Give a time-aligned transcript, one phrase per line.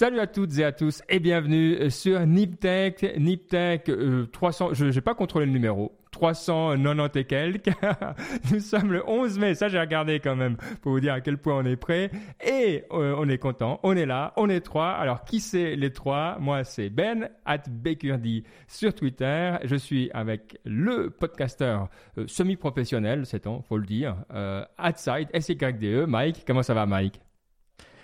[0.00, 3.18] Salut à toutes et à tous et bienvenue sur NipTech.
[3.18, 5.92] NipTech euh, 300, je n'ai pas contrôlé le numéro.
[6.12, 7.70] 390 et quelques.
[8.50, 11.36] Nous sommes le 11 mai, ça j'ai regardé quand même pour vous dire à quel
[11.36, 12.10] point on est prêt.
[12.42, 14.88] Et euh, on est content, on est là, on est trois.
[14.88, 16.38] Alors qui c'est les trois?
[16.40, 19.56] Moi c'est Ben, at Bakerdy sur Twitter.
[19.64, 24.64] Je suis avec le podcasteur euh, semi-professionnel, c'est temps, faut le dire, euh,
[24.96, 26.06] Side, S-Y-D-E.
[26.06, 27.20] Mike, comment ça va Mike?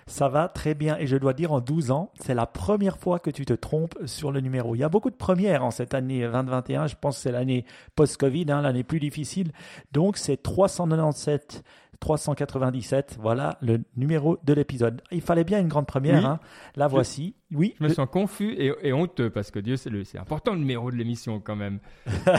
[0.09, 3.19] Ça va très bien et je dois dire en 12 ans, c'est la première fois
[3.19, 4.77] que tu te trompes sur le numéro.
[4.77, 6.87] Il y a beaucoup de premières en cette année 2021.
[6.87, 7.65] Je pense que c'est l'année
[7.97, 9.51] post-Covid, hein, l'année plus difficile.
[9.91, 11.65] Donc c'est 397
[12.01, 15.03] 397, voilà le numéro de l'épisode.
[15.11, 16.41] Il fallait bien une grande première, hein.
[16.77, 17.35] la voici.
[17.53, 17.75] Oui.
[17.79, 21.41] Je me sens confus et, honteux parce que Dieu, c'est important le numéro de l'émission
[21.41, 21.79] quand même.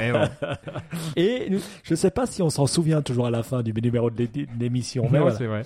[1.15, 1.47] et
[1.83, 4.27] je ne sais pas si on s'en souvient toujours à la fin du numéro de
[4.59, 5.09] l'émission.
[5.11, 5.63] Non, c'est vrai.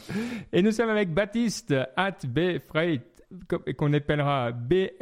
[0.53, 3.01] Et nous sommes avec Baptiste, at Bfreight
[3.77, 4.99] qu'on appellera B-F-R-E-Y-D-T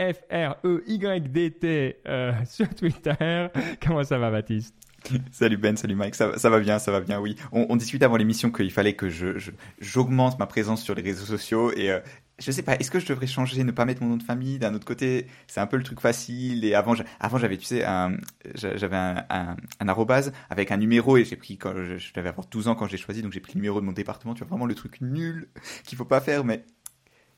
[2.08, 3.48] euh, sur Twitter.
[3.86, 4.76] Comment ça va, Baptiste?
[5.32, 7.36] salut Ben, salut Mike, ça, ça, va bien, ça va bien, oui.
[7.52, 11.26] On, on discutait avant l'émission qu'il fallait que je, j'augmente ma présence sur les réseaux
[11.26, 12.00] sociaux et euh,
[12.40, 14.60] je sais pas, est-ce que je devrais changer, ne pas mettre mon nom de famille
[14.60, 16.64] D'un autre côté, c'est un peu le truc facile.
[16.64, 17.86] Et avant, avant j'avais, tu sais,
[18.56, 19.26] j'avais un,
[19.80, 22.88] un, arrobase avec un numéro et j'ai pris quand je devais avoir 12 ans quand
[22.88, 24.34] j'ai choisi, donc j'ai pris le numéro de mon département.
[24.34, 25.50] Tu vois vraiment le truc nul
[25.84, 26.64] qu'il faut pas faire, mais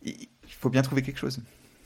[0.04, 1.42] il faut bien trouver quelque chose.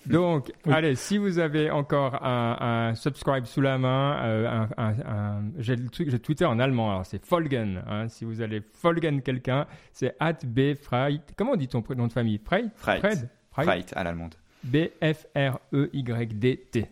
[0.08, 5.44] Donc, allez, si vous avez encore un, un subscribe sous la main, euh, un, un,
[5.58, 7.84] j'ai le truc, j'ai Twitter en allemand, alors c'est Folgen.
[7.88, 11.22] Hein, si vous allez Folgen quelqu'un, c'est at bfreit.
[11.36, 12.40] Comment on dit ton nom de famille?
[12.44, 12.70] Freit?
[12.76, 13.00] Freit.
[13.00, 13.30] Fred?
[13.52, 13.86] Freit?
[13.96, 14.36] À l'allemande.
[15.74, 16.90] B-F-R-E-Y-D-T.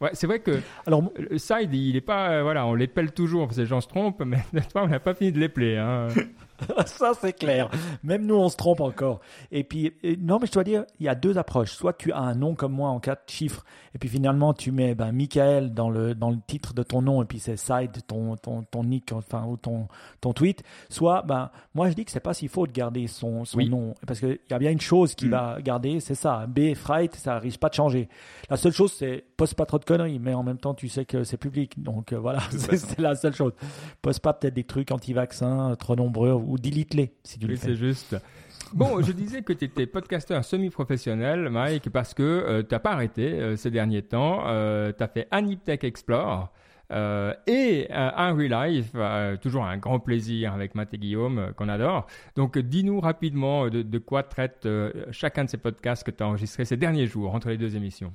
[0.00, 3.52] Ouais, c'est vrai que alors le side, il est pas, euh, voilà, on l'épelle toujours,
[3.52, 4.38] ces gens se trompent, mais
[4.74, 5.76] on n'a pas fini de l'épeler.
[5.76, 6.08] Hein.
[6.86, 7.70] ça c'est clair.
[8.02, 9.20] Même nous on se trompe encore.
[9.50, 11.72] Et puis non mais je dois dire, il y a deux approches.
[11.72, 14.94] Soit tu as un nom comme moi en quatre chiffres et puis finalement tu mets
[14.94, 18.36] ben Michael dans le dans le titre de ton nom et puis c'est side ton
[18.36, 19.88] ton ton nick enfin ou ton
[20.20, 20.62] ton tweet.
[20.88, 23.94] Soit ben moi je dis que c'est pas si faux de garder son son nom
[24.06, 25.30] parce qu'il y a bien une chose qui mm.
[25.30, 26.46] va garder, c'est ça.
[26.46, 28.08] B Fright, ça risque pas de changer.
[28.48, 31.04] La seule chose c'est poste pas trop de conneries mais en même temps tu sais
[31.04, 31.82] que c'est public.
[31.82, 33.52] Donc euh, voilà, c'est la seule chose.
[34.02, 37.68] Poste pas peut-être des trucs anti-vaccins trop nombreux ou delete-les si tu le fais.
[37.68, 38.16] C'est juste.
[38.72, 42.92] Bon, je disais que tu étais podcasteur semi-professionnel, Mike, parce que euh, tu n'as pas
[42.92, 44.44] arrêté euh, ces derniers temps.
[44.46, 46.52] Euh, tu as fait Aniptech Explore
[47.46, 48.90] et un Real Life,
[49.40, 52.08] toujours un grand plaisir avec Matt et Guillaume, qu'on adore.
[52.34, 54.66] Donc, dis-nous rapidement de, de, quoi traite
[55.12, 58.12] chacun de ces podcasts que tu as enregistrés ces derniers jours, entre les deux émissions.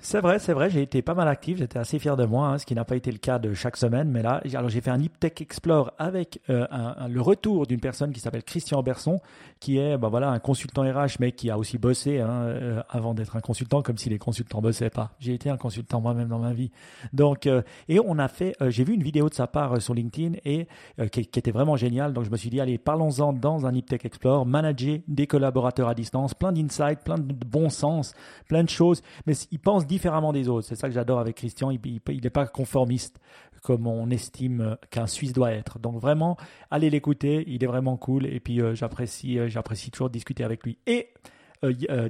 [0.00, 2.58] C'est vrai, c'est vrai, j'ai été pas mal actif, j'étais assez fier de moi, hein,
[2.58, 4.92] ce qui n'a pas été le cas de chaque semaine, mais là, alors j'ai fait
[4.92, 6.66] un Tech Explore avec euh,
[7.08, 9.18] le retour d'une personne qui s'appelle Christian Berson,
[9.58, 13.12] qui est bah voilà un consultant RH, mais qui a aussi bossé hein, euh, avant
[13.12, 15.10] d'être un consultant, comme si les consultants bossaient pas.
[15.18, 16.70] J'ai été un consultant moi-même dans ma vie,
[17.12, 20.36] donc euh, et on a fait, j'ai vu une vidéo de sa part sur LinkedIn
[20.44, 20.68] et
[21.10, 24.46] qui, était vraiment géniale, donc je me suis dit allez parlons-en dans un Tech Explore,
[24.46, 28.14] manager des collaborateurs à distance, plein d'insights, plein de bon sens,
[28.46, 30.68] plein de choses, mais il pense différemment des autres.
[30.68, 31.70] C'est ça que j'adore avec Christian.
[31.70, 31.80] Il
[32.22, 33.18] n'est pas conformiste
[33.62, 35.78] comme on estime qu'un Suisse doit être.
[35.78, 36.36] Donc vraiment,
[36.70, 37.44] allez l'écouter.
[37.48, 38.26] Il est vraiment cool.
[38.26, 40.78] Et puis euh, j'apprécie, euh, j'apprécie toujours discuter avec lui.
[40.86, 41.08] Et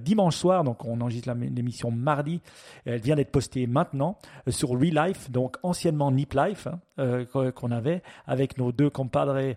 [0.00, 2.41] dimanche soir, donc on enregistre l'émission mardi,
[2.84, 8.03] elle vient d'être postée maintenant euh, sur Relife, donc anciennement Nip Life, hein, qu'on avait
[8.26, 9.54] avec nos deux compadres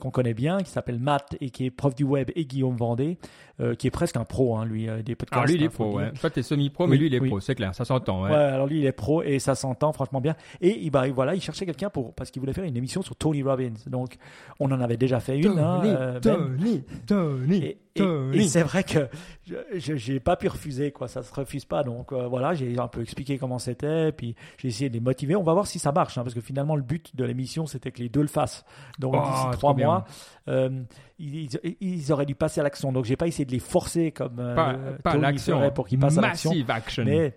[0.00, 3.18] qu'on connaît bien, qui s'appelle Matt et qui est prof du web, et Guillaume Vendée,
[3.78, 5.32] qui est presque un pro, hein, lui, des podcasts.
[5.32, 6.12] Alors lui, il est pro, ouais.
[6.12, 8.22] Toi, tu es semi-pro, mais lui, il est pro, c'est clair, ça s'entend.
[8.22, 8.30] Ouais.
[8.30, 8.36] ouais.
[8.36, 10.36] alors lui, il est pro et ça s'entend franchement bien.
[10.60, 13.16] Et il, bah, voilà, il cherchait quelqu'un pour, parce qu'il voulait faire une émission sur
[13.16, 13.74] Tony Robbins.
[13.86, 14.16] Donc,
[14.60, 15.54] on en avait déjà fait une.
[15.54, 17.56] Tony, hein, Tony, Tony.
[17.64, 19.08] Et, c'est vrai que
[19.46, 21.08] je n'ai pas pu refuser, quoi.
[21.08, 21.82] Ça se refuse pas.
[21.84, 25.36] Donc euh, voilà, j'ai un peu expliqué comment c'était, puis j'ai essayé de les motiver.
[25.36, 27.90] On va voir si ça marche, hein, parce que finalement le but de l'émission c'était
[27.90, 28.64] que les deux le fassent.
[28.98, 30.04] Donc oh, d'ici trois mois,
[30.48, 30.82] euh,
[31.18, 31.48] ils,
[31.80, 32.92] ils, auraient dû passer à l'action.
[32.92, 36.18] Donc j'ai pas essayé de les forcer comme euh, pas, pas l'action pour qu'ils passent
[36.18, 36.52] à l'action.
[36.68, 37.04] Action.
[37.04, 37.34] Mais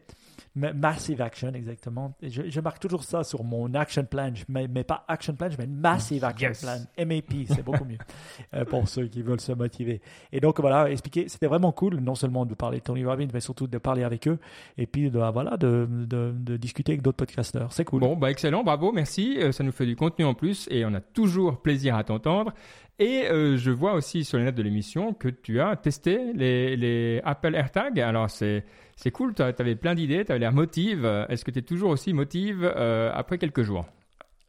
[0.58, 2.16] Massive action, exactement.
[2.22, 5.58] Je, je, marque toujours ça sur mon action plan, mais, mais pas action plan, je
[5.58, 7.98] mets massive action plan, MAP, c'est beaucoup mieux
[8.56, 10.02] euh, pour ceux qui veulent se motiver.
[10.32, 13.40] Et donc voilà, expliquer, c'était vraiment cool, non seulement de parler de Tony Robbins, mais
[13.40, 14.40] surtout de parler avec eux,
[14.78, 17.72] et puis de, voilà, de, de, de discuter avec d'autres podcasteurs.
[17.72, 18.00] C'est cool.
[18.00, 19.38] Bon, bah excellent, bravo, merci.
[19.38, 22.52] Euh, ça nous fait du contenu en plus, et on a toujours plaisir à t'entendre.
[23.00, 26.76] Et euh, je vois aussi sur les notes de l'émission que tu as testé les,
[26.76, 28.00] les Apple AirTag.
[28.00, 28.64] Alors c'est
[28.98, 31.06] c'est cool, tu avais plein d'idées, tu avais l'air motive.
[31.30, 33.86] Est-ce que tu es toujours aussi motive euh, après quelques jours?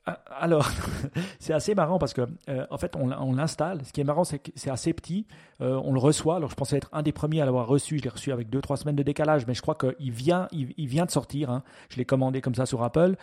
[0.06, 0.70] Ah, alors,
[1.38, 3.84] c'est assez marrant parce que, euh, en fait, on, l'installe.
[3.84, 5.26] Ce qui est marrant, c'est que c'est assez petit.
[5.60, 6.36] Euh, on le reçoit.
[6.36, 7.98] Alors, je pensais être un des premiers à l'avoir reçu.
[7.98, 11.04] Je l'ai reçu avec 2-3 semaines de décalage, mais je crois qu'il vient, il, vient
[11.04, 11.50] de sortir.
[11.50, 11.62] Hein.
[11.90, 13.16] Je l'ai commandé comme ça sur Apple.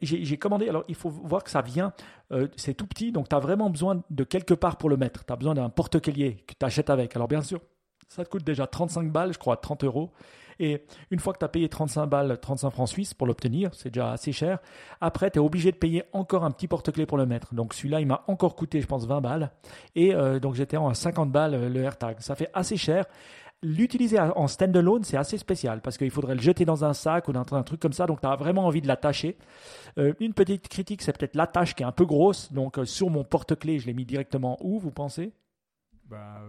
[0.00, 0.68] J'ai commandé.
[0.68, 1.92] Alors, il faut voir que ça vient.
[2.54, 5.24] c'est tout petit, donc tu as vraiment besoin de quelque part pour le mettre.
[5.24, 7.16] Tu as besoin d'un porte-clés que tu achètes avec.
[7.16, 7.60] Alors, bien sûr,
[8.12, 10.10] ça te coûte déjà 35 balles, je crois, 30 euros.
[10.58, 13.90] Et une fois que tu as payé 35 balles, 35 francs suisses pour l'obtenir, c'est
[13.90, 14.58] déjà assez cher.
[15.00, 17.54] Après, tu es obligé de payer encore un petit porte-clés pour le mettre.
[17.54, 19.50] Donc celui-là, il m'a encore coûté, je pense, 20 balles.
[19.94, 22.20] Et euh, donc j'étais en 50 balles euh, le AirTag.
[22.20, 23.06] Ça fait assez cher.
[23.64, 27.32] L'utiliser en standalone, c'est assez spécial parce qu'il faudrait le jeter dans un sac ou
[27.32, 28.06] dans un truc comme ça.
[28.06, 29.38] Donc, tu as vraiment envie de l'attacher.
[29.98, 32.52] Euh, une petite critique, c'est peut-être l'attache qui est un peu grosse.
[32.52, 35.32] Donc, sur mon porte-clés, je l'ai mis directement où, vous pensez?
[36.06, 36.42] Bah,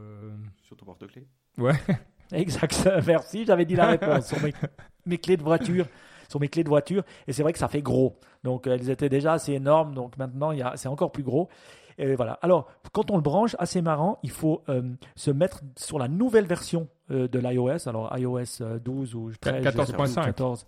[0.63, 1.27] Sur ton porte-clés?
[1.57, 1.75] Ouais.
[2.31, 4.37] Exact, merci, j'avais dit la réponse sur
[5.05, 5.85] mes, clés de voiture.
[6.29, 8.17] Sur mes clés de voiture, et c'est vrai que ça fait gros.
[8.43, 11.49] Donc elles étaient déjà assez énormes, donc maintenant c'est encore plus gros.
[11.97, 12.39] Et voilà.
[12.41, 14.81] Alors, quand on le branche, assez marrant, il faut euh,
[15.15, 17.87] se mettre sur la nouvelle version euh, de l'iOS.
[17.87, 20.25] Alors, iOS 12 euh, ou 13, 14.5.
[20.25, 20.67] 14.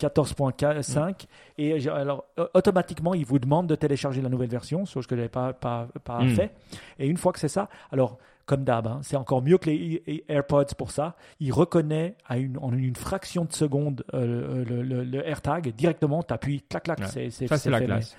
[0.00, 1.26] 14.5
[1.58, 2.24] et alors
[2.54, 5.88] automatiquement il vous demande de télécharger la nouvelle version chose que je n'avais pas, pas,
[6.04, 6.28] pas hmm.
[6.36, 6.52] fait
[7.00, 8.16] et une fois que c'est ça alors
[8.48, 8.86] comme d'hab.
[8.86, 9.00] Hein.
[9.02, 11.14] C'est encore mieux que les AirPods pour ça.
[11.38, 16.22] Il reconnaît à une, en une fraction de seconde euh, le, AirTag directement.
[16.22, 16.98] Tu appuies, clac, clac.
[17.06, 18.16] C'est, ça, c'est la classe.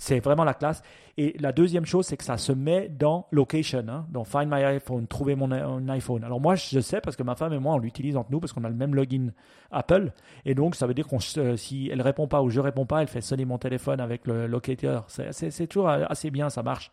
[0.00, 0.82] C'est vraiment la classe.
[1.18, 4.64] Et la deuxième chose, c'est que ça se met dans Location, hein, dans Find My
[4.64, 5.50] iPhone, trouver mon,
[5.90, 6.24] iPhone.
[6.24, 8.54] Alors moi, je sais parce que ma femme et moi, on l'utilise entre nous parce
[8.54, 9.28] qu'on a le même login
[9.70, 10.10] Apple.
[10.46, 13.02] Et donc, ça veut dire qu'on, euh, si elle répond pas ou je réponds pas,
[13.02, 15.04] elle fait sonner mon téléphone avec le locator.
[15.08, 16.90] C'est toujours assez bien, ça marche.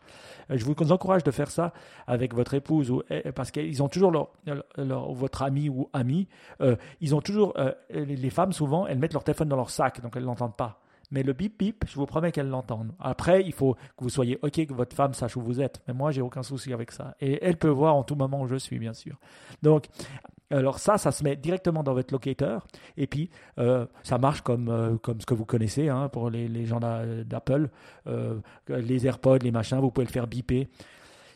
[0.50, 1.72] Euh, je vous encourage de faire ça
[2.06, 6.28] avec votre épouse ou, eh, parce qu'ils ont toujours leur, votre ami ou ami.
[6.60, 7.54] Euh, ils ont toujours,
[7.88, 10.82] les femmes souvent, elles mettent leur téléphone dans leur sac, donc elles l'entendent pas.
[11.10, 12.92] Mais le bip bip, je vous promets qu'elle l'entende.
[13.00, 15.82] Après, il faut que vous soyez OK, que votre femme sache où vous êtes.
[15.88, 17.14] Mais moi, j'ai aucun souci avec ça.
[17.20, 19.16] Et elle peut voir en tout moment où je suis, bien sûr.
[19.62, 19.86] Donc,
[20.50, 22.66] alors ça, ça se met directement dans votre locator.
[22.96, 26.48] Et puis, euh, ça marche comme, euh, comme ce que vous connaissez hein, pour les,
[26.48, 27.70] les gens d'Apple.
[28.06, 28.38] Euh,
[28.68, 30.68] les AirPods, les machins, vous pouvez le faire biper.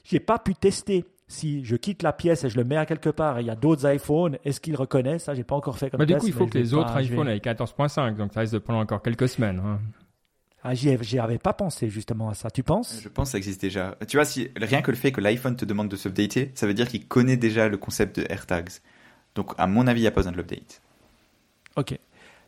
[0.04, 3.11] J'ai pas pu tester si je quitte la pièce et je le mets à quelque
[3.11, 5.90] part et il y a d'autres iPhones, est-ce qu'il reconnaît Ça, j'ai pas encore fait
[5.90, 6.06] comme ça.
[6.06, 8.79] Du coup, il faut que les autres iPhones aient 14.5, donc ça risque de prendre
[8.79, 9.61] encore quelques semaines.
[9.64, 9.81] Hein.
[10.64, 12.50] Ah, j'y avais pas pensé justement à ça.
[12.50, 13.00] Tu penses?
[13.02, 13.96] Je pense que ça existe déjà.
[14.06, 16.75] Tu vois, si rien que le fait que l'iPhone te demande de s'updater, ça veut
[16.75, 18.70] dire qu'il connaît déjà le concept de AirTags.
[19.35, 20.81] Donc, à mon avis, il n'y a pas besoin de l'update.
[21.76, 21.99] Ok.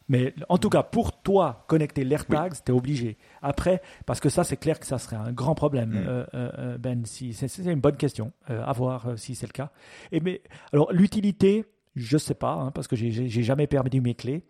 [0.08, 3.16] Mais en tout cas, pour toi, connecter l'AirTags, tu es obligé.
[3.40, 5.96] Après, parce que ça, c'est clair que ça serait un grand problème, mm.
[5.96, 7.06] euh, euh, euh, Ben.
[7.06, 9.70] Si, c'est une bonne question, à voir si c'est le cas.
[10.12, 10.42] Et mais,
[10.72, 11.64] alors, l'utilité,
[11.96, 14.42] je sais pas, hein, parce que j'ai jamais perdu mes clés.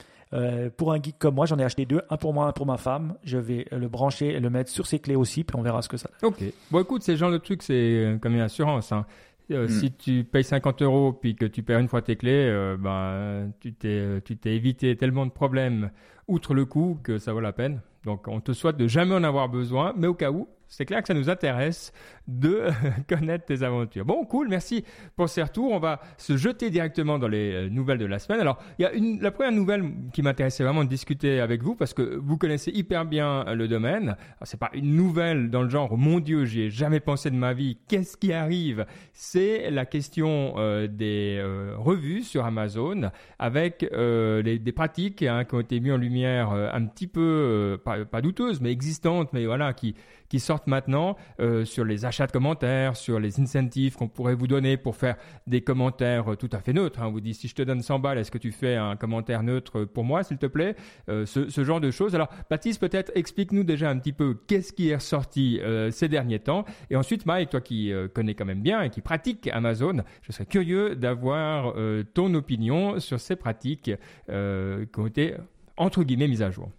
[0.76, 2.76] pour un geek comme moi, j'en ai acheté deux, un pour moi, un pour ma
[2.76, 3.14] femme.
[3.22, 5.88] Je vais le brancher et le mettre sur ses clés aussi, puis on verra ce
[5.88, 6.30] que ça donne.
[6.30, 6.42] Ok.
[6.70, 8.90] Bon, écoute, c'est genre de truc, c'est comme une assurance.
[8.90, 9.06] Hein.
[9.50, 9.68] Euh, hmm.
[9.68, 13.52] Si tu payes 50 euros puis que tu perds une fois tes clés, euh, ben,
[13.60, 15.90] tu t'es, tu t'es évité tellement de problèmes
[16.28, 17.80] outre le coût que ça vaut la peine.
[18.04, 21.02] Donc on te souhaite de jamais en avoir besoin, mais au cas où, c'est clair
[21.02, 21.92] que ça nous intéresse
[22.26, 22.68] de
[23.08, 24.04] connaître tes aventures.
[24.04, 24.84] Bon, cool, merci
[25.16, 25.72] pour ces retours.
[25.72, 28.40] On va se jeter directement dans les euh, nouvelles de la semaine.
[28.40, 31.92] Alors, il y a la première nouvelle qui m'intéressait vraiment de discuter avec vous parce
[31.92, 34.16] que vous connaissez hyper bien euh, le domaine.
[34.42, 37.52] C'est pas une nouvelle dans le genre, mon Dieu, j'y ai jamais pensé de ma
[37.52, 37.78] vie.
[37.88, 38.86] Qu'est-ce qui arrive?
[39.12, 41.42] C'est la question euh, des
[41.76, 47.06] revues sur Amazon avec des pratiques hein, qui ont été mises en lumière un petit
[47.06, 49.94] peu, pas, douteuses, mais existantes, mais voilà, qui
[50.38, 51.16] sortent maintenant
[51.64, 55.16] sur les achats de commentaires, sur les incentives qu'on pourrait vous donner pour faire
[55.46, 57.00] des commentaires euh, tout à fait neutres.
[57.02, 57.08] Hein.
[57.08, 59.42] On vous dit si je te donne 100 balles, est-ce que tu fais un commentaire
[59.42, 60.76] neutre pour moi, s'il te plaît?
[61.08, 62.14] Euh, ce, genre de choses.
[62.14, 66.64] Alors, Baptiste, peut-être explique-nous déjà un petit peu qu'est-ce qui est ressorti ces derniers temps.
[66.90, 70.44] Et ensuite, Mike, toi qui connais quand même bien et qui pratique Amazon, je serais
[70.44, 71.74] curieux d'avoir
[72.12, 73.90] ton opinion sur ces pratiques
[74.26, 75.34] qui ont été
[75.76, 76.70] entre guillemets mises à jour.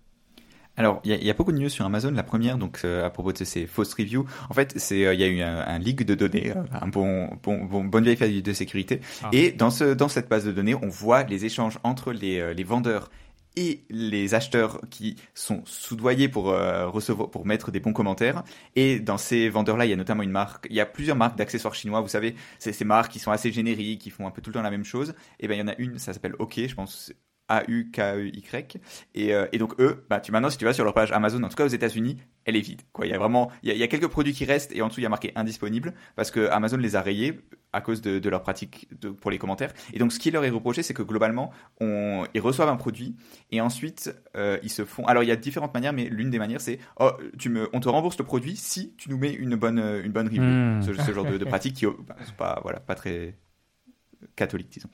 [0.78, 2.12] Alors, il y, a beaucoup de news sur Amazon.
[2.12, 5.22] La première, donc euh, à propos de ces fausses reviews, en fait, c'est euh, il
[5.22, 8.18] y a eu un, un leak de données, euh, un bon, bon, bon bonne vieille
[8.18, 9.00] faille de sécurité.
[9.24, 9.30] Ah.
[9.32, 12.64] Et dans ce dans cette base de données, on voit les échanges entre les, les
[12.64, 13.10] vendeurs
[13.56, 18.44] et les acheteurs qui sont soudoyés pour recevoir pour mettre des bons commentaires
[18.76, 21.16] et dans ces vendeurs là il y a notamment une marque il y a plusieurs
[21.16, 24.32] marques d'accessoires chinois vous savez c'est ces marques qui sont assez génériques qui font un
[24.32, 26.12] peu tout le temps la même chose et ben il y en a une ça
[26.12, 27.14] s'appelle OK je pense
[27.48, 28.78] A-U-K-E-Y.
[29.14, 31.42] Et, euh, et, donc, eux, bah, tu, maintenant, si tu vas sur leur page Amazon,
[31.44, 32.82] en tout cas aux États-Unis, elle est vide.
[32.92, 33.06] Quoi.
[33.06, 34.82] Il y a vraiment, il y a, il y a, quelques produits qui restent et
[34.82, 37.40] en dessous, il y a marqué indisponible parce que Amazon les a rayés
[37.74, 39.74] à cause de, de leur pratique de, pour les commentaires.
[39.94, 43.16] Et donc, ce qui leur est reproché, c'est que globalement, on, ils reçoivent un produit
[43.52, 45.06] et ensuite, euh, ils se font.
[45.06, 47.80] Alors, il y a différentes manières, mais l'une des manières, c'est oh, tu me, on
[47.80, 50.42] te rembourse le produit si tu nous mets une bonne, une bonne review.
[50.42, 50.82] Mmh.
[50.84, 53.36] Ce, ce, genre de, de pratique qui, bah, c'est pas, voilà, pas très
[54.36, 54.90] catholique, disons.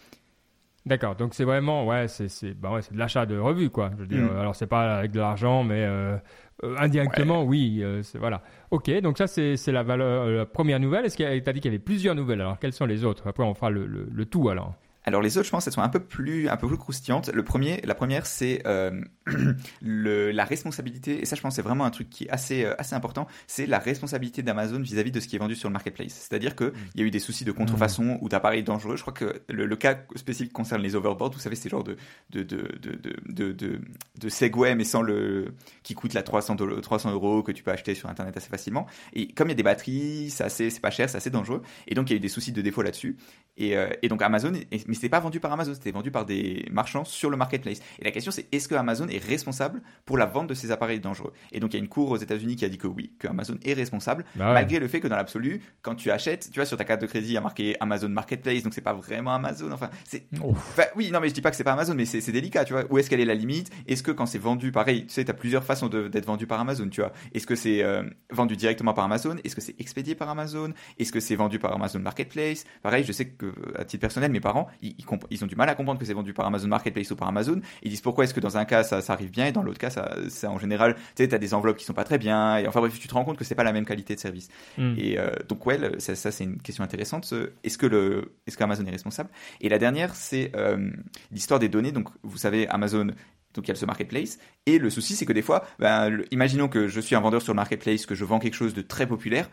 [0.85, 3.91] D'accord, donc c'est vraiment, ouais, c'est bah ouais, de l'achat de revues, quoi.
[3.95, 4.38] Je veux dire, mm.
[4.38, 6.17] alors c'est pas avec de l'argent, mais euh,
[6.63, 7.50] euh, indirectement, ouais.
[7.50, 8.41] oui, euh, voilà.
[8.71, 11.05] Ok, donc ça c'est la valeur, la première nouvelle.
[11.05, 13.27] Est-ce que tu as dit qu'il y avait plusieurs nouvelles Alors quelles sont les autres?
[13.27, 14.73] Après on fera le, le, le tout alors.
[15.03, 17.29] Alors les autres, je pense, elles sont un peu plus, un peu plus croustillantes.
[17.34, 19.01] Le premier, la première, c'est euh,
[19.81, 21.22] la responsabilité.
[21.22, 23.27] Et ça, je pense, c'est vraiment un truc qui est assez, euh, assez important.
[23.48, 26.13] C'est la responsabilité d'Amazon vis-à-vis de ce qui est vendu sur le marketplace.
[26.13, 26.74] C'est-à-dire que mm.
[26.96, 28.17] il y a eu des soucis de contrefaçon mmh.
[28.22, 28.96] ou d'appareils dangereux.
[28.96, 31.31] Je crois que le, le, cas spécifique concerne les overboards.
[31.34, 31.96] Vous savez, c'est genre de
[32.29, 33.81] de de de de de,
[34.20, 35.53] de Segway, mais sans le
[35.84, 38.86] qui coûte la 300 300 euros que tu peux acheter sur internet assez facilement.
[39.13, 41.62] Et comme il y a des batteries, c'est assez, c'est pas cher, c'est assez dangereux.
[41.88, 43.17] Et donc il y a eu des soucis de défaut là-dessus.
[43.58, 44.53] Et, euh, et donc Amazon,
[44.91, 47.79] mais c'était pas vendu par Amazon, c'était vendu par des marchands sur le marketplace.
[48.00, 51.00] Et la question c'est est-ce que Amazon est responsable pour la vente de ces appareils
[51.00, 51.31] dangereux?
[51.53, 53.29] Et donc il y a une cour aux États-Unis qui a dit que oui, que
[53.29, 54.53] Amazon est responsable, bah ouais.
[54.53, 57.07] malgré le fait que dans l'absolu, quand tu achètes, tu vois sur ta carte de
[57.07, 59.71] crédit il y a marqué Amazon Marketplace, donc c'est pas vraiment Amazon.
[59.71, 62.31] Enfin, c'est, enfin, oui, non mais je dis pas que c'est pas Amazon, mais c'est
[62.31, 62.83] délicat, tu vois.
[62.89, 63.71] Où est-ce qu'elle est la limite?
[63.88, 66.89] Est-ce que quand c'est vendu, pareil, tu sais, t'as plusieurs façons d'être vendu par Amazon,
[66.89, 67.13] tu vois.
[67.33, 69.38] Est-ce que c'est euh, vendu directement par Amazon?
[69.43, 70.74] Est-ce que c'est expédié par Amazon?
[71.00, 72.65] Est-ce que c'est vendu par Amazon Marketplace?
[72.81, 75.69] Pareil, je sais que à titre personnel, mes parents, ils, ils, ils ont du mal
[75.69, 77.61] à comprendre que c'est vendu par Amazon Marketplace ou par Amazon.
[77.83, 79.79] Ils disent pourquoi est-ce que dans un cas ça, ça, arrive bien et dans l'autre
[79.79, 82.57] cas ça, ça en général, tu sais, t'as des enveloppes qui sont pas très bien.
[82.57, 84.50] Et enfin bref, tu te rends compte que c'est pas la même qualité de service.
[84.77, 84.93] Mm.
[84.97, 87.33] Et euh, donc ouais, ça, ça c'est une question intéressante.
[87.63, 89.29] Est-ce que le, est-ce qu'Amazon est responsable?
[89.61, 90.89] Et la dernière, c'est euh,
[91.31, 91.91] l'histoire des données.
[91.91, 93.07] Donc vous savez, Amazon
[93.53, 94.39] donc il y a ce marketplace.
[94.65, 97.41] Et le souci, c'est que des fois, ben, le, imaginons que je suis un vendeur
[97.41, 99.50] sur le marketplace, que je vends quelque chose de très populaire.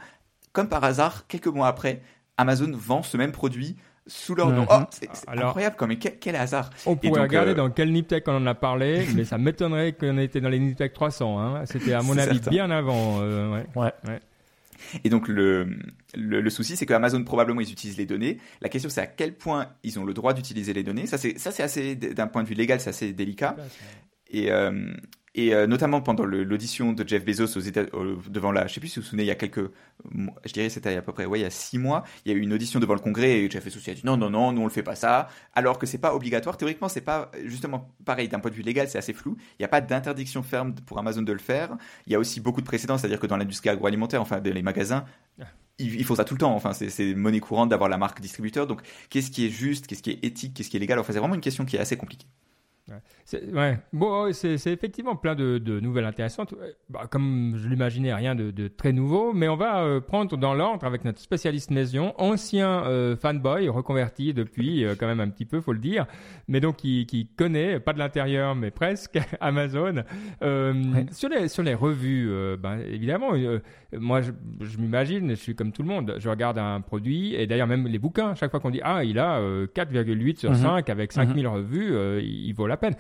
[0.52, 2.02] Comme par hasard, quelques mois après,
[2.37, 3.76] Amazon vend ce même produit
[4.08, 4.64] sous leur nom.
[4.64, 4.82] -hmm.
[4.82, 6.70] Oh, c'est incroyable, comme, mais quel, quel, hasard.
[6.86, 7.54] On pourrait donc, regarder euh...
[7.54, 10.92] dans quel Niptech on en a parlé, mais ça m'étonnerait qu'on était dans les Niptech
[10.92, 11.38] 300.
[11.38, 11.66] Hein.
[11.66, 12.50] C'était à mon avis certain.
[12.50, 13.20] bien avant.
[13.20, 13.66] Euh, ouais.
[13.76, 13.92] Ouais.
[14.08, 14.20] ouais.
[15.04, 15.68] Et donc le,
[16.16, 18.38] le, le souci, c'est que Amazon probablement ils utilisent les données.
[18.60, 21.06] La question c'est à quel point ils ont le droit d'utiliser les données.
[21.06, 23.56] Ça c'est ça c'est assez d'un point de vue légal c'est assez délicat.
[24.30, 24.92] Et, euh,
[25.38, 28.80] et euh, notamment pendant l'audition de Jeff Bezos aux États, euh, devant la, je sais
[28.80, 29.71] plus si vous vous souvenez, il y a quelques,
[30.45, 32.37] je dirais c'était à peu près, ouais, il y a six mois, il y a
[32.37, 34.62] eu une audition devant le Congrès et Jeff Bezos a dit non, non, non, nous
[34.62, 36.57] on le fait pas ça, alors que c'est pas obligatoire.
[36.57, 39.37] Théoriquement, c'est pas justement pareil d'un point de vue légal, c'est assez flou.
[39.52, 41.76] Il n'y a pas d'interdiction ferme pour Amazon de le faire.
[42.09, 45.04] Il y a aussi beaucoup de précédents, c'est-à-dire que dans l'industrie agroalimentaire, enfin les magasins,
[45.78, 46.54] ils, font ça tout le temps.
[46.54, 48.66] Enfin, c'est monnaie courante d'avoir la marque distributeur.
[48.66, 48.80] Donc,
[49.11, 50.99] qu'est-ce qui est juste, qu'est-ce qui est éthique, qu'est-ce qui est légal?
[50.99, 52.26] Enfin, c'est vraiment une question qui est assez compliquée.
[52.88, 53.52] Ouais.
[53.52, 53.78] ouais.
[53.92, 56.54] Bon, c'est effectivement plein de, de, nouvelles intéressantes.
[56.88, 59.33] Bah, comme je l'imaginais, rien de, de, très nouveau.
[59.33, 64.33] Mais on va euh, prendre dans l'ordre avec notre spécialiste maison, ancien euh, fanboy, reconverti
[64.33, 66.07] depuis euh, quand même un petit peu, faut le dire.
[66.49, 70.02] Mais donc qui, qui connaît, pas de l'intérieur, mais presque, Amazon.
[70.42, 71.07] Euh, ouais.
[71.12, 73.33] sur, les, sur les revues, ben, évidemment,
[73.92, 77.47] moi je, je m'imagine, je suis comme tout le monde, je regarde un produit, et
[77.47, 80.80] d'ailleurs même les bouquins, chaque fois qu'on dit, ah, il a 4,8 sur 5 mm
[80.80, 80.90] -hmm.
[80.92, 81.54] avec 5000 mm -hmm.
[81.54, 82.97] revues, il vaut la peine.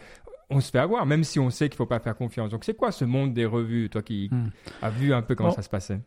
[0.50, 2.50] On se fait avoir, même si on sait qu'il ne faut pas faire confiance.
[2.50, 4.48] Donc, c'est quoi ce monde des revues, toi qui hmm.
[4.80, 6.00] as vu un peu comment bon, ça se passait?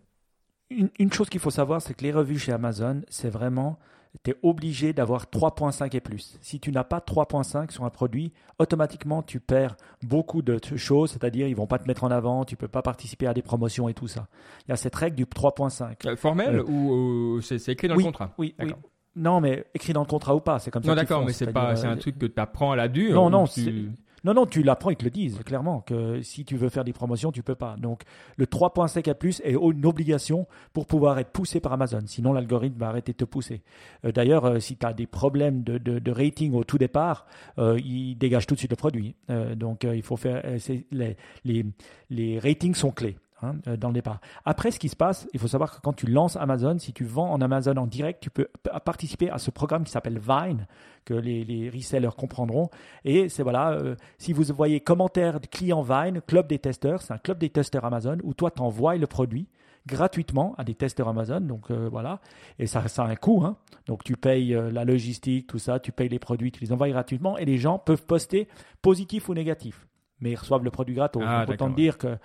[0.72, 3.78] Une, une, chose qu'il faut savoir, c'est que les revues chez Amazon, c'est vraiment,
[4.24, 6.38] tu es obligé d'avoir 3.5 et plus.
[6.42, 11.48] Si tu n'as pas 3.5 sur un produit, automatiquement, tu perds beaucoup de choses, c'est-à-dire
[11.48, 13.94] ils vont pas te mettre en avant, tu peux pas participer à des promotions et
[13.94, 14.28] tout ça.
[14.68, 16.08] Il y a cette règle du 3.5.
[16.08, 18.34] Euh, formel euh, ou, ou c'est écrit dans oui, le contrat?
[18.38, 18.74] Oui, oui.
[19.16, 20.90] Non, mais écrit dans le contrat ou pas, c'est comme ça.
[20.90, 23.14] Non, d'accord, mais c'est pas, c'est un truc que tu apprends à la dure.
[23.14, 23.92] Non, non, tu...
[24.24, 26.94] Non, non, tu l'apprends, ils te le disent clairement, que si tu veux faire des
[26.94, 27.76] promotions, tu peux pas.
[27.78, 28.04] Donc,
[28.38, 32.02] le 3.5 à plus est une obligation pour pouvoir être poussé par Amazon.
[32.06, 33.62] Sinon, l'algorithme va arrêter de te pousser.
[34.06, 37.26] Euh, D'ailleurs, euh, si tu as des problèmes de, de, rating au tout départ,
[37.58, 39.16] euh, il dégage tout de suite le produit.
[39.56, 40.44] Donc, il faut faire.
[40.92, 41.66] Les,
[42.10, 43.18] les ratings sont clés.
[43.44, 44.20] Hein, dans le départ.
[44.46, 47.06] Après, ce qui se passe, il faut savoir que quand tu lances Amazon, si tu
[47.06, 48.48] vends en Amazon en direct, tu peux
[48.86, 50.68] participer à ce programme qui s'appelle Vine,
[51.06, 52.70] que les, les, resellers comprendront.
[53.04, 57.14] Et c'est voilà, euh, si vous voyez commentaires de clients Vine, club des testeurs, c'est
[57.14, 59.48] un club des testeurs Amazon où toi t'envoies le produit
[59.88, 61.42] gratuitement à des testeurs Amazon.
[61.42, 62.20] Donc euh, voilà,
[62.60, 63.44] et ça, ça a un coût.
[63.44, 63.58] Hein.
[63.88, 66.90] Donc tu payes euh, la logistique, tout ça, tu payes les produits, tu les envoies
[66.90, 68.48] gratuitement et les gens peuvent poster
[68.82, 69.88] positif ou négatif.
[70.20, 71.24] Mais ils reçoivent le produit gratos.
[71.26, 72.18] Ah, autant dire que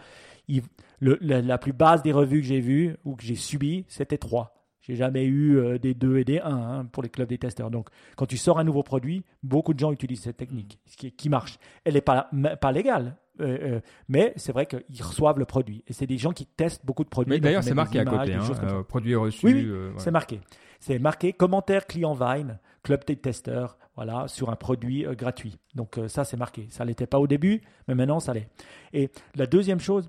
[0.49, 0.63] il,
[1.01, 4.19] le, la, la, plus basse des revues que j'ai vues ou que j'ai subies, c'était
[4.19, 4.57] 3.
[4.87, 7.73] J'ai jamais eu euh, des 2 et des 1 hein, pour les clubs des testeurs.
[7.73, 11.11] Donc, quand tu sors un nouveau produit, beaucoup de gens utilisent cette technique ce qui,
[11.11, 11.59] qui marche.
[11.85, 15.83] Elle n'est pas, pas légale, euh, euh, mais c'est vrai qu'ils reçoivent le produit.
[15.89, 17.31] Et c'est des gens qui testent beaucoup de produits.
[17.31, 18.35] Mais d'ailleurs, c'est marqué à côté.
[18.35, 19.45] Hein, produit reçu.
[19.45, 20.41] Oui, oui c'est marqué.
[20.79, 25.59] C'est marqué commentaire client Vine, club des testeurs, voilà, sur un produit gratuit.
[25.75, 26.69] Donc ça, c'est marqué.
[26.71, 28.49] Ça l'était pas au début, mais maintenant, ça l'est.
[28.93, 30.09] Et la deuxième chose,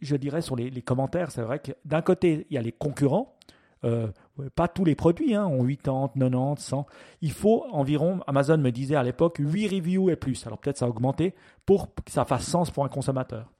[0.00, 3.34] je dirais sur les, commentaires, c'est vrai que d'un côté, il y a les concurrents
[3.84, 4.08] euh,
[4.54, 6.86] pas tous les produits hein, ont 80, 90, 100.
[7.22, 10.46] Il faut environ, Amazon me disait à l'époque, 8 reviews et plus.
[10.46, 13.50] Alors peut-être ça a augmenté pour que ça fasse sens pour un consommateur.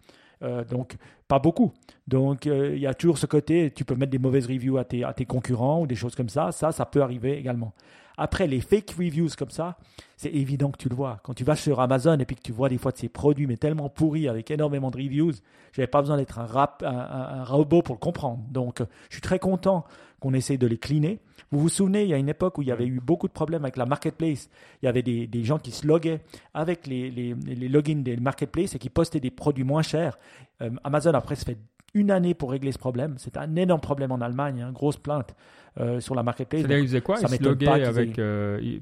[0.42, 1.72] Euh, donc, pas beaucoup.
[2.06, 4.84] Donc, euh, il y a toujours ce côté, tu peux mettre des mauvaises reviews à
[4.84, 6.52] tes, à tes concurrents ou des choses comme ça.
[6.52, 7.72] Ça, ça peut arriver également.
[8.18, 9.78] Après, les fake reviews comme ça,
[10.16, 11.20] c'est évident que tu le vois.
[11.22, 13.46] Quand tu vas sur Amazon et puis que tu vois des fois de ces produits,
[13.46, 15.34] mais tellement pourris avec énormément de reviews,
[15.72, 18.42] j'avais pas besoin d'être un, rap, un, robot pour le comprendre.
[18.50, 19.84] Donc, je suis très content
[20.18, 21.20] qu'on essaie de les cleaner.
[21.52, 23.32] Vous vous souvenez, il y a une époque où il y avait eu beaucoup de
[23.32, 24.50] problèmes avec la marketplace.
[24.82, 26.20] Il y avait des, des gens qui se loguaient
[26.54, 30.18] avec les, les, les, logins des marketplaces et qui postaient des produits moins chers.
[30.60, 31.58] Euh, Amazon, après, se fait
[31.98, 33.14] une année pour régler ce problème.
[33.18, 35.34] C'est un énorme problème en Allemagne, hein, grosse plainte
[35.80, 36.62] euh, sur la marketplace.
[36.62, 37.16] C'est-à-dire, ils faisaient quoi?
[37.20, 38.18] Ils se loguaient avec.
[38.18, 38.78] Euh,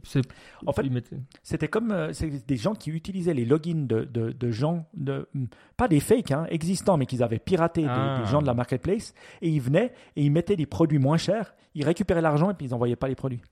[0.66, 0.84] en fait,
[1.42, 2.12] c'était comme euh,
[2.46, 5.28] des gens qui utilisaient les logins de, de, de, gens, de,
[5.76, 8.24] pas des fakes hein, existants, mais qu'ils avaient piraté des, ah.
[8.30, 11.84] gens de la marketplace, et ils venaient et ils mettaient des produits moins chers, ils
[11.84, 13.42] récupéraient l'argent et puis ils n'envoyaient pas les produits.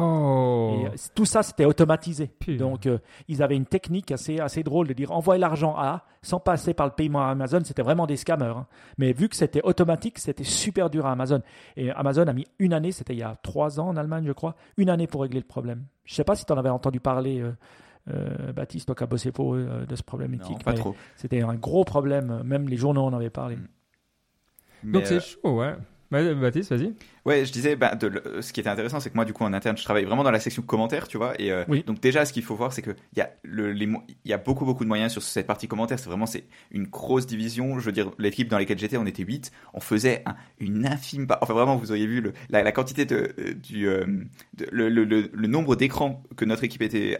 [0.00, 0.76] Oh.
[0.78, 2.30] Et euh, tout ça, c'était automatisé.
[2.58, 2.98] Donc, euh,
[3.28, 6.86] ils avaient une technique assez, assez drôle de dire envoyer l'argent à, sans passer par
[6.86, 7.60] le paiement à Amazon.
[7.64, 8.56] C'était vraiment des scammers.
[8.56, 8.66] Hein.
[8.98, 11.40] Mais vu que c'était automatique, c'était super dur à Amazon.
[11.76, 14.32] Et Amazon a mis une année, c'était il y a trois ans en Allemagne, je
[14.32, 15.84] crois, une année pour régler le problème.
[16.04, 17.42] Je ne sais pas si tu en avais entendu parler.
[18.10, 20.62] Euh, Baptiste, toi qui as bossé pour de ce problème éthique.
[20.62, 20.94] pas trop.
[21.16, 23.56] C'était un gros problème, même les journaux en avaient parlé.
[24.82, 25.74] Donc c'est chaud, ouais.
[26.22, 26.94] Baptiste, vas-y.
[27.24, 29.52] Ouais, je disais, bah, de, ce qui était intéressant, c'est que moi, du coup, en
[29.54, 31.40] interne, je travaille vraiment dans la section commentaires, tu vois.
[31.40, 33.30] Et euh, donc, déjà, ce qu'il faut voir, c'est qu'il y, a
[34.26, 35.98] y a beaucoup, beaucoup de moyens sur cette partie commentaires.
[35.98, 37.78] C'est vraiment c'est une grosse division.
[37.78, 39.52] Je veux dire, l'équipe dans laquelle j'étais, on était 8.
[39.72, 40.22] On faisait
[40.60, 41.26] une infime.
[41.40, 43.88] Enfin, vraiment, vous auriez vu le, la, quantité de, euh, du.
[43.88, 44.04] Euh,
[44.70, 47.18] le, nombre d'écrans que notre équipe était.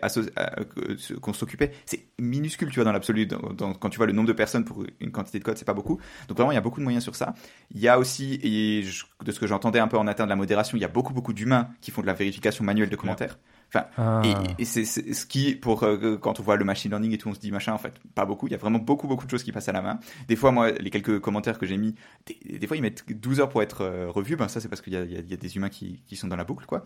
[1.22, 3.26] qu'on s'occupait, c'est minuscule, tu vois, dans l'absolu.
[3.26, 5.98] quand tu vois le nombre de personnes pour une quantité de code, c'est pas beaucoup.
[6.28, 7.34] Donc, vraiment, il y a beaucoup de moyens sur ça.
[7.74, 10.36] Il y a aussi, et de ce que j'entendais un peu en interne de la
[10.36, 13.38] modération, il y a beaucoup beaucoup d'humains qui font de la vérification manuelle de commentaires.
[13.68, 14.22] Enfin, ah.
[14.58, 17.34] et, c'est ce qui, pour euh, quand on voit le machine learning et tout, on
[17.34, 18.46] se dit machin, en fait, pas beaucoup.
[18.46, 19.98] Il y a vraiment beaucoup beaucoup de choses qui passent à la main.
[20.28, 21.94] Des fois, moi, les quelques commentaires que j'ai mis,
[22.26, 24.36] des, fois ils mettent 12 heures pour être euh, revus.
[24.36, 26.44] Ben ça, c'est parce qu'il y, y, a des humains qui, qui, sont dans la
[26.44, 26.84] boucle, quoi.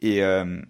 [0.00, 0.60] Et euh,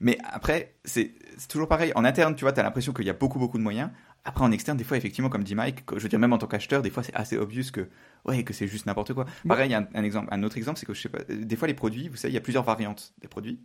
[0.00, 1.12] mais après, c'est
[1.48, 1.92] toujours pareil.
[1.94, 3.90] En interne, tu vois, tu as l'impression qu'il y a beaucoup, beaucoup de moyens.
[4.24, 6.46] Après, en externe, des fois, effectivement, comme dit Mike, je veux dire, même en tant
[6.46, 7.88] qu'acheteur, des fois, c'est assez obvious que,
[8.24, 9.26] ouais, que c'est juste n'importe quoi.
[9.48, 11.56] Pareil, il y a un, exemple, un autre exemple, c'est que je sais pas, des
[11.56, 13.60] fois, les produits, vous savez, il y a plusieurs variantes des produits.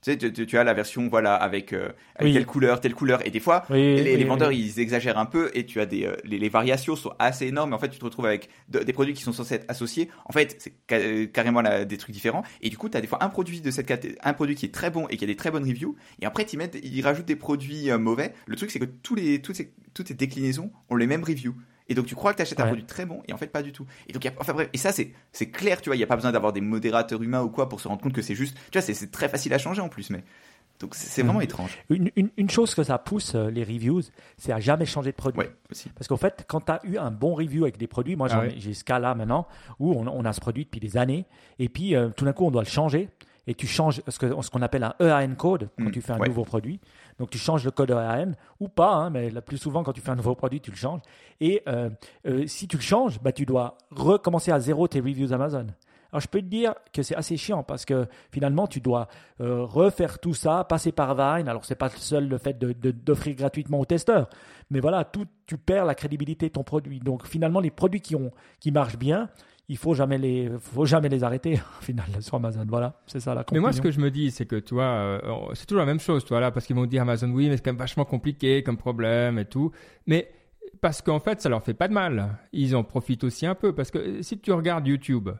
[0.00, 1.88] Tu sais, tu, as la version, voilà, avec, euh,
[2.20, 3.26] telle couleur, telle couleur.
[3.26, 6.48] Et des fois, les, vendeurs, ils exagèrent un peu et tu as des, euh, les,
[6.48, 7.70] variations sont assez énormes.
[7.70, 10.08] Mais en fait, tu te retrouves avec des produits qui sont censés être associés.
[10.24, 12.44] En fait, c'est euh, carrément des trucs différents.
[12.62, 13.88] Et du coup, tu as des fois un produit de cette
[14.22, 15.96] un produit qui est très bon et qui a des très bonnes reviews.
[16.20, 18.34] Et après, ils mettent, ils rajoutent des produits mauvais.
[18.46, 21.54] Le truc, c'est que tous les, toutes, ces, toutes ces déclinaisons ont les mêmes reviews.
[21.88, 23.62] Et donc tu crois que tu achètes un produit très bon et en fait pas
[23.62, 23.86] du tout.
[24.08, 26.16] Et donc enfin bref, et ça c'est c'est clair, tu vois, il y a pas
[26.16, 28.78] besoin d'avoir des modérateurs humains ou quoi pour se rendre compte que c'est juste, tu
[28.78, 30.22] vois, c'est très facile à changer en plus mais
[30.80, 31.42] donc c'est vraiment mm.
[31.42, 31.78] étrange.
[31.90, 34.02] Une, une, chose que ça pousse euh, les reviews,
[34.36, 35.40] c'est à jamais changer de produit.
[35.40, 35.88] Ouais, aussi.
[35.90, 38.44] Parce qu'en fait, quand tu as eu un bon review avec des produits, moi ah
[38.56, 39.48] j'ai ce cas-là maintenant,
[39.80, 41.26] où on, a ce produit depuis des années,
[41.58, 43.08] et puis euh, tout d'un coup on doit le changer,
[43.48, 45.90] et tu changes ce qu'on ce appelle un EAN code quand mm.
[45.90, 46.80] tu fais un nouveau produit.
[47.18, 50.02] Donc tu changes le code EAN ou pas, hein, mais la plus souvent quand tu
[50.02, 51.00] fais un nouveau produit, tu le changes.
[51.40, 51.88] Et euh,
[52.26, 55.66] euh, si tu le changes, bah, tu dois recommencer à zéro tes reviews Amazon.
[56.12, 59.08] Alors je peux te dire que c'est assez chiant parce que finalement tu dois
[59.40, 61.48] euh, refaire tout ça, passer par Vine.
[61.48, 64.28] Alors c'est pas seul le fait d'offrir gratuitement aux testeurs,
[64.70, 67.00] mais voilà, tout, tu perds la crédibilité de ton produit.
[67.00, 68.30] Donc finalement les produits qui, ont,
[68.60, 69.30] qui marchent bien,
[69.68, 72.64] il faut jamais les faut jamais les arrêter au final sur Amazon.
[72.66, 73.54] Voilà c'est ça la conclusion.
[73.54, 75.20] mais moi ce que je me dis c'est que tu vois euh,
[75.54, 77.62] c'est toujours la même chose toi là parce qu'ils vont dire Amazon oui mais c'est
[77.62, 79.70] quand même vachement compliqué comme problème et tout.
[80.06, 80.30] Mais
[80.80, 82.38] parce qu'en fait ça leur fait pas de mal.
[82.52, 85.30] Ils en profitent aussi un peu parce que si tu regardes YouTube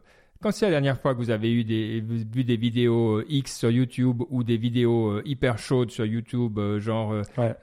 [0.41, 3.59] quand c'est la dernière fois que vous avez eu des, vu des vidéos euh, X
[3.59, 7.13] sur YouTube ou des vidéos euh, hyper chaudes sur YouTube, euh, genre,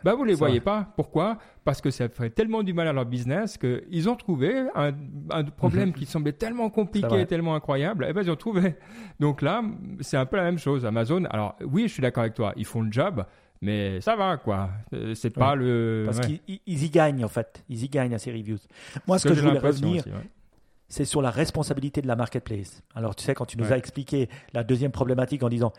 [0.03, 0.91] bah vous les voyez pas.
[0.97, 1.37] Pourquoi?
[1.63, 4.93] Parce que ça ferait tellement du mal à leur business qu'ils ont trouvé un,
[5.55, 8.03] problème qui semblait tellement compliqué, tellement incroyable.
[8.03, 8.75] Et eh ben ils ont trouvé.
[9.19, 9.63] Donc là,
[10.01, 10.85] c'est un peu la même chose.
[10.85, 11.23] Amazon.
[11.29, 12.53] Alors oui, je suis d'accord avec toi.
[12.57, 13.25] Ils font le job.
[13.61, 14.69] Mais ça va, quoi.
[15.15, 16.03] C'est pas le.
[16.05, 17.63] Parce qu'ils y gagnent, en fait.
[17.69, 18.57] Ils y gagnent à ces reviews.
[19.07, 20.03] Moi, ce, que, je voulais revenir,
[20.87, 22.83] c'est sur la responsabilité de la marketplace.
[22.93, 23.73] Alors, tu sais, quand tu nous Ouais.
[23.73, 25.73] as expliqué la deuxième problématique en disant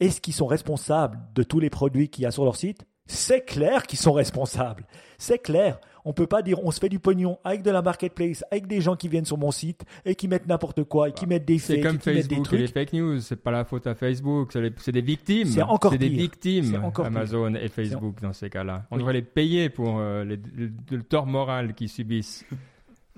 [0.00, 2.84] est-ce qu'ils sont responsables de tous les produits qu'il y a sur leur site?
[3.10, 4.86] C'est clair qu'ils sont responsables.
[5.16, 5.80] C'est clair.
[6.04, 8.80] On peut pas dire on se fait du pognon avec de la marketplace, avec des
[8.82, 11.58] gens qui viennent sur mon site et qui mettent n'importe quoi et qui mettent des
[11.58, 13.94] C'est faits, comme mettent des Facebook et les fake news, c'est pas la faute à
[13.94, 15.48] Facebook, c'est c'est des victimes.
[15.48, 16.08] C'est encore des pire.
[16.10, 17.16] C'est victimes, encore pire.
[17.16, 18.84] Amazon et Facebook dans ces cas-là.
[18.90, 19.00] On Oui.
[19.00, 22.44] devrait les payer pour euh, les- le, le tort moral qu'ils subissent,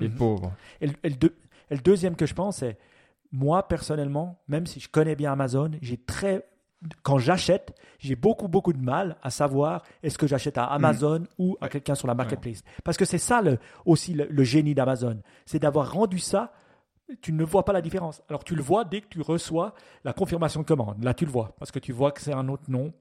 [0.00, 0.14] les Mhm.
[0.16, 0.52] pauvres.
[0.80, 1.36] Et le, et le deux-
[1.70, 2.76] et le deuxième que je pense, c'est
[3.32, 6.44] moi personnellement, même si je connais bien Amazon, j'ai très
[7.02, 11.56] quand j'achète, j'ai beaucoup beaucoup de mal à savoir est-ce que j'achète à Amazon ou
[11.60, 12.62] à quelqu'un sur la marketplace.
[12.84, 16.52] Parce que c'est ça le, aussi le, le génie d'Amazon, c'est d'avoir rendu ça.
[17.20, 18.22] Tu ne vois pas la différence.
[18.30, 21.04] Alors tu le vois dès que tu reçois la confirmation de commande.
[21.04, 22.92] Là tu le vois parce que tu vois que c'est un autre nom.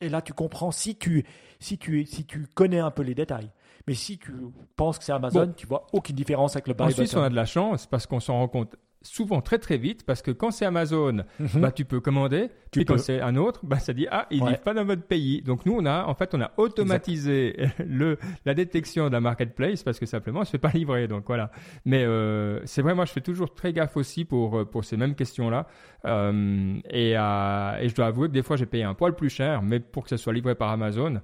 [0.00, 1.24] Et là tu comprends si tu
[1.60, 3.50] si tu si tu connais un peu les détails.
[3.86, 4.32] Mais si tu
[4.76, 5.52] penses que c'est Amazon, Bon.
[5.56, 7.20] tu vois aucune différence avec le buy En Suisse, button.
[7.20, 10.22] on a de la chance parce qu'on s'en rend compte souvent très très vite parce
[10.22, 11.60] que quand c'est Amazon, Mhm.
[11.60, 12.48] bah, tu peux commander.
[12.72, 14.50] Tu puis quand c'est un autre, bah, ça dit ah, il Ouais.
[14.50, 15.42] livre pas dans votre pays.
[15.42, 19.82] Donc nous, on a en fait, on a automatisé le la détection de la marketplace
[19.84, 21.06] parce que simplement, on se fait pas livrer.
[21.06, 21.50] Donc voilà.
[21.84, 24.96] Mais euh, c'est vrai, moi, je fais toujours très gaffe aussi pour euh, pour ces
[24.96, 25.66] mêmes questions-là.
[26.06, 29.30] Euh, et, euh, et je dois avouer que des fois, j'ai payé un poil plus
[29.30, 31.20] cher, mais pour que ça soit livré par Amazon,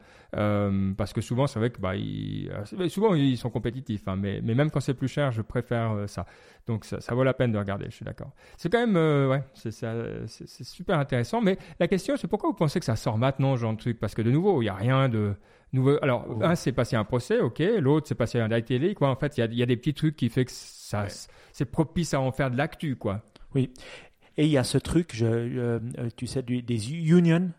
[0.97, 2.51] parce que souvent, c'est vrai que bah, ils,
[2.89, 4.07] souvent ils sont compétitifs.
[4.09, 6.27] hein, mais mais même quand c'est plus cher, je préfère ça.
[6.67, 8.31] Donc ça, ça vaut la peine de regarder, je suis d'accord.
[8.57, 11.41] C'est quand même, euh, ouais, c'est super intéressant.
[11.41, 13.99] Mais la question, c'est pourquoi vous pensez que ça sort maintenant, ce genre de truc?
[13.99, 15.35] Parce que de nouveau, il n'y a rien de
[15.73, 15.99] nouveau.
[16.03, 17.63] Alors, un, c'est passé un procès, ok.
[17.79, 18.49] L'autre, c'est passé un
[18.95, 19.09] quoi.
[19.11, 21.07] En fait, il y a, il y a des petits trucs qui fait que ça,
[21.53, 23.23] c'est propice à en faire de l'actu, quoi.
[23.57, 27.51] Et il y a ce truc, je, euh, euh, tu sais, du- des unions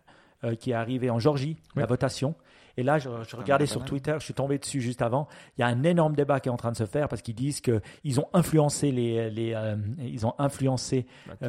[0.42, 2.34] euh, qui est arrivé en Georgie, la votation.
[2.76, 3.82] Et là, je, je regardais sur.
[3.84, 5.28] Twitter, je suis tombé dessus juste avant.
[5.56, 7.34] Il y a un énorme débat qui est en train de se faire parce qu'ils
[7.34, 11.06] disent qu'ils ont influencé les, les euh, ils ont influencé.
[11.26, 11.46] Bah, tu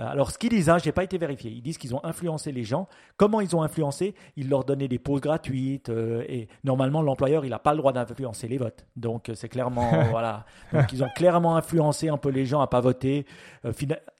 [0.00, 1.50] Euh, Alors, ce qu'ils disent, hein, j'ai pas été vérifié.
[1.50, 2.88] Ils disent qu'ils ont influencé les gens.
[3.16, 4.14] Comment ils ont influencé?
[4.36, 7.92] Ils leur donnaient des pauses gratuites euh, et normalement l'employeur il n'a pas le droit
[7.92, 8.86] d'influencer les votes.
[8.96, 10.44] Donc c'est clairement voilà.
[10.72, 13.26] Donc ils ont clairement influencé un peu les gens à pas voter.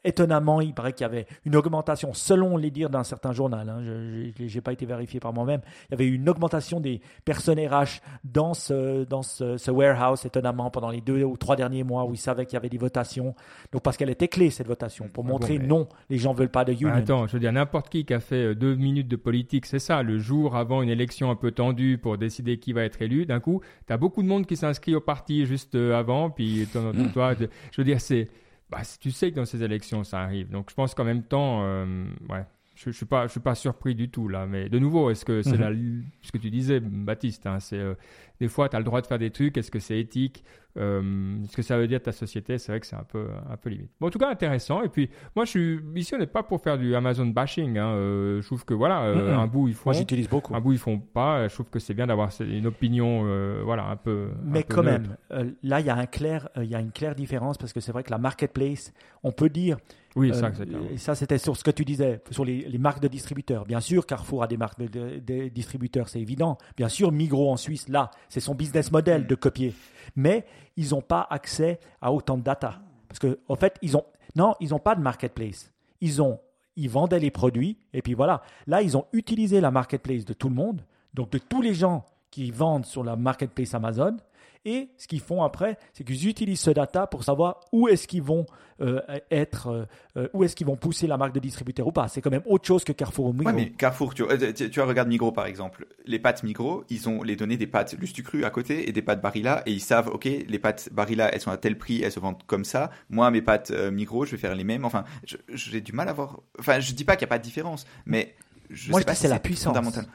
[0.04, 3.68] Étonnamment, il paraît qu'il y avait une augmentation, selon les dires d'un certain journal.
[3.68, 5.60] Hein, je n'ai pas été vérifié par moi-même.
[5.88, 10.70] Il y avait une augmentation des personnes RH dans ce dans ce, ce warehouse étonnamment
[10.70, 13.34] pendant les deux ou trois derniers mois où ils savaient qu'il y avait des votations.
[13.72, 16.48] Donc parce qu'elle était clé cette votation pour Ah bon, montrer non, les gens veulent
[16.50, 16.88] pas de union.
[16.90, 19.64] Bah, Attends, je veux dire, n'importe qui qui a fait euh, deux minutes de politique,
[19.66, 23.00] c'est ça, le jour avant une élection un peu tendue pour décider qui va être
[23.00, 26.28] élu, d'un coup, tu as beaucoup de monde qui s'inscrit au parti juste euh, avant,
[26.30, 28.28] puis ton- toi, je veux dire, c'est.
[28.74, 30.50] Bah, tu sais que dans ces élections, ça arrive.
[30.50, 33.54] Donc, je pense qu'en même temps, euh, ouais, je, je suis pas, je suis pas
[33.54, 34.46] surpris du tout là.
[34.46, 36.04] Mais de nouveau, est-ce que c'est Mhm.
[36.22, 37.94] ce que tu disais, Baptiste hein, C'est euh,
[38.40, 39.56] des fois, tu as le droit de faire des trucs.
[39.56, 40.42] Est-ce que c'est éthique?
[40.76, 43.56] Euh, Ce que ça veut dire ta société, c'est vrai que c'est un peu, un
[43.56, 43.90] peu limite.
[44.00, 44.82] Bon, en tout cas, intéressant.
[44.82, 47.78] Et puis, moi, je suis ici, on n'est pas pour faire du Amazon bashing.
[47.78, 47.90] Hein.
[47.94, 50.54] Euh, je trouve que voilà, euh, un bout ils font, Moi j'utilise beaucoup.
[50.54, 51.46] un bout ils font pas.
[51.48, 53.24] Je trouve que c'est bien d'avoir une opinion,
[53.64, 54.30] voilà, un peu.
[54.32, 55.10] un Mais peu quand neutre.
[55.30, 57.80] même, là, il y, a un clair, il y a une claire différence parce que
[57.80, 59.76] c'est vrai que la marketplace, on peut dire,
[60.16, 60.50] Oui, euh, ça,
[60.92, 63.64] et ça c'était sur ce que tu disais, sur les, les marques de distributeurs.
[63.64, 66.56] Bien sûr, Carrefour a des marques de, de- de distributeurs, c'est évident.
[66.76, 69.74] Bien sûr, Migros en Suisse, là, c'est son business model de copier.
[70.14, 70.44] Mais
[70.76, 72.80] ils n'ont pas accès à autant de data.
[73.08, 74.04] Parce que, en fait, ils ont,
[74.36, 75.72] non, ils n'ont pas de marketplace.
[76.00, 76.38] Ils ont,
[76.76, 78.42] ils vendaient les produits et puis voilà.
[78.66, 80.82] Là, ils ont utilisé la marketplace de tout le monde,
[81.14, 84.16] donc de tous les gens qui vendent sur la marketplace Amazon.
[84.64, 88.22] Et ce qu'ils font après, c'est qu'ils utilisent ce data pour savoir où est-ce qu'ils
[88.22, 88.46] vont
[88.80, 89.00] euh,
[89.30, 89.84] être, euh,
[90.16, 92.08] euh, où est-ce qu'ils vont pousser la marque de distributeur ou pas.
[92.08, 93.46] C'est quand même autre chose que Carrefour ou Migros.
[93.46, 94.24] Ouais, mais Carrefour, tu,
[94.54, 95.86] tu, tu vois, regarde Migros par exemple.
[96.06, 99.20] Les pâtes Migros, ils ont les données des pâtes Lustucru à côté et des pâtes
[99.20, 102.20] Barilla et ils savent, ok, les pâtes Barilla, elles sont à tel prix, elles se
[102.20, 102.90] vendent comme ça.
[103.10, 104.84] Moi, mes pâtes euh, Migros, je vais faire les mêmes.
[104.84, 105.04] Enfin,
[105.52, 106.40] j'ai du mal à voir.
[106.58, 108.34] Enfin, je dis pas qu'il n'y a pas de différence, mais
[108.70, 109.76] je Moi, sais je pas dis si c'est la puissance.
[109.76, 110.06] fondamental.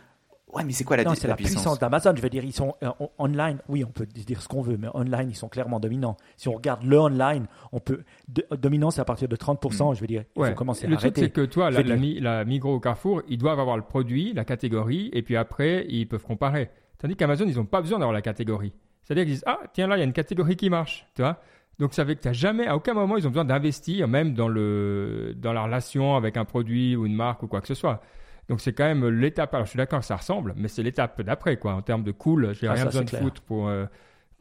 [0.53, 2.13] Ouais, mais c'est quoi la, non, c'est la, puissance, d'Amazon.
[2.15, 3.59] Je veux dire, ils sont euh, on- online.
[3.67, 6.17] Oui, on peut dire ce qu'on veut, mais online, ils sont clairement dominants.
[6.37, 8.03] Si on regarde le online, on peut.
[8.27, 9.93] De, dominant, c'est à partir de 30%.
[9.95, 10.49] Je veux dire, il Ouais.
[10.49, 11.21] faut commencer le à truc, arrêter.
[11.21, 14.43] c'est que toi, la, la, la Migros ou Carrefour, ils doivent avoir le produit, la
[14.43, 16.69] catégorie, et puis après, ils peuvent comparer.
[16.97, 18.73] Tandis qu'Amazon, ils n'ont pas besoin d'avoir la catégorie.
[19.03, 21.05] C'est-à-dire qu'ils disent Ah, tiens, là, il y a une catégorie qui marche.
[21.15, 21.37] Tu vois
[21.79, 24.47] Donc, ça fait que tu jamais, à aucun moment, ils ont besoin d'investir, même dans,
[24.49, 28.01] le, dans la relation avec un produit ou une marque ou quoi que ce soit.
[28.49, 29.53] Donc, c'est quand même l'étape.
[29.53, 31.73] Alors, je suis d'accord que ça ressemble, mais c'est l'étape d'après, quoi.
[31.75, 33.21] En termes de cool, j'ai Ah, rien ça, besoin de clair.
[33.21, 33.85] foutre pour, euh,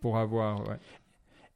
[0.00, 0.60] pour avoir.
[0.68, 0.76] ouais.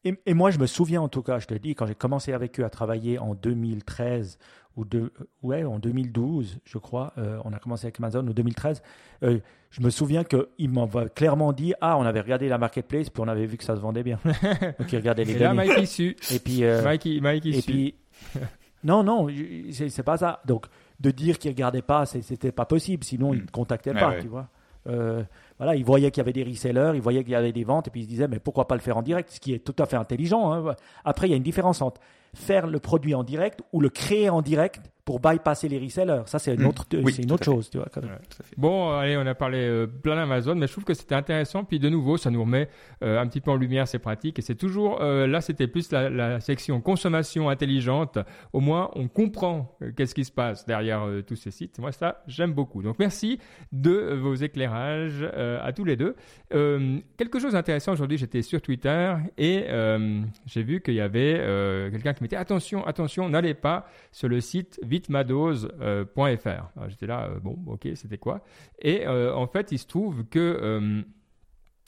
[0.04, 2.32] Et, et, moi, je me souviens en tout cas, je te dis, quand j'ai commencé
[2.32, 4.38] avec eux à travailler en 2013
[4.76, 5.12] ou de,
[5.42, 8.82] ouais, en 2012, je crois, euh, on a commencé avec Amazon en 2013.
[9.22, 9.38] Euh,
[9.70, 13.28] je me souviens qu'ils m'ont clairement dit Ah, on avait regardé la marketplace, puis on
[13.28, 14.18] avait vu que ça se vendait bien.
[14.78, 15.44] Donc ils regardaient les Et données.
[15.44, 16.16] là, Mike issu.
[16.34, 17.70] Et puis, euh, Mike, Mike et issu.
[17.72, 17.94] puis,
[18.84, 19.28] non, non,
[19.70, 20.40] c'est c'est pas ça.
[20.46, 20.66] Donc,
[21.02, 23.04] de dire qu'ils regardaient pas, c'était pas possible.
[23.04, 24.20] Sinon, ils ne contactaient Ouais, pas, ouais.
[24.20, 24.48] tu vois.
[24.88, 25.22] Euh,
[25.58, 27.88] voilà, ils voyaient qu'il y avait des resellers, ils voyaient qu'il y avait des ventes,
[27.88, 29.60] et puis ils se disaient, mais pourquoi pas le faire en direct Ce qui est
[29.60, 30.52] tout à fait intelligent.
[30.52, 30.74] hein.
[31.04, 32.00] Après, il y a une différence entre
[32.34, 36.22] faire le produit en direct ou le créer en direct pour bypasser les resellers.
[36.26, 36.66] Ça, c'est une Mm.
[36.66, 37.88] autre, Oui, une chose, tu vois.
[37.92, 38.12] quand même.
[38.12, 38.18] Ouais.
[38.30, 38.54] Tout à fait.
[38.56, 41.64] Bon, allez, on a parlé euh, plein d'Amazon, mais je trouve que c'était intéressant.
[41.64, 42.68] Puis de nouveau, ça nous remet
[43.02, 44.38] euh, un petit peu en lumière ces pratiques.
[44.38, 48.18] Et c'est toujours, euh, là, c'était plus la, la section consommation intelligente.
[48.52, 51.78] Au moins, on comprend euh, qu'est-ce qui se passe derrière euh, tous ces sites.
[51.80, 52.82] Moi, ça, j'aime beaucoup.
[52.82, 53.40] Donc, merci
[53.72, 56.14] de vos éclairages euh, à tous les deux.
[56.54, 61.36] Euh, quelque chose d'intéressant aujourd'hui, j'étais sur Twitter et euh, j'ai vu qu'il y avait
[61.40, 66.48] euh, quelqu'un qui mettait attention, attention, n'allez pas sur le site vitmadose.fr.
[66.76, 68.42] Alors, J'étais là, euh, bon, ok, c'était quoi?
[68.78, 71.02] Et euh, en fait, il se trouve que euh,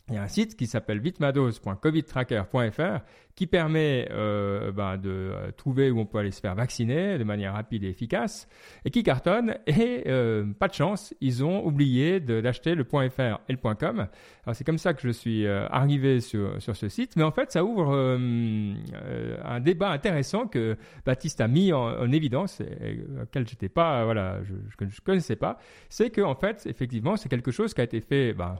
[0.08, 3.00] il y a un site qui s'appelle vitmadose.covidtracker.fr
[3.34, 7.24] qui permet euh, ben, de euh, trouver où on peut aller se faire vacciner de
[7.24, 8.46] manière rapide et efficace
[8.84, 9.56] et qui cartonne.
[9.66, 14.06] Et euh, pas de chance, ils ont oublié d'acheter le .fr et le .com.
[14.52, 17.16] C'est comme ça que je suis arrivé sur, sur ce site.
[17.16, 22.60] Mais en fait, ça ouvre un débat intéressant que Baptiste a mis en, en évidence
[22.60, 25.58] et, auquel pas, voilà, je, je, je connaissais pas.
[25.88, 28.34] C'est que en fait, effectivement, c'est quelque chose qui a été fait.
[28.34, 28.58] Ben,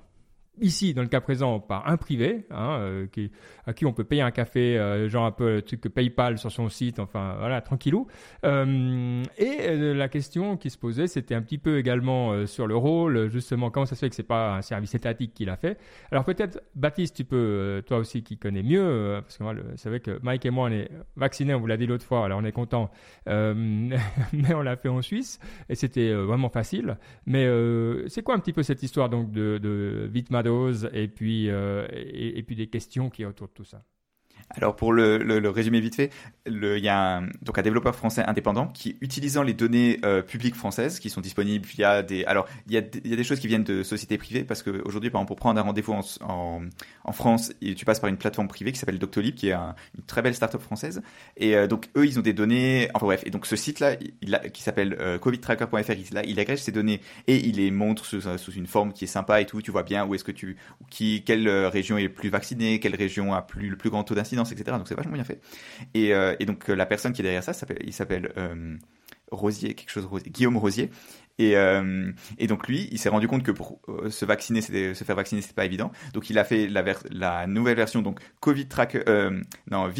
[0.61, 3.07] Ici, dans le cas présent, par un privé, hein, euh,
[3.67, 6.53] à qui on peut payer un café, euh, genre un peu le truc PayPal sur
[6.53, 8.07] son site, enfin voilà, tranquillou.
[8.45, 13.29] Euh, et la question qui se posait, c'était un petit peu également sur le rôle,
[13.31, 15.77] justement, comment ça se fait que c'est pas un service étatique qui l'a fait.
[16.13, 19.99] Alors peut-être, Baptiste, tu peux, toi aussi qui connais mieux, parce que moi, c'est vrai
[19.99, 22.45] que Mike et moi, on est vaccinés, on vous l'a dit l'autre fois, alors on
[22.45, 22.93] est content,
[23.27, 26.97] mais on l'a fait en Suisse, et c'était vraiment facile.
[27.27, 27.45] Mais
[28.07, 30.09] c'est quoi un petit peu cette histoire donc de, de
[30.93, 33.85] Et puis euh, et, puis des questions qui y autour de tout ça
[34.51, 36.11] Alors pour le, le, résumer vite fait,
[36.47, 40.55] il y a un, donc un développeur français indépendant qui, utilisant les données euh, publiques
[40.55, 43.49] françaises qui sont disponibles via des, alors il y a, y a des choses qui
[43.49, 46.63] viennent de sociétés privées parce qu'aujourd'hui par exemple pour prendre un rendez-vous en,
[47.13, 50.21] France, tu passes par une plateforme privée qui s'appelle Doctolib, qui est un- une très
[50.21, 51.03] belle start-up française.
[51.37, 54.63] Et euh, donc eux ils ont des données, enfin bref, et donc ce site-là, qui
[54.63, 58.93] s'appelle euh, covidtracker.fr, il, il agrège ces données et il les montre sous, une forme
[58.93, 59.63] qui est sympa et tout.
[59.63, 60.57] Tu vois bien où est-ce que tu,
[61.25, 64.77] quelle région est plus vaccinée, quelle région a plus, le plus grand taux d'incidence, etc.
[64.77, 65.41] Donc c'est vachement bien fait.
[65.95, 68.77] Et, euh, donc euh, la personne qui est derrière ça, il s'appelle euh,
[69.31, 70.91] Rosier, quelque chose Guillaume Rosier.
[71.39, 71.57] Et,
[72.47, 75.65] donc lui, il s'est rendu compte que pour se vacciner, se faire vacciner, c'était pas
[75.65, 75.91] évident.
[76.13, 79.91] Donc il a fait la, nouvelle version, donc Covid Tracker, euh, non,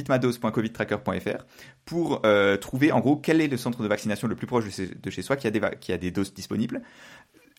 [1.85, 2.23] pour
[2.61, 5.37] trouver en gros quel est le centre de vaccination le plus proche de chez, soi
[5.37, 6.83] qui a des doses disponibles.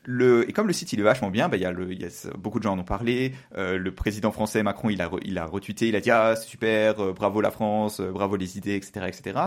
[0.06, 2.06] Le, et comme le site il est vachement bien, bah, y a le, il y
[2.06, 3.34] a, beaucoup de gens en ont parlé.
[3.58, 6.36] Euh, le président français Macron il a, re- il a retweeté, il a dit ah
[6.36, 9.40] c'est super, euh, bravo la France, euh, bravo les idées, etc., etc.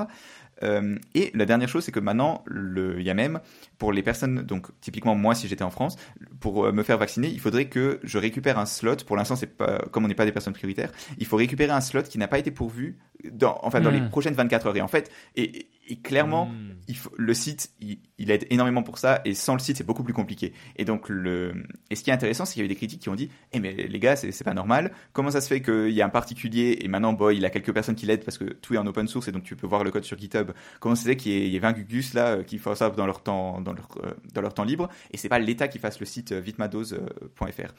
[1.15, 3.39] Et la dernière chose, c'est que maintenant, le, il y a même
[3.79, 5.95] pour les personnes, donc typiquement moi, si j'étais en France,
[6.41, 8.97] pour me faire vacciner, il faudrait que je récupère un slot.
[9.07, 11.81] Pour l'instant, c'est pas comme on n'est pas des personnes prioritaires, il faut récupérer un
[11.81, 12.99] slot qui n'a pas été pourvu
[13.31, 14.77] dans, enfin dans les prochaines 24 heures.
[14.77, 16.75] Et en fait, et, et- et clairement, Hmm.
[16.87, 19.85] il faut, le site, il, il aide énormément pour ça, et sans le site, c'est
[19.87, 20.53] beaucoup plus compliqué.
[20.77, 23.01] Et donc, le, et ce qui est intéressant, c'est qu'il y a eu des critiques
[23.03, 24.93] qui ont dit, eh mais les gars, c'est pas normal.
[25.13, 27.73] Comment ça se fait qu'il y a un particulier et maintenant, boy, il a quelques
[27.73, 29.83] personnes qui l'aident parce que tout est en open source et donc tu peux voir
[29.85, 30.51] le code sur GitHub.
[30.81, 32.59] Comment ça se fait qu'il y ait- il y avait un Gugus là euh, qui
[32.59, 35.39] fait ça dans leur temps, dans leur, euh, dans leur temps libre et c'est pas
[35.39, 37.73] l'État qui fasse le site euh, vitmados.fr.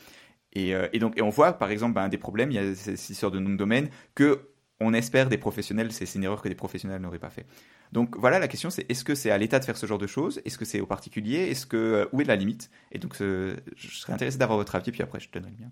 [0.54, 2.74] Et, euh, et donc, et on voit, par exemple, ben, des problèmes, il y a
[2.76, 4.48] ces histoires de nom de domaine que
[4.80, 7.46] on espère des professionnels, c'est une erreur que des professionnels n'auraient pas fait.
[7.92, 10.08] Donc voilà, la question c'est est-ce que c'est à l'État de faire ce genre de
[10.08, 10.42] choses?
[10.46, 11.50] Est-ce que c'est au particulier?
[11.50, 12.70] Est-ce que euh, où est la limite?
[12.92, 15.72] Et donc je serais intéressé d'avoir votre avis, puis après je te donnerai le mien.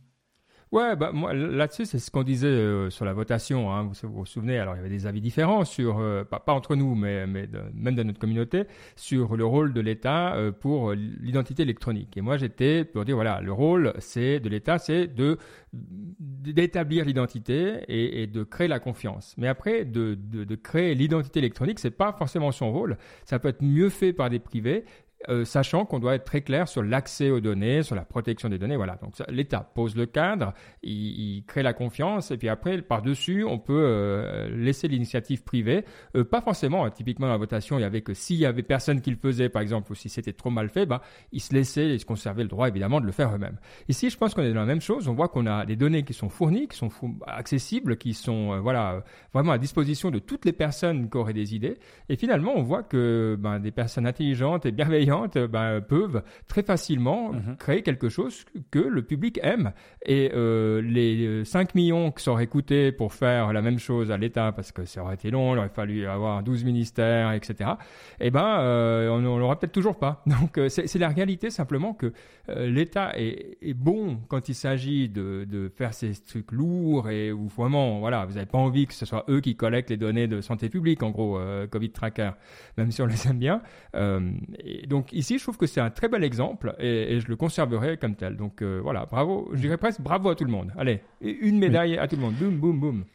[0.73, 3.71] Ouais, bah, moi, là-dessus, c'est ce qu'on disait euh, sur la votation.
[3.73, 6.75] Hein, vous, vous souvenez, alors il y avait des avis différents sur, euh, pas, entre
[6.75, 8.63] nous, mais, de- même dans notre communauté,
[8.97, 12.17] sur le rôle de l'État euh, pour l'identité électronique.
[12.17, 15.38] Et moi, j'étais pour dire, voilà, le rôle c'est de l'État, c'est de
[15.73, 19.36] d'établir l'identité et, et de créer la confiance.
[19.38, 22.97] Mais après, de, de, de créer l'identité électronique, c'est pas forcément son rôle.
[23.25, 24.86] Ça peut être mieux fait par des privés
[25.30, 28.60] euh, sachant qu'on doit être très clair sur l'accès aux données, sur la protection des
[28.60, 28.77] données.
[28.77, 28.99] Voilà.
[29.01, 30.53] Donc l'État pose le cadre,
[30.84, 35.86] il, crée la confiance, et puis après, par-dessus, on peut euh, laisser l'initiative privée.
[36.15, 36.86] Euh, pas forcément.
[36.86, 36.91] Hein.
[36.91, 39.49] typiquement, dans la votation, il y avait que s'il y avait personne qui le faisait,
[39.49, 41.01] par exemple, ou si c'était trop mal fait, bah,
[41.32, 43.58] ils se laissaient, ils se conservaient le droit, évidemment, de le faire eux-mêmes.
[43.89, 45.08] Ici, je pense qu'on est dans la même chose.
[45.08, 46.91] On voit qu'on a des données qui sont fournies, qui sont
[47.25, 49.03] accessibles, qui sont voilà
[49.34, 51.77] vraiment à disposition de toutes les personnes qui auraient des idées.
[52.08, 56.63] Et finalement, on voit que ben, des personnes intelligentes et bienveillantes euh, ben, peuvent très
[56.63, 57.58] facilement mhm.
[57.58, 59.72] créer quelque chose que le public aime.
[60.06, 64.52] Et euh, les 5 millions qui seraient coûtés pour faire la même chose à l'État,
[64.52, 67.72] parce que ça aurait été long, il aurait fallu avoir 12 ministères, etc.,
[68.20, 70.24] eh ben, euh, on ne l'aurait peut-être toujours pas.
[70.28, 72.13] Donc c'est la réalité simplement que
[72.48, 77.48] l'État est, est, bon quand il s'agit de, de, faire ces trucs lourds et où
[77.48, 80.41] vraiment, voilà, vous n'avez pas envie que ce soit eux qui collectent les données de
[80.41, 81.39] santé publique, en gros,
[81.70, 82.32] Covid Tracker,
[82.78, 83.62] même si on les aime bien.
[83.93, 87.36] et donc, donc ici, je trouve que c'est un très bel exemple et, je le
[87.36, 88.36] conserverai comme tel.
[88.36, 90.73] Donc euh, voilà, bravo, je dirais presque bravo à tout le monde.
[90.75, 92.33] Allez, une médaille à tout le monde.
[92.33, 93.05] Boum, boum, boum.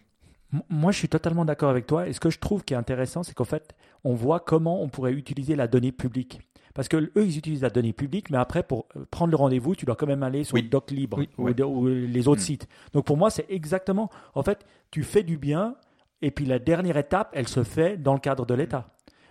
[0.70, 2.06] Moi, je suis totalement d'accord avec toi.
[2.06, 4.88] Et ce que je trouve qui est intéressant, c'est qu'en fait, on voit comment on
[4.88, 6.40] pourrait utiliser la donnée publique.
[6.72, 9.74] Parce que eux, ils utilisent la donnée publique, mais après, pour euh, prendre le rendez-vous,
[9.74, 12.44] tu dois quand même aller sur le doc libre ou, les autres mm.
[12.44, 12.68] sites.
[12.92, 15.74] Donc pour moi, c'est exactement, en fait, tu fais du bien,
[16.20, 18.86] et puis la dernière étape, elle se fait dans le cadre de l'État.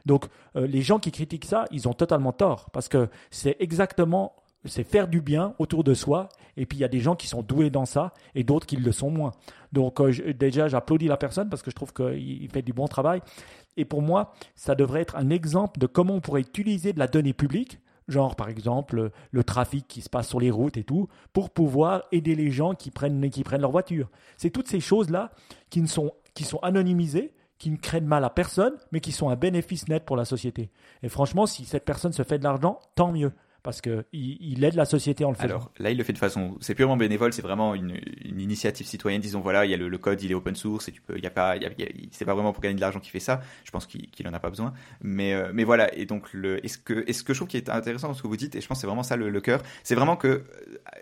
[0.05, 4.33] Donc euh, les gens qui critiquent ça, ils ont totalement tort parce que c'est exactement
[4.65, 6.29] c'est faire du bien autour de soi.
[6.57, 8.75] Et puis il y a des gens qui sont doués dans ça et d'autres qui
[8.75, 9.31] le sont moins.
[9.71, 13.21] Donc euh, déjà, j'applaudis la personne parce que je trouve qu'il fait du bon travail.
[13.77, 17.07] Et pour moi, ça devrait être un exemple de comment on pourrait utiliser de la
[17.07, 21.07] donnée publique, genre par exemple le trafic qui se passe sur les routes et tout,
[21.33, 24.09] pour pouvoir aider les gens qui prennent, qui prennent leur voiture.
[24.37, 25.31] C'est toutes ces choses-là
[25.69, 29.35] qui, sont, qui sont anonymisées qui ne créent mal à personne, mais qui sont un
[29.35, 30.71] bénéfice net pour la société.
[31.03, 33.31] Et franchement, si cette personne se fait de l'argent, tant mieux
[33.63, 35.47] parce qu'il il aide la société en le faisant.
[35.47, 39.21] Alors là, il le fait de façon, c'est purement bénévole, c'est vraiment une, initiative citoyenne.
[39.21, 41.23] Disons voilà, il y a le, code, il est open source et tu peux, il
[41.23, 41.55] y a pas,
[42.11, 43.41] c'est pas vraiment pour gagner de l'argent qu'il fait ça.
[43.63, 44.73] Je pense qu'il n'en en a pas besoin.
[45.01, 45.93] Mais euh, mais voilà.
[45.95, 48.27] Et donc le, est-ce que est-ce que je trouve qui est intéressant dans ce que
[48.27, 50.43] vous dites et je pense que c'est vraiment ça le, cœur, c'est vraiment que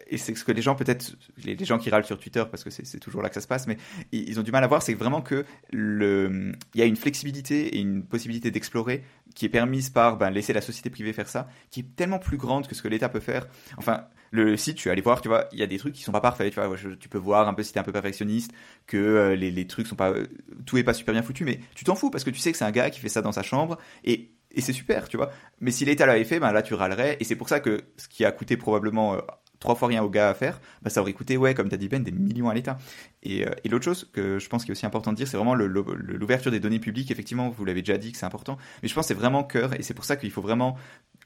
[0.08, 2.70] et c'est ce que les gens peut-être les, gens qui râlent sur Twitter parce que
[2.70, 3.78] c'est toujours là que ça se passe, mais
[4.12, 6.96] ils, ils ont du mal à voir, c'est vraiment que le, il y a une
[6.96, 9.04] flexibilité et une possibilité d'explorer
[9.36, 12.38] qui est permise par ben, laisser la société privée faire ça, qui est tellement plus
[12.38, 13.48] grande que ce que l'État peut faire.
[13.78, 16.04] Enfin, le site, tu vas aller voir, tu vois, il y a des trucs qui
[16.04, 18.52] sont pas parfaits, tu vois, tu peux voir un peu si t'es un peu perfectionniste,
[18.88, 20.28] que euh, les, les, trucs sont pas, euh,
[20.66, 22.58] tout est pas super bien foutu, mais tu t'en fous parce que tu sais que
[22.58, 25.32] c'est un gars qui fait ça dans sa chambre et c'est super, tu vois.
[25.60, 27.18] Mais si l'État l'avait fait, ben là tu râlerais.
[27.20, 29.20] Et c'est pour ça que ce qui a coûté probablement euh,
[29.60, 31.78] trois fois rien au gars à faire, bah, ça aurait coûté, ouais, comme tu as
[31.78, 32.78] dit Ben, des millions à l'État.
[33.22, 35.56] Et, et l'autre chose que je pense qui est aussi important de dire, c'est vraiment
[35.56, 37.12] l'ouverture des données publiques.
[37.12, 39.80] Effectivement, vous l'avez déjà dit que c'est important, mais je pense que c'est vraiment cœur,
[39.80, 40.78] et c'est pour ça qu'il faut vraiment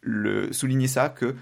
[0.03, 1.35] le, souligner ça, que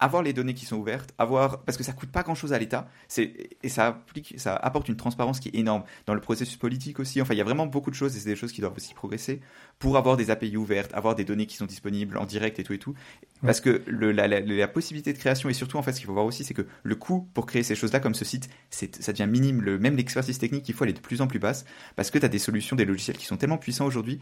[0.00, 2.58] avoir les données qui sont ouvertes, avoir parce que ça coûte pas grand chose à
[2.58, 6.56] l'État, c'est et ça applique, ça apporte une transparence qui est énorme dans le processus
[6.56, 7.22] politique aussi.
[7.22, 8.92] Enfin, il y a vraiment beaucoup de choses et c'est des choses qui doivent aussi
[8.92, 9.40] progresser
[9.78, 12.72] pour avoir des API ouvertes, avoir des données qui sont disponibles en direct et tout
[12.72, 12.94] et tout.
[13.42, 16.14] Parce que le, la, la, possibilité de création et surtout en fait ce qu'il faut
[16.14, 19.12] voir aussi c'est que le coût pour créer ces choses-là comme ce site, c'est ça
[19.12, 19.62] devient minime.
[19.62, 21.64] Le, même l'expertise technique, il faut aller de plus en plus basse
[21.96, 24.18] parce que tu as des solutions, des logiciels qui sont tellement puissants aujourd'hui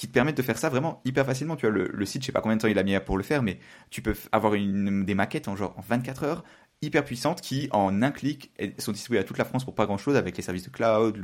[0.00, 1.56] qui te permettent de faire ça vraiment hyper facilement.
[1.56, 3.22] Tu vois, le, site, je sais pas combien de temps il a mis pour le
[3.22, 3.58] faire, mais
[3.90, 6.44] tu peux avoir une, des maquettes en genre en 24 heures
[6.80, 9.98] hyper puissantes qui, en un clic, sont distribuées à toute la France pour pas grand
[9.98, 11.20] chose avec les services de cloud,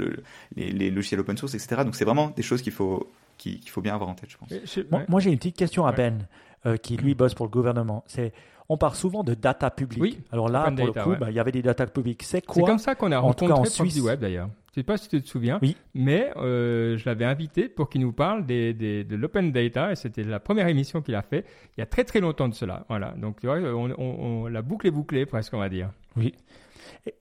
[0.56, 1.84] les, logiciels open source, etc.
[1.84, 5.08] Donc c'est vraiment des choses qu'il faut, qu'il faut bien avoir en tête, je pense.
[5.08, 6.26] Moi, j'ai une petite question à Ben,
[6.66, 8.04] euh, qui lui bosse pour le gouvernement.
[8.06, 8.34] C'est
[8.68, 10.02] on parle souvent de data publique.
[10.02, 12.24] Oui, Alors là, pour le coup, bah, il y avait des data publiques.
[12.24, 14.50] C'est quoi C'est comme ça qu'on a rencontré en Suisse Web d'ailleurs.
[14.76, 15.74] Je ne sais pas si tu te souviens, oui.
[15.94, 20.22] mais euh, je l'avais invité pour qu'il nous parle des, de l'open data et c'était
[20.22, 21.46] la première émission qu'il a fait
[21.78, 22.84] il y a très très longtemps de cela.
[22.90, 25.92] Voilà, donc tu vois, on, la boucle est bouclée presque, on va dire.
[26.14, 26.34] Oui.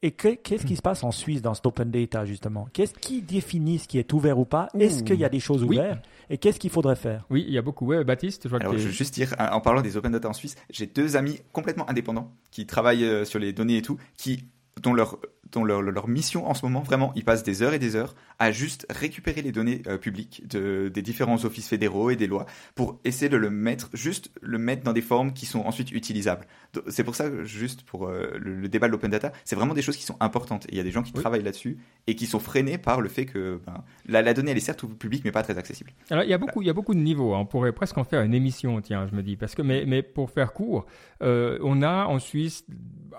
[0.01, 2.67] Et, qu'est-ce qui se passe en Suisse dans cet open data justement?
[2.73, 4.67] Qu'est-ce qui définit ce qui est ouvert ou pas?
[4.77, 6.03] Est-ce qu'il y a des choses ouvertes?
[6.29, 7.25] Et qu'est-ce qu'il faudrait faire?
[7.29, 7.85] Oui, il y a beaucoup.
[7.85, 10.33] Ouais, Baptiste, je vois Alors, je veux juste dire, en parlant des open data en
[10.33, 14.45] Suisse, j'ai deux amis complètement indépendants qui travaillent euh, sur les données et tout, qui
[14.81, 15.19] dont leur
[15.51, 18.15] dont leur, leur, mission en ce moment, vraiment, ils passent des heures et des heures
[18.39, 22.45] à juste récupérer les données euh, publiques de, des différents offices fédéraux et des lois
[22.73, 26.47] pour essayer de le mettre, juste le mettre dans des formes qui sont ensuite utilisables.
[26.87, 29.95] C'est pour ça, juste pour euh, le, débat de l'open data, c'est vraiment des choses
[29.95, 30.65] qui sont importantes.
[30.69, 33.25] il y a des gens qui travaillent là-dessus et qui sont freinés par le fait
[33.25, 35.91] que ben, la, la, donnée, elle est certes publique, mais pas très accessible.
[36.09, 37.33] Alors, il y a beaucoup, il y a beaucoup de niveaux.
[37.33, 37.39] Hein.
[37.39, 39.37] On pourrait presque en faire une émission, tiens, je me dis.
[39.37, 40.85] Parce que, mais, mais pour faire court,
[41.21, 42.65] euh, on a en Suisse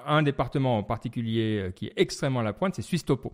[0.06, 3.32] un département en particulier qui est extrêmement à la pointe, c'est Suisse Topo.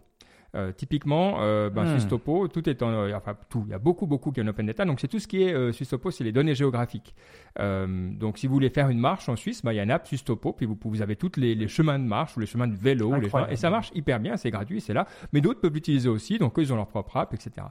[0.55, 1.93] Euh, typiquement, euh, ben, Hmm.
[1.93, 4.49] SwissTopo, tout est en, euh, enfin tout, il y a beaucoup beaucoup qui est en
[4.49, 4.85] open data.
[4.85, 7.15] Donc c'est tout ce qui est euh, SwissTopo, c'est les données géographiques.
[7.59, 10.07] Donc si vous voulez faire une marche en Suisse, ben, il y a une app
[10.07, 12.75] SwissTopo, puis vous, vous avez tous les, les chemins de marche ou les chemins de
[12.77, 15.07] vélo, les chemins- et ça marche hyper bien, c'est gratuit, c'est là.
[15.33, 17.67] Mais d'autres peuvent l'utiliser aussi, donc eux ils ont leur propre app, etc.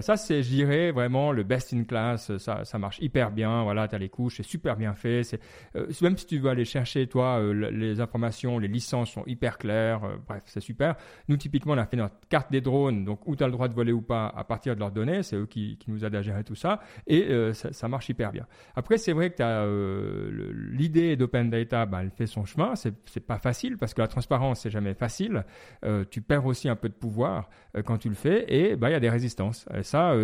[0.00, 2.36] Ça c'est, je dirais vraiment le best in class.
[2.38, 3.62] Ça, ça marche hyper bien.
[3.62, 5.22] Voilà, t'as les couches, c'est super bien fait.
[5.24, 5.40] C'est
[6.02, 10.00] même si tu veux aller chercher toi le- les informations, les licences sont hyper claires.
[10.28, 10.96] bref, c'est super.
[11.28, 13.68] Nous typiquement on a fait notre carte des drones, donc où tu as le droit
[13.68, 15.22] de voler ou pas à partir de leurs données.
[15.22, 18.08] C'est eux qui, qui nous aident à gérer tout ça et euh, ça, ça marche
[18.08, 18.46] hyper bien.
[18.74, 22.74] Après c'est vrai que euh, l'idée d'open data, bah, elle fait son chemin.
[22.76, 25.44] C'est pas facile parce que la transparence c'est jamais facile.
[25.84, 28.90] Euh, tu perds aussi un peu de pouvoir euh, quand tu le fais et bah
[28.90, 29.66] il y a des résistances.
[29.74, 30.14] Et ça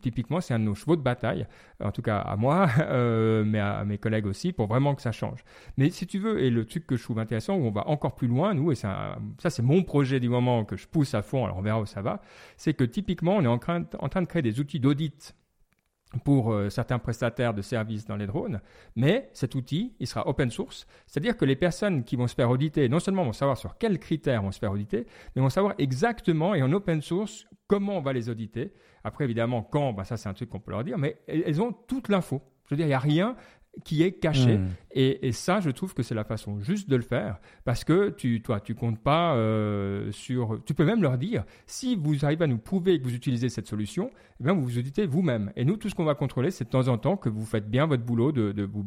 [0.00, 1.46] typiquement c'est un de nos chevaux de bataille
[1.82, 2.68] en tout cas à moi,
[3.44, 5.44] mais à, à mes collègues aussi, pour vraiment que ça change.
[5.76, 8.14] Mais si tu veux, et le truc que je trouve intéressant, où on va encore
[8.14, 11.22] plus loin, nous, et un- ça c'est mon projet du moment que je pousse à
[11.22, 12.20] fond, alors on verra où ça va,
[12.56, 15.34] c'est que typiquement, on est en train, de créer des outils d'audit
[16.24, 18.60] pour euh, certains prestataires de services dans les drones,
[18.94, 22.50] mais cet outil, il sera open source, c'est-à-dire que les personnes qui vont se faire
[22.50, 25.74] auditer, non seulement vont savoir sur quels critères vont se faire auditer, mais vont savoir
[25.78, 28.72] exactement et en open source comment on va les auditer.
[29.02, 31.60] Après, évidemment, quand, bah, ça c'est un truc qu'on peut leur dire, mais elles elles
[31.60, 32.42] ont toute l'info.
[32.66, 33.36] Je veux dire, il n'y a rien
[33.84, 34.58] qui est caché.
[34.58, 34.68] Hmm.
[34.96, 38.40] Et, ça, je trouve que c'est la façon juste de le faire, parce que tu,
[38.40, 40.62] toi, tu comptes pas euh, sur.
[40.64, 43.66] Tu peux même leur dire, si vous arrivez à nous prouver que vous utilisez cette
[43.66, 45.52] solution, eh bien, vous vous auditez vous-même.
[45.56, 47.68] Et nous, tout ce qu'on va contrôler, c'est de temps en temps que vous faites
[47.68, 48.84] bien votre boulot de, vous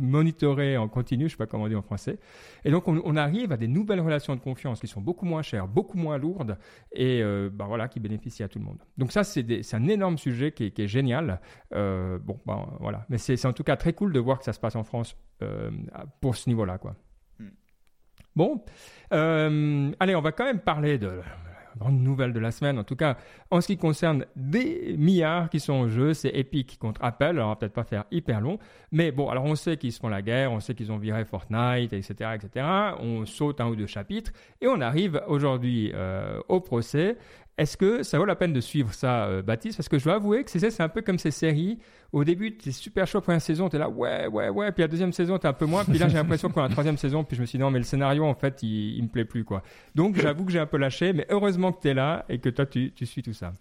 [0.00, 2.18] monitorer en continu, je sais pas comment on dit en français.
[2.66, 5.66] Et donc, on, arrive à des nouvelles relations de confiance qui sont beaucoup moins chères,
[5.66, 6.58] beaucoup moins lourdes,
[6.92, 8.78] et euh, ben voilà, qui bénéficient à tout le monde.
[8.98, 11.40] Donc ça, c'est un énorme sujet qui est, génial.
[11.74, 13.06] Euh, bon, ben voilà.
[13.08, 14.89] Mais c'est en tout cas très cool de voir que ça se passe en France
[15.42, 15.70] euh,
[16.20, 16.94] pour ce niveau-là, quoi.
[17.38, 17.48] Hmm.
[18.36, 18.62] Bon,
[19.12, 21.22] euh, allez, on va quand même parler de la
[21.78, 22.78] grande nouvelle de la semaine.
[22.78, 23.16] En tout cas,
[23.50, 27.24] en ce qui concerne des milliards qui sont en jeu, c'est Epic contre Apple.
[27.24, 28.58] Alors, on va peut-être pas faire hyper long,
[28.92, 31.24] mais bon, alors on sait qu'ils se font la guerre, on sait qu'ils ont viré
[31.24, 32.66] Fortnite, etc., etc.
[32.98, 37.16] On saute un ou deux chapitres et on arrive aujourd'hui euh, au procès.
[37.60, 39.76] Est-ce que ça vaut la peine de suivre ça, euh, Baptiste?
[39.76, 41.78] Parce que je dois avouer que c'est un peu comme ces séries.
[42.10, 44.72] Au début, tu es super chaud première saison, tu es là, ouais, ouais, ouais.
[44.72, 45.84] Puis la deuxième saison, tu es un peu moins.
[45.84, 47.22] Puis là, j'ai l'impression qu'on a la troisième saison.
[47.22, 49.26] Puis je me suis dit, non, mais le scénario, en fait, il, il me plaît
[49.26, 49.62] plus, quoi.
[49.94, 51.12] Donc, j'avoue que j'ai un peu lâché.
[51.12, 53.52] Mais heureusement que tu es là et que toi, tu, tu suis tout ça.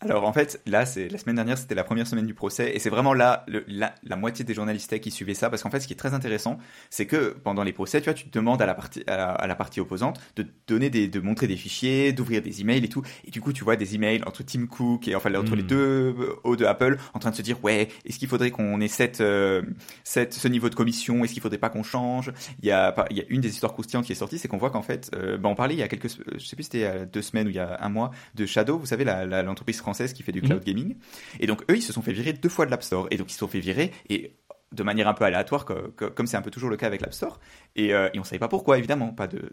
[0.00, 2.78] Alors en fait, là, c'est la semaine dernière, c'était la première semaine du procès, et
[2.78, 5.80] c'est vraiment là le- la, la moitié des journalistes qui suivaient ça, parce qu'en fait,
[5.80, 6.58] ce qui est très intéressant,
[6.90, 9.30] c'est que pendant les procès, tu vois, tu te demandes à la partie à la,
[9.32, 12.88] à la partie opposante de donner des, de montrer des fichiers, d'ouvrir des emails et
[12.88, 15.62] tout, et du coup, tu vois des emails entre Tim Cook et enfin entre les
[15.62, 18.80] deux euh, hauts de Apple, en train de se dire ouais, est-ce qu'il faudrait qu'on
[18.80, 19.62] ait cette, euh,
[20.04, 22.32] cette ce niveau de commission, est-ce qu'il faudrait pas qu'on change?
[22.62, 24.56] Il y a il y a une des histoires croustillantes qui est sortie, c'est qu'on
[24.58, 26.70] voit qu'en fait, euh, bah, on parlait il y a quelques, je sais plus si
[26.70, 28.86] c'était il y a deux semaines ou il y a un mois de Shadow, vous
[28.86, 29.42] savez la- la-
[29.72, 30.96] française qui fait du cloud gaming.
[31.40, 33.08] Et donc eux, ils se sont fait virer deux fois de l'App Store.
[33.10, 34.36] Et donc ils se sont fait virer et
[34.72, 37.14] de manière un peu aléatoire, co- comme c'est un peu toujours le cas avec l'App
[37.14, 37.38] Store.
[37.76, 39.08] Et, euh, et on savait pas pourquoi, évidemment.
[39.12, 39.50] Pas de, de-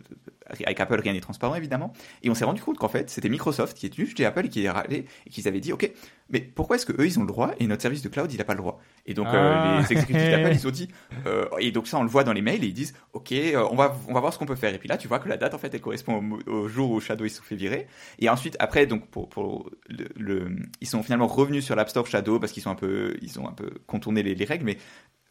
[0.66, 1.94] avec Apple, rien n'est transparent, évidemment.
[2.24, 4.50] Et on s'est rendu compte qu'en fait, c'était Microsoft qui est venu chez Apple et
[4.50, 5.92] qui est râlé et qu'ils avaient dit, OK,
[6.30, 8.38] mais pourquoi est-ce que eux, ils ont le droit et notre service de cloud, il
[8.38, 8.80] n'a pas le droit?
[9.06, 9.78] Et donc, euh, Ah.
[9.82, 10.88] les exécutifs d'Apple, ils ont dit,
[11.28, 13.34] euh, et donc ça, on le voit dans les mails et ils disent, OK,
[13.72, 14.74] on va, on va voir ce qu'on peut faire.
[14.74, 17.00] Et puis là, tu vois que la date, en fait, elle correspond au, jour où
[17.00, 17.88] Shadow, ils se fait virer.
[18.20, 22.08] Et ensuite, après, donc, pour, pour le, le- ils sont finalement revenus sur l'App Store
[22.08, 24.78] Shadow parce qu'ils sont un peu, ils ont un peu contourné les, les règles, mais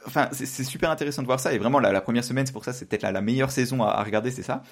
[0.06, 1.52] enfin, c'est super intéressant de voir ça.
[1.52, 3.82] Et vraiment, la, la première semaine, c'est pour ça, c'est peut-être la, la meilleure saison
[3.82, 4.62] à, à regarder, c'est ça.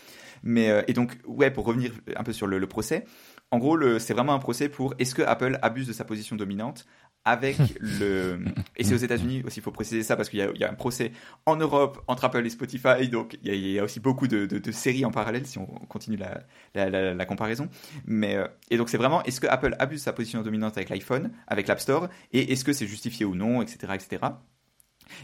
[0.42, 3.04] Mais euh, et donc, ouais, pour revenir un peu sur le, le procès,
[3.50, 6.86] en gros, c'est vraiment un procès pour est-ce que Apple abuse de sa position dominante
[7.26, 8.38] avec le
[8.78, 10.74] et c'est aux États-Unis aussi il faut préciser ça parce qu'il y, y a un
[10.74, 11.12] procès
[11.44, 14.26] en Europe entre Apple et Spotify donc il y a, il y a aussi beaucoup
[14.26, 16.40] de, de- de séries en parallèle si on continue la,
[16.74, 17.68] la, la- la comparaison
[18.06, 20.88] mais euh, et donc c'est vraiment est-ce que Apple abuse de sa position dominante avec
[20.88, 24.18] l'iPhone avec l'App Store et est-ce que c'est justifié ou non etc etc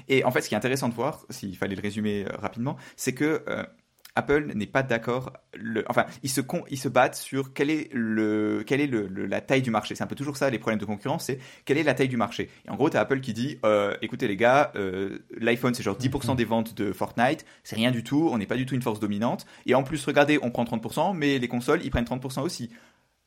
[0.08, 2.76] et en fait, ce qui est intéressant de voir, s'il fallait le résumer euh, rapidement,
[2.96, 3.62] c'est que euh,
[4.18, 5.32] Apple n'est pas d'accord.
[5.88, 9.26] Enfin, ils se, con- ils se battent sur quelle est, le, quelle est le, le-
[9.26, 9.94] la taille du marché.
[9.94, 12.16] C'est un peu toujours ça, les problèmes de concurrence, c'est quelle est la taille du
[12.16, 12.48] marché.
[12.66, 15.82] Et en gros, tu as Apple qui dit, euh, écoutez les gars, euh, l'iPhone c'est
[15.82, 18.74] genre 10% des ventes de Fortnite, c'est rien du tout, on n'est pas du tout
[18.74, 19.44] une force dominante.
[19.66, 22.70] Et en plus, regardez, on prend 30%, mais les consoles, ils prennent 30% aussi.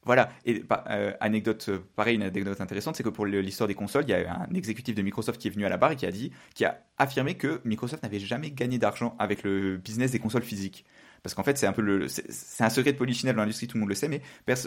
[0.09, 4.05] Voilà, et euh, anecdote, euh, pareil, une anecdote intéressante, c'est que pour l'histoire des consoles,
[4.07, 6.07] il y a un exécutif de Microsoft qui est venu à la barre et qui
[6.07, 10.17] a dit, qui a affirmé que Microsoft n'avait jamais gagné d'argent avec le business des
[10.17, 10.83] consoles physiques.
[11.21, 13.77] Parce qu'en fait, c'est un peu le, c'est un secret de polichinelle dans l'industrie, tout
[13.77, 14.21] le monde le sait, mais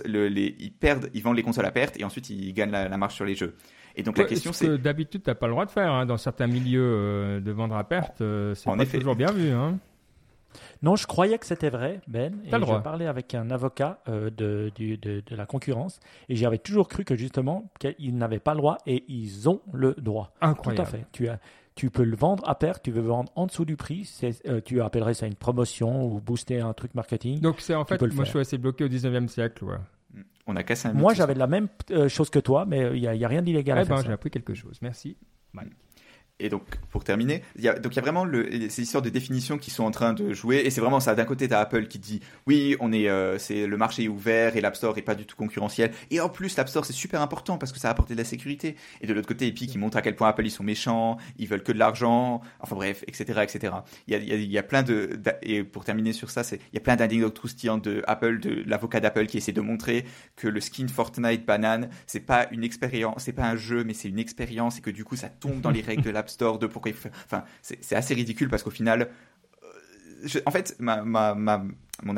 [0.04, 2.88] le- les, ils perdent, ils vendent les consoles à perte et ensuite ils gagnent la,
[2.88, 3.56] la marge sur les jeux.
[3.96, 5.90] Et donc la question ce c'est, que d'habitude, tu n'as pas le droit de faire.
[5.90, 6.06] hein.
[6.06, 8.98] Dans certains milieux euh, de vendre à perte, euh, c'est En pas effet.
[8.98, 9.50] toujours bien vu.
[9.50, 9.78] Hein.
[10.82, 12.34] Non, je croyais que c'était vrai, Ben.
[12.50, 12.78] T'as Et le droit.
[12.78, 16.88] je parlais avec un avocat euh, de, du- de, de la concurrence et j'avais toujours
[16.88, 20.32] cru que justement qu'ils n'avaient pas le droit et ils ont le droit.
[20.40, 20.76] Incroyable.
[20.76, 21.06] Tout à fait.
[21.12, 21.38] Tu, as,
[21.74, 24.60] tu peux le vendre à perte, tu veux vendre en dessous du prix, c'est, euh,
[24.64, 27.40] tu appellerais ça une promotion ou booster un truc marketing.
[27.40, 28.40] Donc c'est en fait, peux le moi je faire.
[28.44, 29.64] suis assez bloqué au 19e siècle.
[29.64, 29.76] Ouais.
[30.46, 33.06] On a cassé un Moi, j'avais la même euh, chose que toi, mais il n'y
[33.06, 34.08] a, y a rien d'illégal à Eh faire ben, ça.
[34.08, 34.76] j'ai appris quelque chose.
[34.82, 35.16] Merci.
[36.42, 38.26] Et donc, pour terminer, il y a, donc il y a vraiment
[38.68, 40.62] ces histoires de définition qui sont en train de jouer.
[40.64, 41.14] Et c'est vraiment ça.
[41.14, 44.08] D'un côté, tu as Apple qui dit oui, on est, euh, c'est le marché est
[44.08, 45.92] ouvert et l'App Store est pas du tout concurrentiel.
[46.10, 48.24] Et en plus, l'App Store c'est super important parce que ça a apporté de la
[48.24, 48.76] sécurité.
[49.00, 51.46] Et de l'autre côté, Epic qui montre à quel point Apple ils sont méchants, ils
[51.46, 52.40] veulent que de l'argent.
[52.58, 53.74] Enfin bref, etc., etc.
[54.08, 55.10] Il y a, y a, plein de
[55.42, 58.64] et pour terminer sur ça, c'est il y a plein d'anecdotes croustillantes de Apple, de
[58.66, 60.04] l'avocat d'Apple qui essaie de montrer
[60.36, 64.08] que le skin Fortnite banane, c'est pas une expérience, c'est pas un jeu, mais c'est
[64.08, 66.66] une expérience et que du coup ça tombe dans les règles de l'App Store de
[66.66, 67.12] pourquoi il faut faire.
[67.24, 69.08] Enfin, c'est assez ridicule parce qu'au final,
[69.62, 69.66] euh,
[70.24, 71.64] je- en fait, ma, ma, ma-
[72.04, 72.14] mon,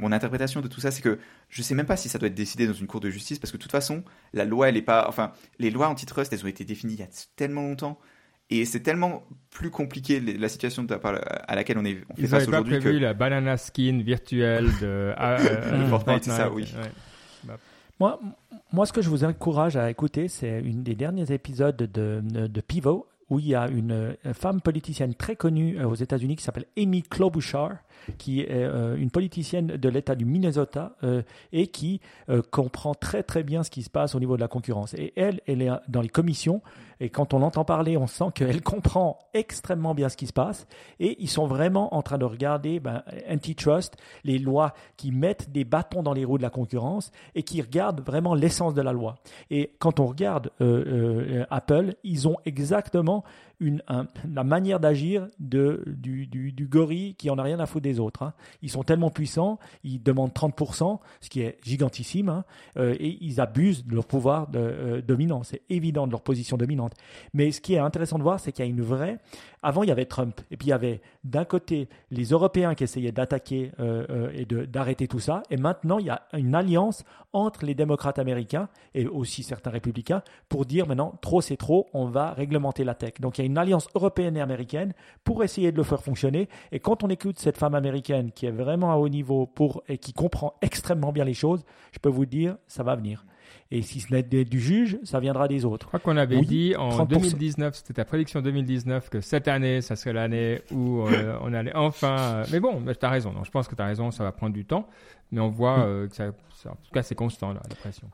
[0.00, 1.18] mon, interprétation de tout ça, c'est que
[1.48, 3.52] je sais même pas si ça doit être décidé dans une cour de justice parce
[3.52, 5.06] que de toute façon, la loi, elle est pas.
[5.08, 7.98] Enfin, les lois antitrust, elles ont été définies il y a tellement longtemps.
[8.48, 12.28] Et c'est tellement plus compliqué la situation de- à laquelle on, est, on fait Ils
[12.28, 16.22] face n'avaient pas aujourd'hui prévu que la banana skin virtuelle de, ah, euh, De Fortnite,
[16.24, 16.72] c'est ça, oui.
[16.76, 17.54] ouais.
[17.98, 18.20] Moi,
[18.72, 21.86] moi, ce que je vous encourage à écouter, c'est une des derniers épisodes de,
[22.22, 25.94] de, de Pivot où il y a une, euh, femme politicienne très connue euh, aux
[25.94, 27.78] États-Unis qui s'appelle Amy Klobuchar,
[28.18, 30.96] qui est euh, une politicienne de l'État du Minnesota
[31.52, 32.00] et qui
[32.50, 34.94] comprend très très bien ce qui se passe au niveau de la concurrence.
[34.94, 36.62] Et elle, elle est dans les commissions
[37.00, 40.66] et quand on l'entend parler, on sent qu'elle comprend extrêmement bien ce qui se passe
[40.98, 45.64] et ils sont vraiment en train de regarder ben, antitrust, les lois qui mettent des
[45.64, 49.16] bâtons dans les roues de la concurrence et qui regardent vraiment l'essence de la loi.
[49.50, 50.84] Et quand on regarde euh,
[51.40, 53.24] euh, Apple, ils ont exactement
[53.60, 57.84] une, un- la manière d'agir de, du, du, gorille qui en a rien à foutre
[57.84, 58.22] des autres.
[58.22, 58.34] hein.
[58.62, 62.44] Ils sont tellement puissants, ils demandent 30%, ce qui est gigantissime, hein,
[62.76, 64.48] euh, et ils abusent de leur pouvoir
[65.06, 65.42] dominant.
[65.42, 66.85] C'est évident de leur position dominante.
[67.34, 69.18] Mais ce qui est intéressant de voir, c'est qu'il y a une vraie...
[69.62, 72.84] Avant, il y avait Trump, et puis il y avait d'un côté les Européens qui
[72.84, 77.04] essayaient d'attaquer euh, euh, et d'arrêter tout ça, et maintenant, il y a une alliance
[77.32, 82.06] entre les démocrates américains et aussi certains républicains pour dire maintenant, trop c'est trop, on
[82.06, 83.14] va réglementer la tech.
[83.20, 86.48] Donc il y a une alliance européenne et américaine pour essayer de le faire fonctionner.
[86.72, 89.98] Et quand on écoute cette femme américaine qui est vraiment à haut niveau pour, et
[89.98, 93.24] qui comprend extrêmement bien les choses, je peux vous dire, ça va venir.
[93.72, 95.88] Et si ce n'est du juge, ça viendra des Je autres.
[95.88, 97.06] crois qu'on avait Oui, dit en 30%.
[97.08, 101.74] 2019, c'était ta prédiction 2019, que cette année, ça serait l'année où euh, on allait
[101.74, 102.16] enfin.
[102.36, 103.32] euh, mais bon, tu as raison.
[103.32, 104.86] Non, je pense que tu as raison, ça va prendre du temps.
[105.32, 108.08] Mais on voit euh, que ça, ça- en tout cas, c'est constant, là, la pression.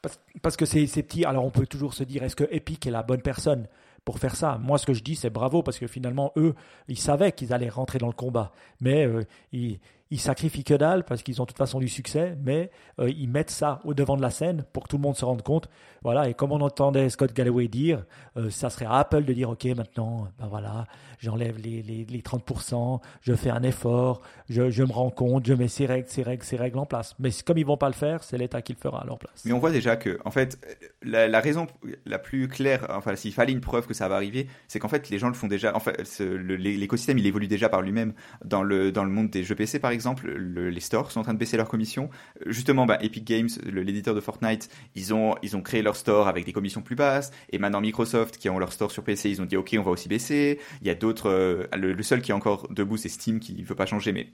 [0.00, 1.24] Parce, parce que c'est c'est petit.
[1.24, 3.66] Alors on peut toujours se dire, est-ce que Epic est la bonne personne
[4.04, 4.58] pour faire ça?
[4.62, 6.54] Moi, ce que je dis, c'est bravo parce que finalement, eux,
[6.88, 9.22] ils savaient qu'ils allaient rentrer dans le combat, mais euh,
[9.52, 9.80] ils,
[10.14, 13.28] ils sacrifient que dalle parce qu'ils ont de toute façon du succès, mais euh, ils
[13.28, 15.68] mettent ça au devant de la scène pour que tout le monde se rende compte.
[16.04, 16.28] Voilà.
[16.28, 18.04] Et comme on entendait Scott Galloway dire,
[18.36, 20.86] euh, ça serait à Apple de dire, ok, maintenant, ben voilà,
[21.18, 25.52] j'enlève les, les, les 30%, je fais un effort, je, je me rends compte, je
[25.52, 27.16] mets ces règles, ces règles, ces règles en place.
[27.18, 29.42] Mais comme ils vont pas le faire, c'est l'État qui le fera à leur place.
[29.44, 30.64] Mais on voit déjà que, en fait,
[31.02, 31.66] la, la raison
[32.06, 35.10] la plus claire, enfin, s'il fallait une preuve que ça va arriver, c'est qu'en fait,
[35.10, 35.74] les gens le font déjà.
[35.74, 38.12] En fait, l'écosystème, il évolue déjà par lui-même.
[38.44, 41.22] Dans le, dans le monde des jeux PC, par exemple, le- les stores sont en
[41.22, 42.10] train de baisser leurs commissions.
[42.46, 46.44] Justement, bah, Epic Games, l'éditeur de Fortnite, ils ont, ils ont créé leur store avec
[46.44, 47.30] des commissions plus basses.
[47.50, 49.90] Et maintenant, Microsoft, qui ont leur store sur PC, ils ont dit, OK, on va
[49.90, 50.58] aussi baisser.
[50.82, 53.62] Il y a d'autres, euh, le, le seul qui est encore debout, c'est Steam, qui
[53.62, 54.28] veut pas changer, mais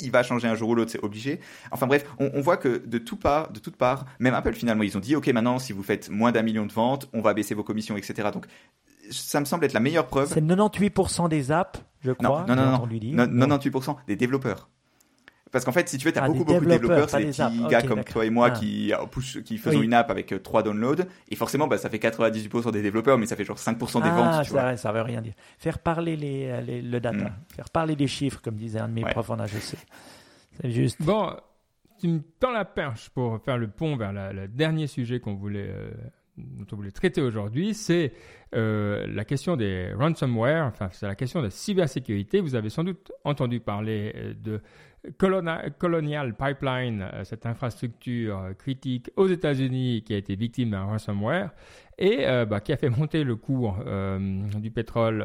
[0.00, 1.38] il va changer un jour ou l'autre, c'est obligé.
[1.70, 4.82] Enfin bref, on, on voit que de tout part, de toutes parts, même Apple finalement,
[4.82, 7.32] ils ont dit ok maintenant si vous faites moins d'un million de ventes, on va
[7.32, 8.30] baisser vos commissions, etc.
[8.32, 8.46] Donc
[9.12, 10.28] ça me semble être la meilleure preuve.
[10.34, 12.44] C'est 98% des apps, je crois.
[12.48, 14.68] Non, non, non, non, non, 98% des développeurs.
[15.50, 17.24] Parce qu'en fait, si tu veux, tu as Ah, beaucoup, des beaucoup de développeurs, c'est
[17.24, 17.54] des apps.
[17.56, 18.58] petits gars comme toi et moi Ah.
[18.58, 19.84] qui, euh, push- qui faisons Oui.
[19.86, 21.04] une app avec 3 downloads.
[21.30, 24.14] Et forcément, bah, ça fait 98% des développeurs, mais ça fait genre 5% des ah,
[24.14, 24.76] ventes, tu ça, vois.
[24.76, 25.32] ça veut rien dire.
[25.58, 27.32] Faire parler les, les- le data, Mm.
[27.56, 29.10] faire parler des chiffres, comme disait un de mes Ouais.
[29.10, 29.76] profs en HEC.
[30.60, 31.00] C'est juste.
[31.02, 31.34] Bon,
[32.00, 35.68] tu me tends la perche pour faire le pont vers le dernier sujet qu'on voulait,
[35.70, 35.90] euh,
[36.36, 38.12] dont on voulait traiter aujourd'hui, c'est
[38.54, 42.40] euh, la question des ransomware, enfin c'est la question de cybersécurité.
[42.40, 44.60] Vous avez sans doute entendu parler euh, de
[45.78, 51.50] Colonial Pipeline, euh, cette infrastructure critique aux États-Unis qui a été victime d'un ransomware.
[51.98, 53.78] et bah, qui a fait monter le cours
[54.56, 55.18] du pétrole,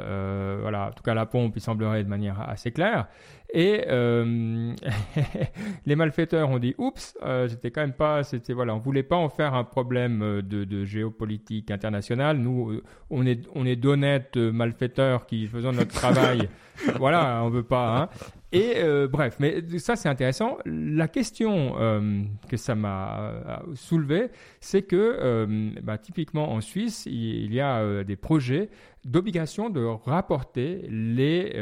[0.61, 3.07] voilà, en tout cas la pompe, il semblerait de manière assez claire.
[3.53, 3.85] Et
[5.85, 7.15] les malfaiteurs ont dit oups,
[7.47, 10.83] c'était quand même pas, c'était voilà, on voulait pas en faire un problème de, de
[10.83, 12.37] géopolitique internationale.
[12.37, 12.81] Nous,
[13.13, 16.49] on est on est d'honnêtes malfaiteurs qui faisons notre travail.
[16.97, 17.97] voilà, on veut pas.
[17.97, 18.09] Hein.
[18.51, 20.57] Et euh, bref, mais ça c'est intéressant.
[20.65, 27.51] La question euh, que ça m'a soulevé, c'est que euh, bah, typiquement en Suisse, il,
[27.51, 28.69] y a des projets
[29.05, 31.55] d'obligation de rapporter les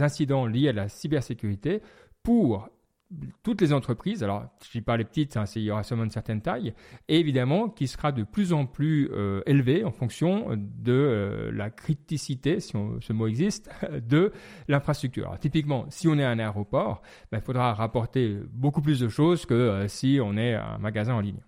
[0.00, 1.82] incidents liés à la cybersécurité
[2.22, 2.70] pour
[3.42, 6.04] toutes les entreprises, alors je ne dis pas les petites, hein, il y aura seulement
[6.04, 6.74] une certaine taille,
[7.08, 11.70] et évidemment qui sera de plus en plus euh, élevé en fonction de euh, la
[11.70, 13.70] criticité, si ce mot existe,
[14.08, 14.32] de
[14.68, 15.36] l'infrastructure.
[15.40, 19.54] Typiquement, si on est un aéroport, ben, il faudra rapporter beaucoup plus de choses que
[19.54, 21.40] euh, si on est un magasin en ligne.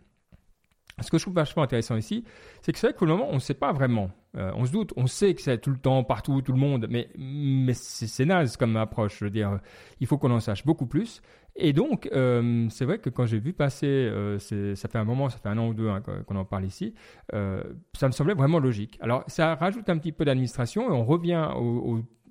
[1.03, 2.25] Ce que je trouve vachement intéressant ici,
[2.62, 4.11] c'est que c'est vrai le moment, on ne sait pas vraiment.
[4.37, 6.87] Euh, on se doute, on sait que c'est tout le temps, partout, tout le monde,
[6.89, 9.19] mais, mais c'est naze comme approche.
[9.19, 9.61] Je veux dire,
[10.01, 11.21] il faut qu'on en sache beaucoup plus.
[11.59, 15.31] Et donc, euh, c'est vrai que quand j'ai vu passer, euh, ça fait un moment,
[15.31, 16.95] ça fait un an ou deux hein, qu'on en parle ici,
[17.33, 18.99] ça me semblait vraiment logique.
[19.01, 21.49] Alors, ça rajoute un petit peu d'administration et on revient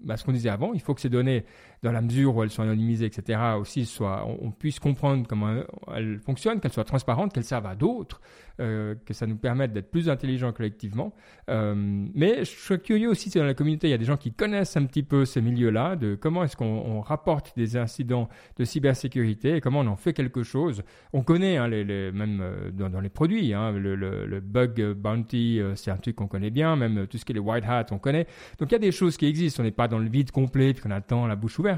[0.10, 0.74] à ce qu'on disait avant.
[0.74, 1.46] Il faut que ces données
[1.86, 5.56] dans la mesure où elles sont anonymisées, etc., aussi soit, on, puisse comprendre comment
[5.96, 8.22] elles fonctionnent, qu'elles soient transparentes, qu'elles servent à d'autres,
[8.60, 11.14] euh, que ça nous permette d'être plus intelligents collectivement.
[11.48, 11.76] Euh,
[12.16, 14.34] mais je suis curieux aussi si dans la communauté, il y a des gens qui
[14.34, 19.58] connaissent un petit peu ces milieux-là, de comment est-ce qu'on rapporte des incidents de cybersécurité
[19.58, 20.82] et comment on en fait quelque chose.
[21.14, 25.98] On connaît, hein, même euh, dans, les produits, hein, le, le, bug bounty, c'est un
[25.98, 28.26] truc qu'on connaît bien, même tout ce qui est les white hats, on connaît.
[28.58, 30.74] Donc il y a des choses qui existent, on n'est pas dans le vide complet,
[30.74, 31.75] puis qu'on attend la bouche ouverte.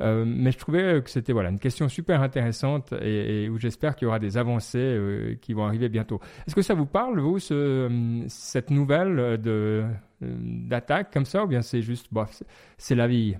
[0.00, 4.06] Euh, mais je trouvais que c'était voilà, une question super intéressante et, où j'espère qu'il
[4.06, 6.20] y aura des avancées euh, qui vont arriver bientôt.
[6.46, 9.84] Est-ce que ça vous parle, vous, ce, cette nouvelle de,
[10.20, 12.42] d'attaque comme ça, ou bien c'est juste, bof,
[12.76, 13.36] c'est la vie?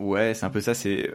[0.00, 0.74] Ouais, c'est un peu ça.
[0.74, 1.10] C'est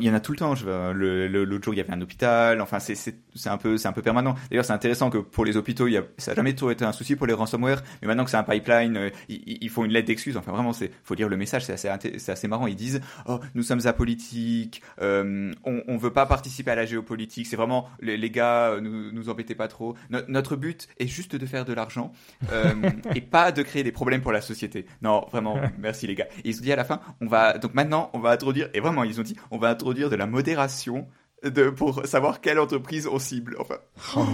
[0.00, 0.54] il y en a tout le temps.
[0.54, 2.60] Je le, l'autre jour, il y avait un hôpital.
[2.60, 4.34] Enfin, c'est c'est c'est un peu c'est un peu permanent.
[4.50, 6.84] D'ailleurs, c'est intéressant que pour les hôpitaux, il y a, ça n'a jamais trop été
[6.84, 9.92] un souci pour les ransomware, mais maintenant que c'est un pipeline, euh, ils, font une
[9.92, 10.36] lettre d'excuse.
[10.36, 11.64] Enfin, vraiment, c'est faut lire le message.
[11.64, 12.66] C'est assez c'est assez marrant.
[12.66, 17.46] Ils disent oh nous sommes apolitiques, euh, on on veut pas participer à la géopolitique.
[17.46, 19.96] C'est vraiment les, les gars, euh, nous nous embêtez pas trop.
[20.28, 22.12] notre but est juste de faire de l'argent
[22.52, 22.72] euh,
[23.14, 24.86] et pas de créer des problèmes pour la société.
[25.02, 26.26] Non, vraiment, merci les gars.
[26.44, 28.80] Et ils ont dit à la fin, on va donc maintenant on va introduire, et
[28.80, 31.06] vraiment, ils ont dit, on va introduire de la modération
[31.44, 33.56] de, pour savoir quelle entreprise on cible.
[33.58, 33.76] Enfin.
[34.16, 34.24] Oh,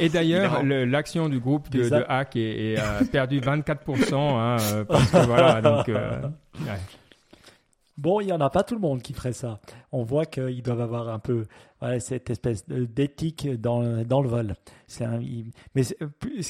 [0.00, 5.10] et d'ailleurs, l'action du groupe de, de Hack est, a perdu 24%, hein, euh, parce
[5.10, 6.20] que voilà, donc, euh,
[7.98, 9.58] Bon, il n'y en a pas tout le monde qui ferait ça.
[9.90, 11.46] On voit qu'ils doivent avoir un peu
[11.98, 14.54] cette espèce d'éthique dans, dans le vol.
[15.00, 15.20] Un,
[15.74, 15.94] mais ce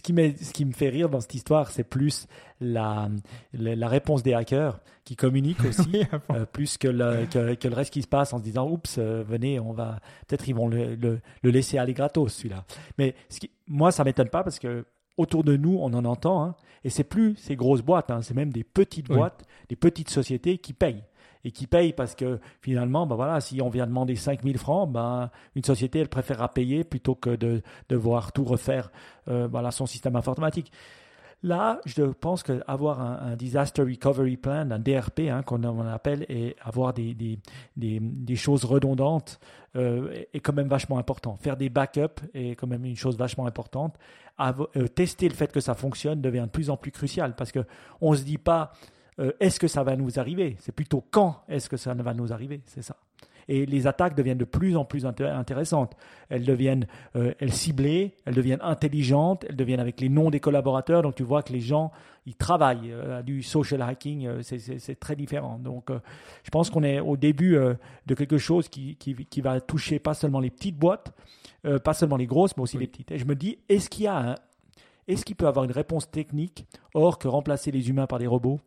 [0.03, 2.27] qui, ce qui me fait rire dans cette histoire, c'est plus
[2.61, 3.09] la,
[3.55, 8.03] la, réponse des hackers qui communiquent aussi, euh, plus que le, que, le, reste qui
[8.03, 10.01] se passe en se disant Oups, euh, venez, on va.
[10.27, 12.65] Peut-être ils vont le, le, laisser aller gratos, celui-là.
[12.99, 14.85] Mais ce qui, moi, ça m'étonne pas parce que
[15.17, 18.35] autour de nous, on en entend, hein, et c'est plus ces grosses boîtes, hein, c'est
[18.35, 21.05] même des petites boîtes, des petites sociétés qui payent
[21.45, 25.31] et qui paye parce que finalement, ben voilà, si on vient demander 5000 francs, ben,
[25.55, 28.91] une société, elle préférera payer plutôt que de devoir tout refaire
[29.29, 30.73] euh, voilà, son système informatique.
[31.45, 36.57] Là, je pense qu'avoir un, un Disaster Recovery Plan, un DRP, hein, qu'on appelle, et
[36.61, 37.39] avoir des, des,
[37.77, 39.39] des, des choses redondantes
[39.77, 41.37] euh, est quand même vachement important.
[41.37, 43.97] Faire des backups est quand même une chose vachement importante.
[44.41, 48.11] Euh, tester le fait que ça fonctionne devient de plus en plus crucial parce qu'on
[48.11, 48.73] ne se dit pas
[49.21, 50.57] euh, est-ce que ça va nous arriver?
[50.61, 52.61] C'est plutôt quand est-ce que ça va nous arriver?
[52.67, 52.97] C'est ça.
[53.51, 55.97] Et les attaques deviennent de plus en plus intéressantes.
[56.29, 61.01] Elles deviennent euh, elles ciblées, elles deviennent intelligentes, elles deviennent avec les noms des collaborateurs.
[61.01, 61.91] Donc tu vois que les gens,
[62.27, 65.59] ils travaillent euh, du social hacking, c'est très différent.
[65.59, 65.91] Donc
[66.45, 67.59] je pense qu'on est au début
[68.07, 71.15] de quelque chose qui, qui, qui, va toucher pas seulement les petites boîtes,
[71.83, 73.11] pas seulement les grosses, mais aussi les petites.
[73.13, 74.35] Et je me dis, est-ce qu'il y a
[75.09, 78.61] est-ce qu'il peut avoir une réponse technique hors que remplacer les humains par des robots?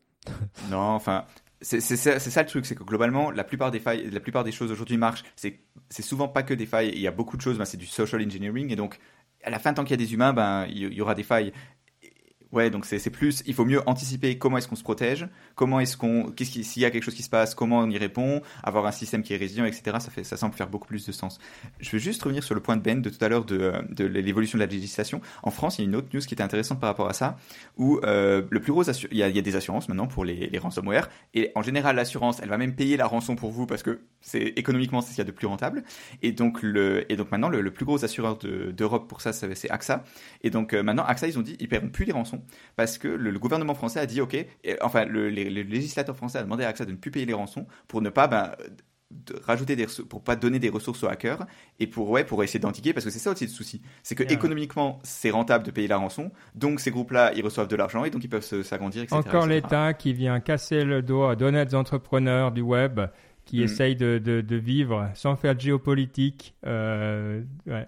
[0.69, 1.25] Non, enfin,
[1.61, 4.71] c'est ça, le truc, c'est que globalement, la plupart des failles, la plupart des choses
[4.71, 5.23] aujourd'hui marchent.
[5.35, 6.91] C'est souvent pas que des failles.
[6.93, 7.57] Il y a beaucoup de choses.
[7.57, 8.99] Ben, c'est du social engineering et donc
[9.43, 11.51] à la fin, tant qu'il y a des humains, ben il y, aura des failles.
[12.51, 15.95] Ouais, donc c'est plus, il faut mieux anticiper comment est-ce qu'on se protège, comment est-ce
[15.95, 18.85] qu'on, qu'est-ce s'il y a quelque chose qui se passe, comment on y répond, avoir
[18.85, 19.97] un système qui est résilient, etc.
[20.23, 21.39] Ça semble faire beaucoup plus de sens.
[21.79, 23.73] Je veux juste revenir sur le point de Ben de tout à l'heure de,
[24.03, 25.21] l'évolution de la législation.
[25.43, 27.37] En France, il y a une autre news qui était intéressante par rapport à ça,
[27.77, 30.25] où euh, le plus gros, il y, a, il y a des assurances maintenant pour
[30.25, 33.65] les, les ransomware, et en général, l'assurance, elle va même payer la rançon pour vous
[33.65, 35.83] parce que c'est économiquement ce qu'il y a de plus rentable.
[36.21, 40.03] Et donc le, et donc maintenant, le, plus gros assureur d'Europe pour ça, c'est AXA.
[40.43, 42.40] Et donc euh, maintenant, AXA, ils ont dit, ils paieront plus les rançons
[42.75, 44.35] parce que le, gouvernement français a dit ok,
[44.81, 48.01] enfin le, législateur français a demandé à AXA de ne plus payer les rançons pour
[48.01, 48.51] ne pas ben,
[49.45, 51.45] rajouter des pour pas donner des ressources aux hackers
[51.79, 53.81] et pour ouais pour essayer d'antiguer parce que c'est ça aussi le souci.
[54.03, 57.67] C'est que économiquement c'est rentable de payer la rançon donc ces groupes là ils reçoivent
[57.67, 61.23] de l'argent et donc ils peuvent s'agrandir etc encore l'État qui vient casser le dos
[61.23, 63.01] à d'honnêtes entrepreneurs du web
[63.45, 63.63] qui mm.
[63.63, 67.41] essayent de, de, vivre sans faire de géopolitique euh,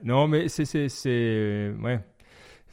[0.04, 2.00] non mais c'est c'est ouais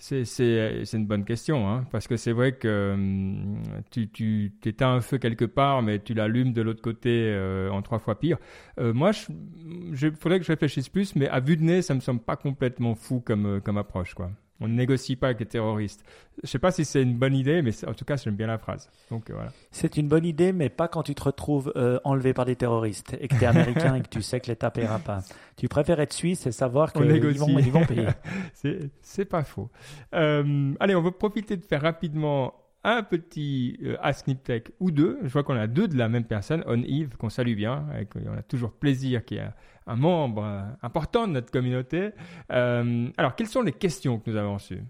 [0.01, 5.01] c'est une bonne question, hein, parce que c'est vrai que hum, tu, tu éteins un
[5.03, 8.38] feu quelque part, mais tu l'allumes de l'autre côté euh, en trois fois pire.
[8.78, 12.01] Euh, moi, il faudrait que je réfléchisse plus, mais à vue de nez, ça me
[12.01, 14.14] semble pas complètement fou comme, euh, comme approche.
[14.14, 14.30] quoi.
[14.61, 16.04] On ne négocie pas avec les terroristes.
[16.42, 18.58] Je sais pas si c'est une bonne idée, mais en tout cas, j'aime bien la
[18.58, 18.90] phrase.
[19.11, 19.50] Donc euh, voilà.
[19.70, 23.16] C'est une bonne idée, mais pas quand tu te retrouves euh, enlevé par des terroristes
[23.20, 25.22] et que tu es américain et que tu sais que l'État paiera pas.
[25.56, 28.08] Tu préfères être suisse et savoir qu'ils vont, ils vont payer.
[29.02, 29.70] c'est pas faux.
[30.14, 32.54] Euh, allez, on va profiter de faire rapidement
[32.84, 35.18] un petit euh, Tech ou deux.
[35.22, 38.06] Je vois qu'on a deux de la même personne, On Yves, qu'on salue bien, et
[38.06, 39.50] qu'on a toujours plaisir qu'il y ait
[39.86, 42.10] un membre euh, important de notre communauté.
[42.52, 44.82] Euh, alors, quelles sont les questions que nous avons reçues?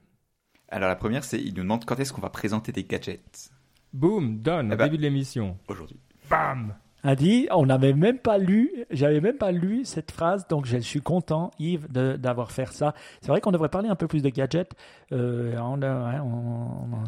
[0.69, 3.51] Alors, la première, c'est il nous demande quand est-ce qu'on va présenter des gadgets?
[3.93, 5.57] Boum, donne, au eh ben, début de l'émission.
[5.69, 5.99] Aujourd'hui.
[6.29, 10.67] Bam a dit, on n'avait même pas lu, j'avais même pas lu cette phrase, donc
[10.67, 12.93] je suis content, Yves, d'avoir fait ça.
[13.23, 14.75] C'est vrai qu'on devrait parler un peu plus de gadgets.
[15.11, 17.05] on, on,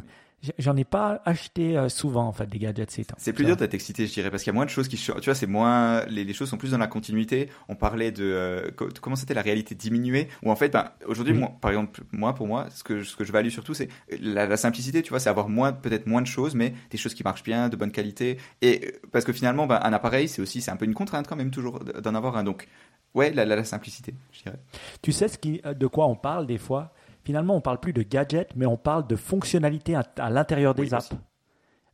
[0.59, 3.15] J'en ai pas acheté euh, souvent en fait des gadgets ces temps.
[3.19, 4.97] C'est plus dur d'être excité, je dirais, parce qu'il y a moins de choses qui,
[4.97, 7.49] tu vois, c'est moins, les, les, choses sont plus dans la continuité.
[7.69, 8.71] On parlait de euh,
[9.01, 12.49] comment c'était la réalité diminuée, ou en fait, ben, aujourd'hui, moi, par exemple, moi, pour
[12.49, 13.89] moi, ce que ce que je value surtout, c'est
[14.21, 17.15] la, la, simplicité, tu vois, c'est avoir moins, peut-être moins de choses, mais des choses
[17.15, 20.61] qui marchent bien, de bonne qualité, et parce que finalement, ben, un appareil, c'est aussi,
[20.61, 22.43] c'est un peu une contrainte quand même toujours d'en avoir un.
[22.43, 22.67] Donc,
[23.15, 24.59] ouais, la, la, la simplicité, je dirais.
[25.03, 26.93] Tu sais ce qui, de quoi on parle des fois?
[27.25, 31.11] Finalement, on parle plus de gadgets, mais on parle de fonctionnalités à, l'intérieur des apps.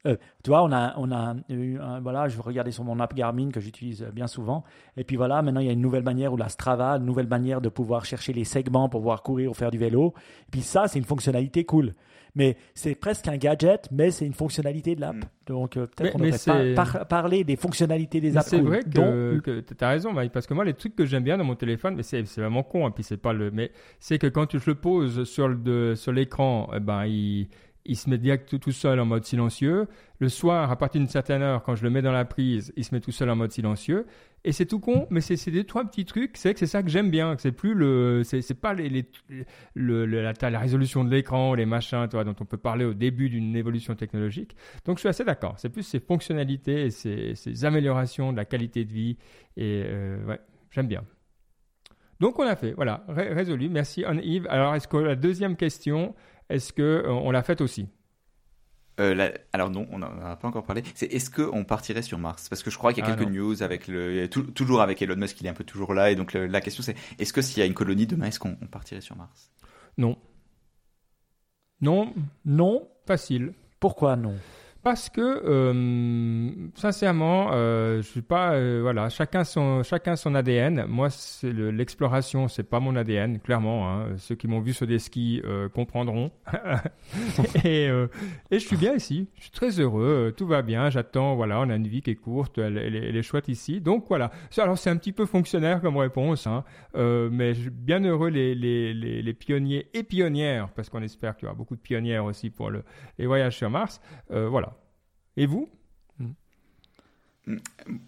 [0.06, 3.50] Euh, tu vois, on a, on a eu voilà, je regardais sur mon app Garmin
[3.50, 4.64] que j'utilise bien souvent.
[4.96, 7.28] Et puis voilà, maintenant il y a une nouvelle manière, ou la Strava, une nouvelle
[7.28, 10.14] manière de pouvoir chercher les segments pour pouvoir courir ou faire du vélo.
[10.48, 11.94] Et puis ça, c'est une fonctionnalité cool.
[12.34, 15.16] Mais c'est presque un gadget, mais c'est une fonctionnalité de l'app.
[15.16, 15.22] Mm.
[15.48, 16.74] Donc euh, peut-être qu'on devrait
[17.08, 18.48] parler des fonctionnalités des apps.
[18.48, 21.44] C'est vrai que, tu as raison, parce que moi, les trucs que j'aime bien dans
[21.44, 24.56] mon téléphone, mais c'est vraiment con, hein, puis c'est pas le, mais c'est que quand
[24.56, 27.48] je le pose sur le sur l'écran, eh ben il
[27.88, 29.88] il se met direct tout, seul en mode silencieux.
[30.20, 32.84] Le soir, à partir d'une certaine heure, quand je le mets dans la prise, il
[32.84, 34.06] se met tout seul en mode silencieux.
[34.44, 36.36] Et c'est tout con, mais c'est des trois petits trucs.
[36.36, 37.34] C'est que c'est ça que j'aime bien.
[37.38, 39.10] C'est plus le, c'est pas les, les
[39.74, 43.56] le, la, résolution de l'écran, les machins, toi, dont on peut parler au début d'une
[43.56, 44.54] évolution technologique.
[44.84, 45.54] Donc je suis assez d'accord.
[45.58, 49.16] C'est plus ces fonctionnalités et ces, ces, améliorations de la qualité de vie.
[49.56, 51.04] Et euh, ouais, j'aime bien.
[52.20, 53.68] Donc on a fait, voilà, résolu.
[53.68, 54.46] Merci Anne-Yves.
[54.50, 56.14] Alors est-ce que la deuxième question,
[56.48, 57.88] est-ce que euh, on l'a faite aussi?
[59.00, 60.82] Euh, alors non, on n'en a pas encore parlé.
[60.94, 62.48] C'est est-ce qu'on partirait sur Mars?
[62.48, 65.16] Parce que je crois qu'il y a ah, quelques news avec le toujours avec Elon
[65.16, 67.60] Musk, il est un peu toujours là, et donc la question c'est est-ce que s'il
[67.60, 69.52] y a une colonie demain, est-ce qu'on partirait sur Mars?
[69.98, 70.16] Non.
[71.80, 72.12] Non,
[72.44, 73.52] non, facile.
[73.78, 74.34] Pourquoi non?
[74.84, 80.86] Parce que euh, sincèrement, euh, je suis pas euh, voilà, chacun son chacun son ADN.
[80.86, 83.90] Moi, c'est l'exploration, c'est pas mon ADN, clairement.
[83.90, 84.06] Hein.
[84.18, 85.42] Ceux qui m'ont vu sur des skis
[85.74, 86.30] comprendront.
[87.64, 87.90] et,
[88.50, 89.28] je suis bien ici.
[89.34, 90.32] Je suis très heureux.
[90.36, 90.90] Tout va bien.
[90.90, 91.34] J'attends.
[91.34, 92.58] Voilà, on a une vie qui est courte.
[92.58, 93.80] Elle, est chouette ici.
[93.80, 94.30] Donc voilà.
[94.58, 96.64] Alors c'est un petit peu fonctionnaire comme réponse, hein.
[96.94, 101.56] mais bien heureux les, les, les, pionniers et pionnières, parce qu'on espère qu'il y aura
[101.56, 102.82] beaucoup de pionnières aussi pour le,
[103.18, 104.00] les voyages sur Mars.
[104.30, 104.77] voilà.
[105.38, 105.70] Et vous
[106.18, 107.56] mm.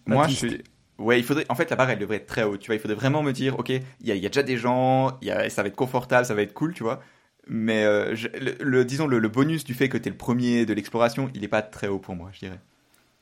[0.06, 0.62] Moi, je suis.
[0.98, 1.46] Ouais, il faudrait.
[1.48, 2.60] En fait, la barre, elle devrait être très haute.
[2.60, 5.18] Tu vois, il faudrait vraiment me dire, ok, il y, y a, déjà des gens,
[5.22, 7.00] y a, ça va être confortable, ça va être cool, tu vois.
[7.46, 8.14] Mais euh,
[8.60, 11.48] le, disons le, bonus du fait que tu es le premier de l'exploration, il n'est
[11.48, 12.60] pas très haut pour moi, je dirais.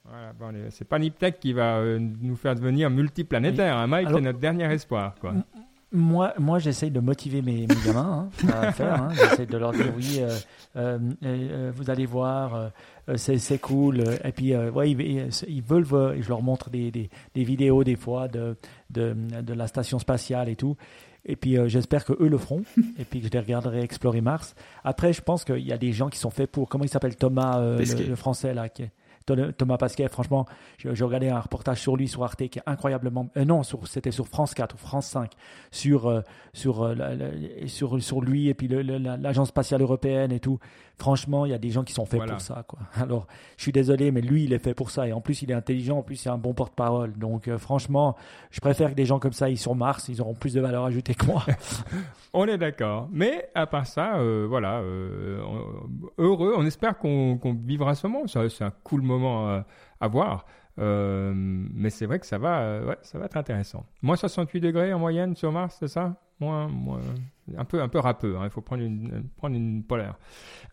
[0.05, 3.77] Voilà, bon, c'est pas Niptech qui va euh, nous faire devenir multiplanétaire.
[3.77, 5.15] Hein, Mike, c'est notre dernier espoir.
[5.21, 5.35] Quoi.
[5.91, 9.03] Moi, moi j'essaye de motiver mes, mes gamins hein, à faire.
[9.03, 9.09] Hein.
[9.15, 10.37] J'essaie de leur dire oui, euh,
[10.77, 12.71] euh, euh vous allez voir,
[13.09, 14.05] euh, c'est cool.
[14.23, 15.87] Et puis, ouais, ils, ils, veulent,
[16.21, 18.57] je leur montre des, des, des, vidéos des fois de,
[18.91, 20.77] de, de, la station spatiale et tout.
[21.25, 22.63] Et puis, j'espère que eux le feront.
[22.99, 24.55] et puis, que je les regarderai explorer Mars.
[24.85, 26.69] Après, je pense qu'il y a des gens qui sont faits pour.
[26.69, 28.91] Comment il s'appelle Thomas, le, le, français là qui est,
[29.53, 30.47] Thomas Pasquet, franchement,
[30.79, 33.29] j'ai regardé un reportage sur lui sur Arte qui est incroyablement.
[33.37, 35.33] Euh, non, c'était sur France 4 ou France 5
[35.71, 36.21] sur euh,
[36.53, 36.95] sur, euh,
[37.67, 40.59] sur sur lui et puis l'agence spatiale européenne et tout.
[40.97, 42.65] Franchement, il y a des gens qui sont faits pour ça.
[42.67, 42.81] Quoi.
[43.01, 45.51] Alors, je suis désolé, mais lui, il est fait pour ça et en plus, il
[45.51, 47.13] est intelligent, en plus, il est un bon porte-parole.
[47.17, 48.17] Donc, franchement,
[48.51, 50.85] je préfère que des gens comme ça, ils sur Mars, ils auront plus de valeur
[50.85, 51.45] ajoutée que moi.
[52.33, 53.09] on est d'accord.
[53.13, 54.83] Mais à part ça, voilà,
[56.19, 56.55] heureux.
[56.57, 58.25] On espère qu'on vivra ce moment.
[58.27, 60.45] C'est un cool moment à voir.
[60.79, 63.85] Euh, mais c'est vrai que ça va, euh, ça va être intéressant.
[64.03, 66.17] Moins 68 degrés en moyenne sur Mars, c'est ça?
[66.41, 67.01] Moins, moins,
[67.57, 68.37] un peu, un peu râpeux.
[68.37, 68.43] Hein.
[68.45, 70.19] il faut prendre une, prendre une polaire.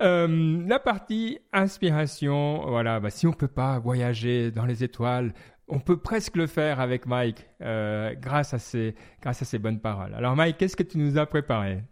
[0.01, 2.99] Euh, la partie inspiration, voilà.
[2.99, 5.33] Bah, si on peut pas voyager dans les étoiles,
[5.67, 8.93] on peut presque le faire avec Mike, grâce à ces,
[9.23, 10.13] grâce à ces bonnes paroles.
[10.13, 11.83] Alors Mike, qu'est-ce que tu nous as préparé?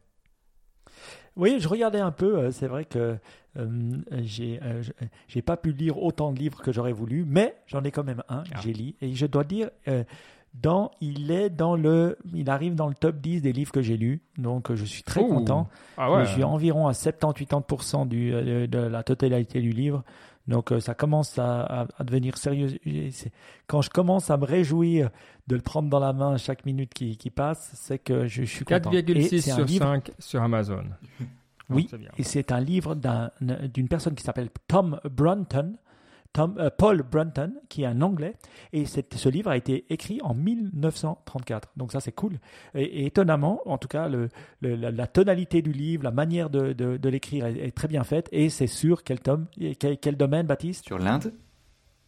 [1.36, 2.38] Oui, je regardais un peu.
[2.38, 3.18] Euh, c'est vrai que
[3.58, 4.84] euh, j'ai euh,
[5.28, 8.24] j'ai pas pu lire autant de livres que j'aurais voulu, mais j'en ai quand même
[8.30, 8.44] un.
[8.54, 8.60] Ah.
[8.62, 9.70] J'ai lu et je dois dire.
[10.54, 13.98] dans, il est dans le, il arrive dans le top 10 des livres que j'ai
[13.98, 15.68] lus, donc je suis très content.
[15.98, 20.04] Ah je suis environ à 70-80% de la totalité du livre,
[20.48, 22.78] donc ça commence à, à, devenir sérieux.
[23.68, 25.10] Quand je commence à me réjouir
[25.48, 28.66] de le prendre dans la main chaque minute qui, qui passe, c'est que je, suis
[28.66, 28.92] content.
[28.92, 30.84] 4,6 sur 5 sur Amazon.
[31.70, 32.96] Oui, et c'est un livre
[33.42, 35.78] d'une personne qui s'appelle Tom Brunton,
[36.34, 38.36] Tom, euh, Paul Brunton, qui est un Anglais,
[38.74, 41.70] et ce livre a été écrit en 1934.
[41.78, 42.40] Donc ça, c'est cool.
[42.74, 44.30] Et, étonnamment, en tout cas, le,
[44.62, 48.28] la, tonalité du livre, la manière de, de, l'écrire est, très bien faite.
[48.32, 49.46] Et c'est sur quel tome,
[49.80, 50.86] quel, quel domaine, Baptiste?
[50.86, 51.34] Sur l'Inde?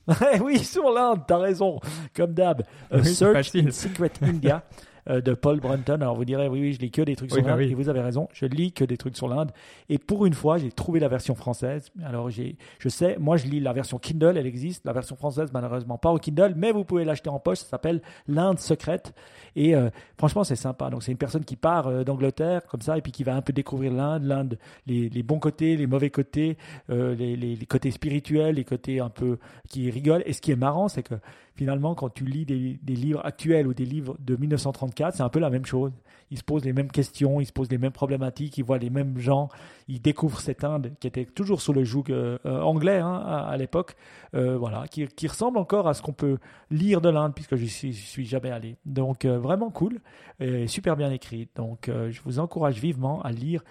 [0.41, 1.79] Oui, sur l'Inde, t'as raison,
[2.15, 2.61] comme d'hab.
[3.03, 4.63] Search in Secret India.
[5.07, 6.01] Euh, de Paul Brunton.
[6.01, 7.61] Alors vous direz, oui, oui, je lis que des trucs sur bah l'Inde.
[7.61, 9.51] Et vous avez raison, je lis que des trucs sur l'Inde.
[9.87, 11.91] Et pour une fois, j'ai trouvé la version française.
[12.03, 14.83] Alors j'ai, je sais, moi je lis la version Kindle, elle existe.
[14.83, 17.59] La version française, malheureusement pas au Kindle, mais vous pouvez l'acheter en poche.
[17.59, 19.13] Ça s'appelle L'Inde secrète.
[19.55, 20.89] Et euh, franchement, c'est sympa.
[20.89, 23.43] Donc c'est une personne qui part euh, d'Angleterre comme ça et puis qui va un
[23.43, 26.57] peu découvrir l'Inde, l'Inde, les, les, bons côtés, les mauvais côtés,
[26.89, 29.37] les, les, les côtés spirituels, les côtés un peu
[29.69, 30.23] qui rigolent.
[30.25, 31.13] Et ce qui est marrant, c'est que
[31.55, 35.39] finalement, quand tu lis des, livres actuels ou des livres de 1934, c'est un peu
[35.39, 35.91] la même chose.
[36.31, 38.89] Ils se posent les mêmes questions, ils se posent les mêmes problématiques, ils voient les
[38.89, 39.49] mêmes gens,
[39.87, 43.55] ils découvrent cette Inde qui était toujours sous le joug euh, euh, anglais hein, à,
[43.57, 43.95] l'époque,
[44.33, 46.37] euh, voilà, qui, ressemble encore à ce qu'on peut
[46.69, 48.75] lire de l'Inde puisque je suis, suis, jamais allé.
[48.85, 50.01] Donc vraiment cool,
[50.39, 51.47] et super bien écrit.
[51.55, 53.63] Donc je vous encourage vivement à lire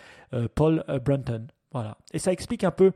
[0.54, 1.46] Paul Brunton.
[1.72, 1.98] Voilà.
[2.12, 2.92] Et ça explique un peu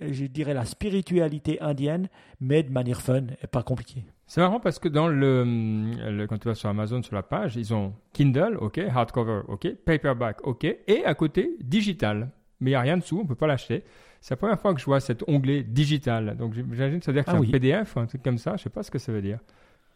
[0.00, 2.08] je dirais, la spiritualité indienne,
[2.40, 4.04] mais de manière fun et pas compliquée.
[4.26, 7.74] C'est marrant parce que dans le, quand tu vas sur Amazon, sur la page, ils
[7.74, 12.30] ont Kindle, ok, hardcover, ok, paperback, ok, et à côté, digital.
[12.60, 13.84] Mais il n'y a rien dessous, on ne peut pas l'acheter.
[14.20, 16.36] C'est la première fois que je vois cet onglet digital.
[16.36, 18.50] Donc j'imagine que ça veut dire que ah c'est un PDF, un truc comme ça.
[18.50, 19.38] Je ne sais pas ce que ça veut dire.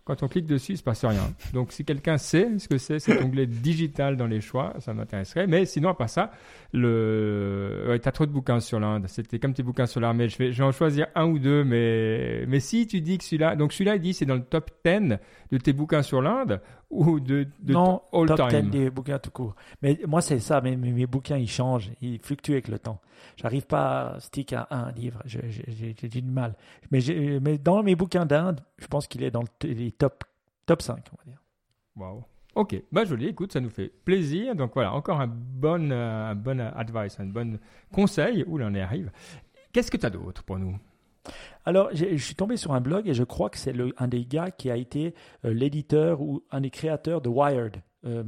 [0.05, 1.33] Quand on clique dessus, il ne se passe rien.
[1.55, 5.47] Donc, si quelqu'un sait ce que c'est cet onglet digital dans les choix, ça m'intéresserait.
[5.47, 6.31] Mais sinon, à part ça,
[6.75, 7.87] le...
[7.89, 9.07] Ouais, tu as trop de bouquins sur l'Inde.
[9.09, 10.29] C'était comme tes bouquins sur l'armée.
[10.29, 11.65] Je vais, je vais en choisir un ou deux.
[11.65, 13.57] Mais, mais si tu dis que celui-là.
[13.57, 15.17] Donc, celui-là, il dit c'est dans le top 10
[15.51, 19.31] de tes bouquins sur l'Inde ou de, de non, all top 10 des bouquins tout
[19.31, 19.55] court.
[19.83, 20.61] Mais moi, c'est ça.
[20.61, 21.91] Mes, mes, mes, bouquins, ils changent.
[22.03, 23.01] Ils fluctuent avec le temps.
[23.37, 25.23] J'arrive pas à stick à un livre.
[25.25, 26.55] J'ai du mal.
[26.91, 27.01] Mais,
[27.41, 30.25] mais dans mes bouquins d'Inde, je pense qu'il est dans les top,
[30.67, 31.43] top 5, on va dire.
[31.97, 32.25] Waouh.
[32.55, 34.55] Ok, bah joli, écoute, ça nous fait plaisir.
[34.55, 37.59] Donc voilà, encore un bon, euh, un bon advice, un bon
[37.93, 38.45] conseil.
[38.47, 39.11] Où l'on y arrive.
[39.73, 40.79] Qu'est-ce que tu as d'autre pour nous?
[41.65, 44.51] Alors, je suis tombé sur un blog et je crois que c'est un des gars
[44.51, 45.15] qui a été
[45.45, 47.79] euh, l'éditeur ou un des créateurs de Wired.
[48.07, 48.23] Euh,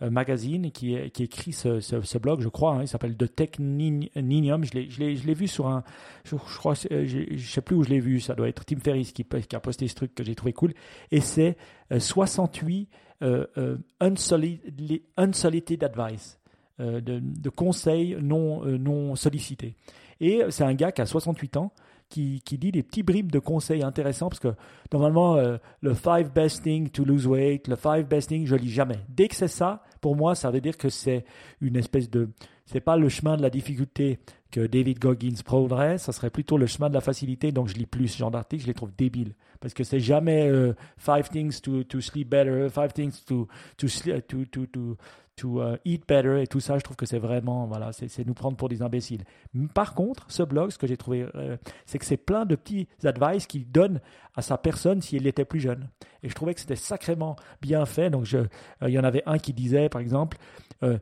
[0.00, 2.74] magazine qui, écrit ce, blog, je crois.
[2.74, 4.64] Hein, il s'appelle The Techninium.
[4.64, 5.82] Je l'ai vu sur un.
[6.24, 8.20] Je, crois, je, je sais plus où je l'ai vu.
[8.20, 10.72] Ça doit être Tim Ferriss qui, a posté ce truc que j'ai trouvé cool.
[11.10, 11.56] Et c'est
[11.96, 12.88] 68
[13.20, 16.38] euh, euh, unsolicited, advice.
[16.78, 19.74] De, conseils non sollicités.
[20.20, 21.72] Et c'est un gars qui a 68 ans
[22.08, 24.54] qui, qui, dit des petits bribes de conseils intéressants parce que
[24.92, 28.70] normalement, euh, le five best things to lose weight, le five best things, je lis
[28.70, 29.00] jamais.
[29.08, 31.24] Dès que c'est ça, pour moi, ça veut dire que c'est
[31.60, 32.30] une espèce de.
[32.66, 34.18] C'est pas le chemin de la difficulté
[34.50, 37.52] que David Goggins prônerait, ça serait plutôt le chemin de la facilité.
[37.52, 40.48] Donc je lis plus ce genre d'articles, je les trouve débiles parce que c'est jamais
[40.48, 43.88] euh, five things to, to sleep better, five things to to
[44.20, 44.96] to to,
[45.38, 48.34] to uh, eat better et tout ça, je trouve que c'est vraiment, voilà, c'est nous
[48.34, 49.24] prendre pour des imbéciles.
[49.72, 52.88] Par contre, ce blog, ce que j'ai trouvé, euh, c'est que c'est plein de petits
[53.04, 54.00] advice qu'il donne
[54.34, 55.88] à sa personne si elle était plus jeune.
[56.22, 58.10] Et je trouvais que c'était sacrément bien fait.
[58.10, 58.46] Donc, euh,
[58.82, 60.36] il y en avait un qui disait, par exemple,
[60.82, 60.98] euh,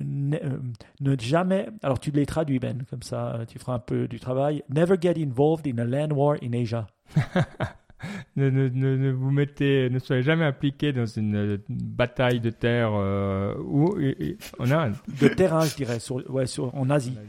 [0.00, 0.38] ne,
[1.00, 1.68] ne jamais.
[1.82, 4.64] Alors tu les traduis, Ben, comme ça, tu feras un peu du travail.
[4.68, 6.86] Never get involved in a land war in Asia.
[8.36, 12.90] ne, ne, ne, vous mettez, ne soyez jamais impliqué dans une euh, bataille de terre
[12.94, 13.96] euh, ou
[14.58, 14.94] en Inde.
[15.20, 17.16] De terrain, je dirais, sur, ouais, sur, en Asie.
[17.16, 17.24] Euh,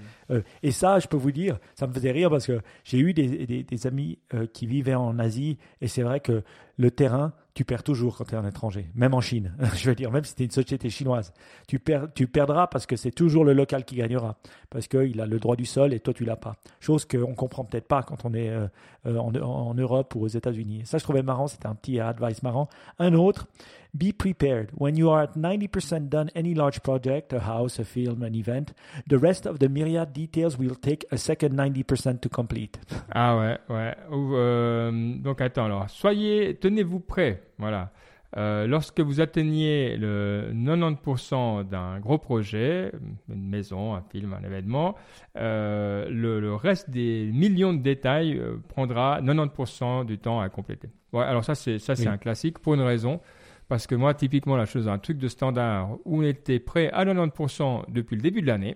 [0.63, 3.88] et ça, je peux vous dire, ça me faisait rire parce que j'ai eu des,
[3.88, 6.43] amis euh, qui vivaient en Asie et c'est vrai que
[6.77, 9.53] le terrain, tu perds toujours quand tu es un étranger, même en Chine.
[9.75, 11.34] je veux dire, même si tu es une société chinoise,
[11.67, 14.38] tu, perds, tu perdras parce que c'est toujours le local qui gagnera,
[14.69, 16.55] parce qu'il a le droit du sol et toi tu l'as pas.
[16.80, 18.67] Chose qu'on comprend peut-être pas quand on est euh,
[19.07, 20.84] euh, en, en, Europe ou aux États-Unis.
[20.86, 22.69] Ça, je trouvais marrant, c'était un petit advice marrant.
[22.97, 23.47] Un autre,
[23.97, 24.71] be prepared.
[24.75, 28.73] When you are at 90% done any large project, a house, a film, an event,
[29.07, 32.79] the rest of the myriad details will take a second 90% to complete.
[33.11, 33.95] Ah ouais, ouais.
[34.11, 37.91] Euh, donc attends, alors, soyez, tenez-vous prêts voilà.
[38.37, 42.91] Euh, lorsque vous atteignez le 90% d'un gros projet,
[43.27, 44.95] une maison, un film, un événement,
[45.35, 50.89] euh, le, reste des millions de détails euh, prendra 90% du temps à compléter.
[51.11, 53.19] Ouais, alors ça c'est ça c'est un classique pour une raison,
[53.70, 57.05] parce que moi typiquement la chose un truc de standard où on était prêt à
[57.05, 58.76] 90% depuis le début de l'année.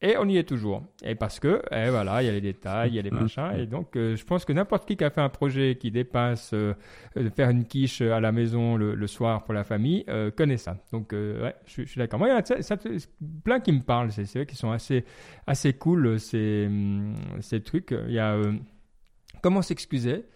[0.00, 0.84] Et on y est toujours.
[1.02, 3.20] Et parce que, eh, voilà, il y a les détails, il y a les mm.
[3.20, 3.50] machins.
[3.56, 6.52] Et donc, euh, je pense que n'importe qui qui a fait un projet qui dépasse
[6.54, 6.74] euh,
[7.16, 10.76] de faire une quiche à la maison le, soir pour la famille euh, connaît ça.
[10.92, 12.20] Donc, ouais, je, suis d'accord.
[12.20, 12.76] Moi, il y en a ça,
[13.42, 14.12] plein qui me parlent.
[14.12, 15.04] C'est vrai qu'ils sont assez,
[15.48, 17.92] assez cool, ces, hum, ces trucs.
[18.06, 18.40] Il y a
[19.42, 20.26] comment s'excuser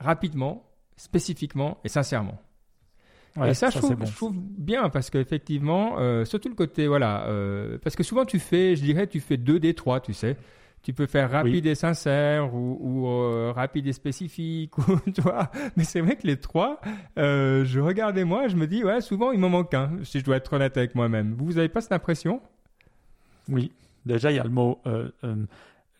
[0.00, 2.40] rapidement, spécifiquement et sincèrement
[3.46, 8.02] et ça, je, trouve, bien parce qu'effectivement, euh, surtout le côté, voilà, euh, parce que
[8.02, 10.36] souvent tu fais, je dirais, tu fais deux des trois, tu sais.
[10.82, 15.50] Tu peux faire rapide et sincère ou, ou euh, rapide et spécifique, ou, tu vois.
[15.76, 16.80] Mais c'est vrai que les trois,
[17.18, 20.24] euh, je regardais moi, je me dis, ouais, souvent il m'en manque un, si je
[20.24, 21.34] dois être honnête avec moi-même.
[21.34, 22.40] Vous, vous avez pas cette impression?
[23.48, 23.70] Oui.
[24.04, 24.80] Déjà, il y a le mot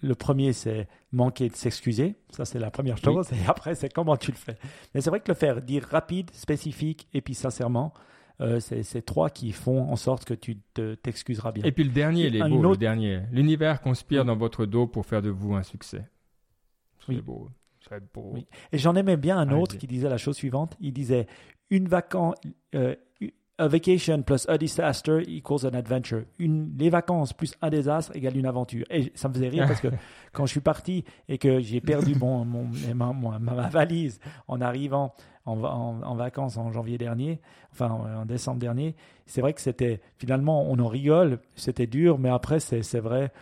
[0.03, 2.17] le premier, c'est manquer de s'excuser.
[2.31, 3.31] Ça, c'est la première chose.
[3.33, 4.57] Et après, c'est comment tu le fais.
[4.95, 7.95] Mais c'est vrai que le faire dire rapide, spécifique et puis sincèrement,
[8.41, 10.59] euh, c'est trois qui font en sorte que tu
[11.03, 11.65] t'excuseras bien.
[11.65, 13.21] Et puis le dernier, il est beau, le dernier.
[13.31, 16.05] L'univers conspire dans votre dos pour faire de vous un succès.
[17.07, 17.49] C'est beau.
[18.15, 18.35] beau.
[18.73, 20.77] Et j'en aimais bien un autre qui disait la chose suivante.
[20.81, 21.27] Il disait
[21.71, 22.37] une vacance,
[22.75, 22.97] euh,
[23.63, 26.25] a vacation plus a disaster equals an adventure.
[26.39, 28.85] Une, les vacances plus un désastre égale une aventure.
[28.91, 29.89] Et ça me faisait rire parce que
[30.33, 35.15] quand je suis parti et que j'ai perdu mon, mon, ma, ma, valise en arrivant
[35.47, 37.41] en, en, vacances en janvier dernier,
[37.73, 38.97] enfin en, décembre dernier,
[39.27, 43.33] c'est vrai que c'était finalement, on en rigole, c'était dur, mais après, c'est vrai,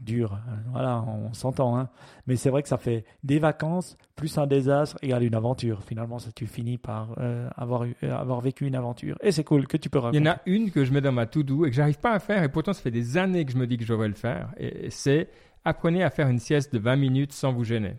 [0.00, 0.38] dur,
[0.70, 1.78] voilà, on s'entend.
[1.78, 1.88] Hein.
[2.26, 5.82] Mais c'est vrai que ça fait des vacances plus un désastre égale une aventure.
[5.82, 9.16] Finalement, ça, tu finis par euh, avoir, eu, euh, avoir vécu une aventure.
[9.20, 10.18] Et c'est cool que tu peux raconter.
[10.18, 12.12] Il y en a une que je mets dans ma to-do et que j'arrive pas
[12.12, 14.08] à faire, et pourtant ça fait des années que je me dis que je devrais
[14.08, 14.50] le faire.
[14.58, 15.28] Et c'est
[15.64, 17.94] apprenez à faire une sieste de 20 minutes sans vous gêner.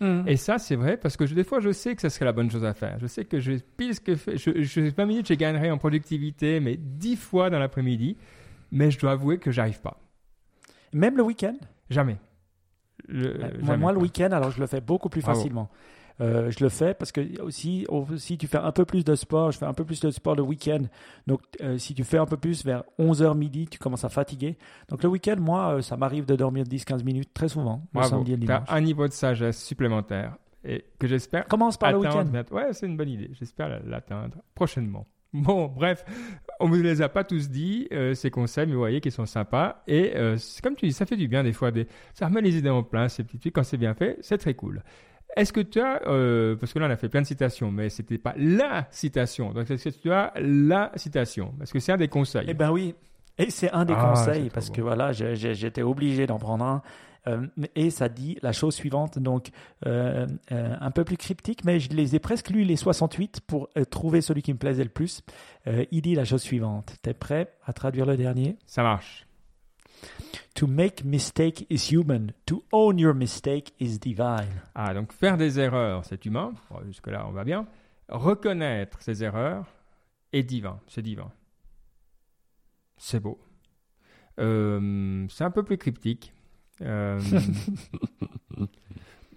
[0.00, 0.22] Mmh.
[0.26, 2.50] Et ça, c'est vrai parce que des fois, je sais que ça serait la bonne
[2.50, 2.98] chose à faire.
[3.00, 6.60] Je sais que je, pile ce que je, je, 20 minutes, je gagnerais en productivité,
[6.60, 8.16] mais 10 fois dans l'après-midi.
[8.72, 10.00] Mais je dois avouer que j'arrive pas.
[10.92, 11.56] Même le week-end?
[11.88, 12.18] Jamais.
[13.08, 15.68] moi, le week-end, alors je le fais beaucoup plus facilement.
[16.20, 17.86] Euh, je le fais parce que aussi,
[18.18, 20.34] si tu fais un peu plus de sport, je fais un peu plus de sport
[20.34, 20.82] le week-end.
[21.26, 24.58] Donc, euh, si tu fais un peu plus vers 11h midi, tu commences à fatiguer.
[24.88, 27.82] Donc, le week-end, moi, euh, ça m'arrive de dormir 10-15 minutes très souvent.
[28.58, 31.46] Tu as un niveau de sagesse supplémentaire et que j'espère.
[31.46, 32.26] Commence par le week-end.
[32.50, 33.30] Ouais, c'est une bonne idée.
[33.32, 35.06] J'espère l'atteindre prochainement.
[35.32, 36.04] Bon, bref,
[36.58, 39.12] on ne vous les a pas tous dit, euh, ces conseils, mais vous voyez qu'ils
[39.12, 39.82] sont sympas.
[39.86, 41.70] Et euh, comme tu dis, ça fait du bien des fois.
[42.14, 43.54] Ça remet les idées en plein, ces petits trucs.
[43.54, 44.82] Quand c'est bien fait, c'est très cool.
[45.36, 47.88] Est-ce que tu as, euh, parce que là on a fait plein de citations, mais
[47.88, 49.52] c'était pas la citation.
[49.52, 51.54] Donc est-ce que tu as la citation?
[51.56, 52.46] Parce que c'est un des conseils.
[52.48, 52.96] Eh ben oui,
[53.40, 56.82] et c'est un des ah, conseils parce que voilà, j'étais obligé d'en prendre un.
[57.26, 59.50] Euh, et ça dit la chose suivante, donc
[59.86, 63.68] euh, euh, un peu plus cryptique, mais je les ai presque lus les 68 pour
[63.90, 65.22] trouver celui qui me plaisait le plus.
[65.66, 66.94] il dit la chose suivante.
[67.02, 68.56] T'es prêt à traduire le dernier?
[68.66, 69.26] Ça marche.
[70.54, 72.32] To make mistake is human.
[72.46, 74.62] To own your mistake is divine.
[74.74, 76.52] Ah, donc faire des erreurs, c'est humain.
[76.86, 77.66] Jusque-là, on va bien.
[78.08, 79.66] Reconnaître ses erreurs
[80.32, 80.80] est divin.
[80.88, 81.30] C'est divin.
[83.02, 83.38] C'est beau.
[84.36, 86.34] c'est un peu plus cryptique.
[86.82, 87.20] Euh,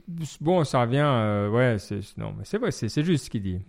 [0.42, 3.60] bon, ça revient, euh, ouais, c'est, non, mais c'est vrai, c'est, juste ce qu'il dit.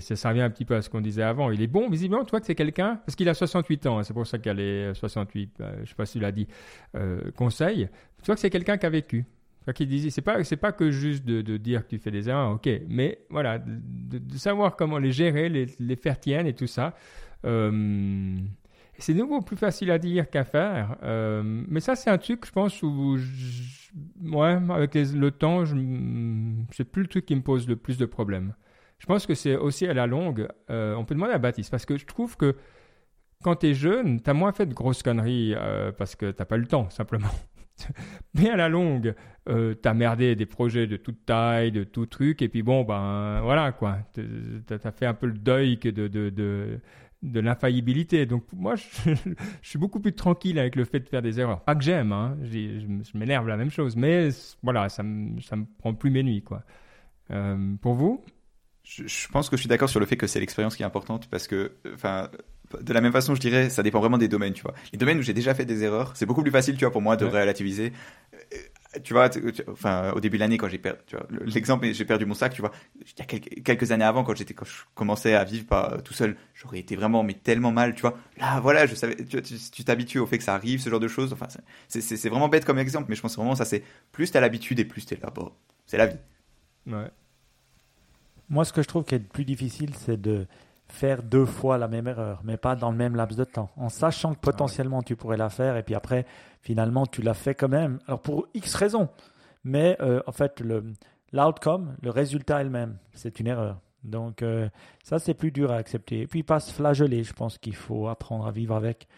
[0.00, 1.50] Ça revient un petit peu à ce qu'on disait avant.
[1.50, 4.02] Il est bon, visiblement, tu vois que c'est quelqu'un, parce qu'il a 68 ans, hein,
[4.02, 6.46] c'est pour ça qu'elle est 68, euh, je sais pas s'il a dit,
[7.36, 7.88] conseil.
[8.22, 9.24] Tu vois que c'est quelqu'un qui a vécu.
[9.74, 12.52] Qui disait, c'est pas, c'est pas que juste de, dire que tu fais des erreurs,
[12.52, 16.94] ok, mais voilà, de, savoir comment les gérer, les, faire tiennes et tout ça.
[18.98, 20.96] C'est nouveau plus facile à dire qu'à faire.
[21.04, 23.92] Euh, mais ça, c'est un truc, je pense, où, je-
[24.30, 25.64] ouais, avec le temps,
[26.72, 28.54] c'est plus le truc qui me pose le plus de problèmes.
[28.98, 31.86] Je pense que c'est aussi à la longue, euh, on peut demander à Baptiste, parce
[31.86, 32.56] que je trouve que
[33.44, 36.44] quand tu es jeune, tu as moins fait de grosses conneries euh, parce que t'as
[36.44, 37.30] pas eu le temps, simplement.
[38.34, 39.14] Mais à la longue,
[39.80, 43.70] t'as merdé des projets de toute taille, de tout truc, et puis bon, ben voilà
[43.72, 43.98] quoi.
[44.66, 46.80] T'as as fait un peu le deuil que de, de,
[47.22, 48.26] de l'infaillibilité.
[48.26, 48.84] Donc moi, je,
[49.62, 51.62] je suis beaucoup plus tranquille avec le fait de faire des erreurs.
[51.64, 52.36] Pas que j'aime, hein.
[52.44, 54.28] je, m'énerve la même chose, mais
[54.62, 56.62] voilà, ça me, ça me prend plus mes nuits quoi.
[57.30, 58.24] Euh, pour vous?
[58.84, 60.86] Je, je pense que je suis d'accord sur le fait que c'est l'expérience qui est
[60.86, 62.30] importante parce que, enfin,
[62.80, 64.74] de la même façon, je dirais, ça dépend vraiment des domaines, tu vois.
[64.92, 67.02] Les domaines où j'ai déjà fait des erreurs, c'est beaucoup plus facile, tu vois, pour
[67.02, 67.40] moi de Ouais.
[67.42, 67.92] relativiser.
[68.98, 71.00] Euh, Tu vois, tu- tu- enfin, au début de l'année, quand j'ai perdu,
[71.44, 74.34] l'exemple, j'ai perdu mon sac, tu vois, il y a quelques, quelques années avant, quand
[74.36, 77.94] j'étais, quand je commençais à vivre pas tout seul, j'aurais été vraiment, mais tellement mal,
[77.94, 78.18] tu vois.
[78.38, 81.32] Là, voilà, je savais, tu t'habitues au fait que ça arrive, ce genre de choses.
[81.32, 81.46] Enfin,
[81.88, 83.82] c'est- c'est c'est vraiment bête comme exemple, mais je pense vraiment ça, c'est
[84.12, 85.50] plus t'as l'habitude et plus t'es là, bon,
[85.86, 86.18] c'est la vie.
[86.86, 87.10] Ouais.
[88.50, 90.46] Moi, ce que je trouve qui est le plus difficile, c'est de
[90.90, 93.88] faire deux fois la même erreur, mais pas dans le même laps de temps, en
[93.88, 96.26] sachant que potentiellement tu pourrais la faire, et puis après,
[96.62, 97.98] finalement, tu l'as fait quand même.
[98.06, 99.08] Alors pour X raisons,
[99.64, 100.84] mais euh, en fait, le
[101.32, 103.78] l'outcome, le résultat elle-même, c'est une erreur.
[104.02, 104.68] Donc euh,
[105.02, 106.22] ça, c'est plus dur à accepter.
[106.22, 109.08] Et puis pas se flageller, je pense qu'il faut apprendre à vivre avec,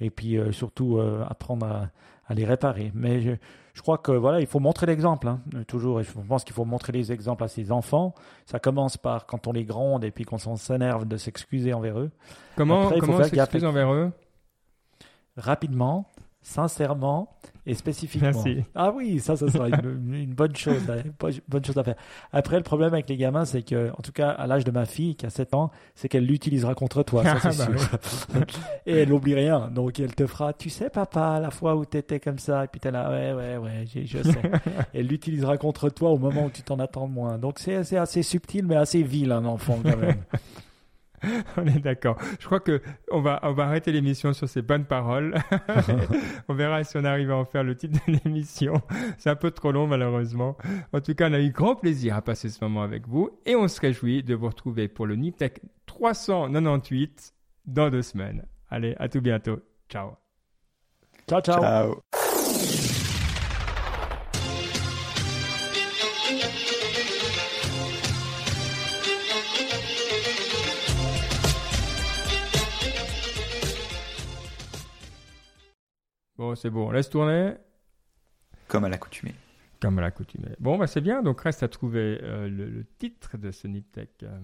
[0.00, 1.90] et puis euh, surtout apprendre à,
[2.30, 2.92] à les réparer.
[2.94, 3.32] Mais je,
[3.74, 6.00] je crois que voilà, il faut montrer l'exemple, hein, toujours.
[6.00, 8.14] Et je pense qu'il faut montrer les exemples à ses enfants.
[8.46, 11.98] Ça commence par quand on les gronde et puis qu'on s'en s'énerve de s'excuser envers
[11.98, 12.10] eux.
[12.56, 13.70] Comment, Après, comment faire s'excuse gaffe.
[13.70, 14.12] envers eux?
[15.36, 16.06] Rapidement,
[16.42, 17.36] sincèrement
[17.66, 18.30] et spécifiquement.
[18.32, 18.64] Merci.
[18.74, 20.82] Ah oui, ça, ça sera une, une bonne chose,
[21.48, 21.96] bonne chose à faire.
[22.32, 24.86] Après, le problème avec les gamins, c'est que, en tout cas, à l'âge de ma
[24.86, 27.98] fille, qui a 7 ans, c'est qu'elle l'utilisera contre toi, ça c'est Ah, bah sûr.
[28.86, 29.70] et elle n'oublie rien.
[29.70, 32.68] Donc, elle te fera, tu sais, papa, la fois où tu étais comme ça, et
[32.68, 34.40] puis t'es là, ouais, ouais, ouais, je sais.
[34.94, 37.38] elle l'utilisera contre toi au moment où tu t'en attends moins.
[37.38, 40.16] Donc, c'est c'est assez subtil, mais assez vil, un enfant, quand même.
[41.56, 42.16] On est d'accord.
[42.38, 45.34] Je crois que on va, on va arrêter l'émission sur ces bonnes paroles.
[46.48, 48.80] on verra si on arrive à en faire le titre de l'émission.
[49.18, 50.56] C'est un peu trop long, malheureusement.
[50.92, 53.56] En tout cas, on a eu grand plaisir à passer ce moment avec vous et
[53.56, 57.34] on se réjouit de vous retrouver pour le NipTech 398
[57.66, 58.46] dans deux semaines.
[58.70, 59.60] Allez, à tout bientôt.
[59.88, 60.12] Ciao.
[61.28, 61.60] Ciao, ciao.
[61.60, 62.89] Ciao.
[76.40, 76.88] Bon, c'est bon.
[76.88, 77.52] On laisse tourner.
[78.66, 79.34] Comme à l'accoutumée.
[79.78, 80.56] Comme à l'accoutumée.
[80.58, 81.20] Bon, bah, c'est bien.
[81.22, 84.08] Donc, reste à trouver euh, le, le titre de ce NipTech.
[84.22, 84.38] Euh,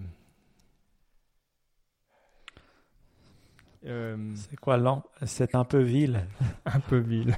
[3.87, 6.23] euh, C'est quoi, l'an C'est un peu vil.
[6.65, 7.35] un peu vil.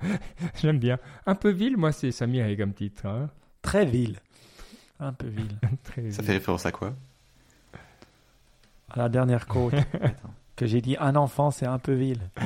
[0.54, 0.98] J'aime bien.
[1.26, 3.04] Un peu vil, moi, c'est ça m'irait comme titre.
[3.04, 3.28] hein.
[3.60, 4.18] Très vil.
[5.00, 5.58] Un peu vil.
[5.84, 6.26] Très Ça vil.
[6.26, 6.94] fait référence à quoi?
[8.88, 10.34] À la dernière côte, Attends.
[10.60, 12.18] Que j'ai dit un enfant, c'est un peu vil.
[12.36, 12.42] Ah,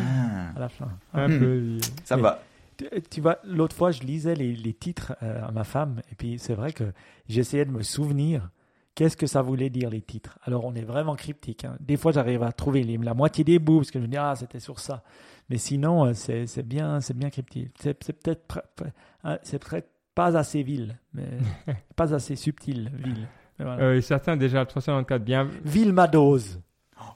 [0.56, 0.88] À la fin.
[1.12, 1.38] Un Hmm.
[1.38, 1.80] peu vil.
[2.04, 2.40] ça Mais- va.
[2.76, 6.14] Tu, tu vois, l'autre fois, je lisais les, les titres euh, à ma femme, et
[6.16, 6.84] puis c'est vrai que
[7.28, 8.50] j'essayais de me souvenir
[8.96, 10.38] qu'est-ce que ça voulait dire les titres.
[10.44, 11.64] Alors, on est vraiment cryptique.
[11.64, 11.76] hein.
[11.80, 14.16] Des fois, j'arrive à trouver les- la moitié des bouts, parce que je me dis,
[14.16, 15.02] ah, c'était sur ça.
[15.50, 17.70] Mais sinon, euh, c'est c'est bien, c'est bien cryptique.
[17.80, 18.90] C'est peut-être pr- pr-
[19.24, 21.28] hein, c'est peut-être pas assez vil, mais
[21.96, 23.26] pas assez subtil, vil.
[23.58, 23.82] Voilà.
[23.82, 25.48] Euh, certains, déjà, le 394, bien.
[25.64, 26.60] Vil ma dose.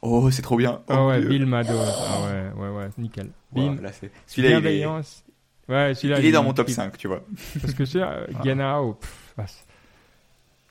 [0.03, 0.81] Oh, c'est trop bien.
[0.89, 1.29] Oh, Ah ouais, Dieu.
[1.31, 1.75] Bill Mado.
[1.77, 3.31] Ah ouais, ouais, ouais, nickel.
[3.55, 5.25] Wow, Bill, là, c'est- Celui-là, il est, bienveillance.
[5.69, 6.21] Ouais, celui-là.
[6.21, 7.23] il est dans mon top il- 5, tu vois.
[7.61, 8.83] Parce que c'est euh, Ah.
[9.01, 9.45] Pff, ah,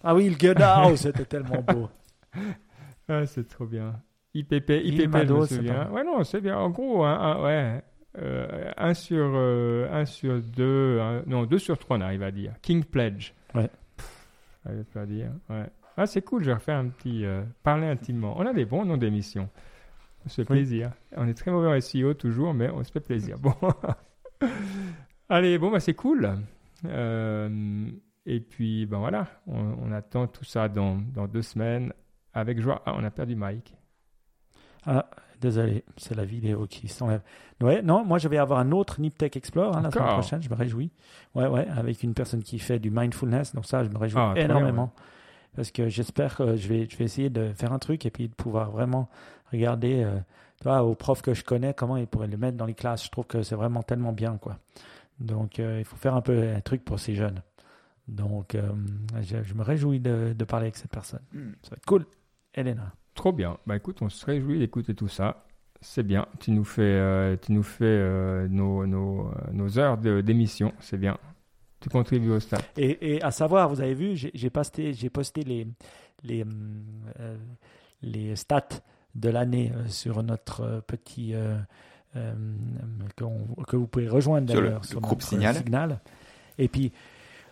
[0.04, 1.90] Ah oui, le Genau, c'était tellement beau.
[3.10, 4.02] ah, c'est trop bien.
[4.34, 5.86] IPP, IPP, je me Mado, souviens.
[5.86, 6.58] pas- Ouais, non, c'est bien.
[6.58, 7.84] En gros, un, un- ouais.
[8.20, 12.32] Euh, un sur euh, un sur deux, un- non deux sur trois on arrive à
[12.32, 12.54] dire.
[12.64, 13.34] King Pledge.
[13.54, 13.70] Ouais.
[13.96, 14.28] Pff,
[14.66, 15.32] J'arrive pas à dire.
[15.50, 15.66] Ouais.
[15.98, 18.36] Ah c'est cool, je vais refaire un petit euh, parler intimement.
[18.38, 19.50] On a des bons noms d'émissions.
[20.26, 20.58] On se fait Oui.
[20.60, 20.92] plaisir.
[21.16, 23.38] On est très mauvais en SEO toujours, mais on se fait plaisir.
[23.40, 23.54] Bon.
[25.30, 26.38] Allez, bon bah c'est cool.
[26.86, 27.90] Euh,
[28.26, 31.92] et puis ben voilà, on, on attend tout ça dans, dans deux semaines
[32.34, 32.82] avec joie.
[32.86, 33.74] Ah, on a perdu Mike.
[34.86, 35.10] Ah,
[35.42, 37.22] désolé, c'est la vidéo qui s'enlève.
[37.62, 40.50] Ouais, non, moi je vais avoir un autre Niptech Explore hein, la semaine prochaine, je
[40.50, 40.92] me réjouis.
[41.36, 44.34] Ouais, ouais, avec une personne qui fait du mindfulness, donc ça, je me réjouis Ah,
[44.34, 44.94] bien, énormément.
[45.58, 48.30] Parce que j'espère que je vais, je vais essayer de faire un truc et puis
[48.30, 49.10] de pouvoir vraiment
[49.52, 50.16] regarder, euh,
[50.60, 53.06] tu vois, aux profs que je connais, comment ils pourraient le mettre dans les classes.
[53.06, 54.60] Je trouve que c'est vraiment tellement bien, quoi.
[55.20, 57.42] Donc, euh, il faut faire un peu un truc pour ces jeunes.
[58.08, 58.70] Donc, euh,
[59.20, 61.24] je, je me réjouis de, de parler avec cette personne.
[61.34, 61.54] Hmm.
[61.64, 62.06] Ça va être cool.
[62.54, 62.94] Elena.
[63.16, 63.58] Trop bien.
[63.66, 65.44] Bah écoute, on se réjouit d'écouter tout ça.
[65.82, 66.28] C'est bien.
[66.40, 70.72] Tu nous fais, tu nous fais nos, nos, nos heures d'émission.
[70.80, 71.18] C'est bien.
[71.80, 72.62] Tu contribues au stade.
[72.78, 75.68] Et, et à savoir, vous avez vu, j'ai posté, j'ai posté les,
[76.24, 76.44] les,
[77.20, 77.38] euh,
[78.02, 78.68] les stats
[79.16, 81.34] de l'année euh, sur notre euh, petit.
[81.34, 81.58] euh,
[82.16, 82.34] euh,
[83.68, 85.28] que vous pouvez rejoindre Sur le- d'ailleurs le groupe notre
[85.64, 86.00] Signal.
[86.58, 86.92] Et puis,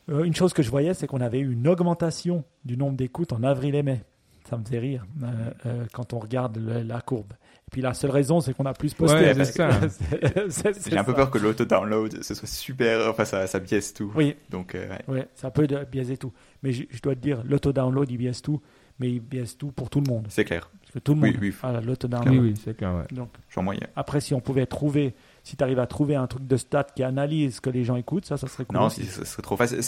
[0.10, 3.32] euh, une chose que je voyais, c'est qu'on avait eu une augmentation du nombre d'écoutes
[3.34, 4.02] en avril et mai.
[4.50, 5.28] Ça me faisait rire euh,
[5.66, 7.34] euh, quand on regarde le- la courbe.
[7.34, 9.18] Et puis la seule raison, c'est qu'on a plus posté.
[9.18, 9.70] Ouais, c'est ça.
[10.90, 14.12] J'ai un peu peur que l'auto-download, ce soit super, enfin ça, ça biaise tout.
[14.16, 15.02] Oui, Donc, euh, ouais.
[15.08, 16.32] Ouais, ça peut biaiser tout.
[16.64, 18.62] Mais je, je dois te dire, l'auto-download, il biaise tout,
[19.00, 20.28] mais il biaise tout pour tout le monde.
[20.30, 20.70] c'est clair.
[20.82, 21.54] Parce que tout le Oui, monde oui.
[21.64, 22.30] a l'auto-download.
[22.34, 22.94] Oui, oui, c'est clair.
[22.94, 23.06] ouais.
[23.16, 23.82] Donc, Genre moyen.
[23.96, 27.02] après, si on pouvait trouver, si tu arrives à trouver un truc de stats qui
[27.04, 28.78] analyse ce que les gens écoutent, ça, ça serait cool.
[28.78, 29.80] Non, ce serait trop facile.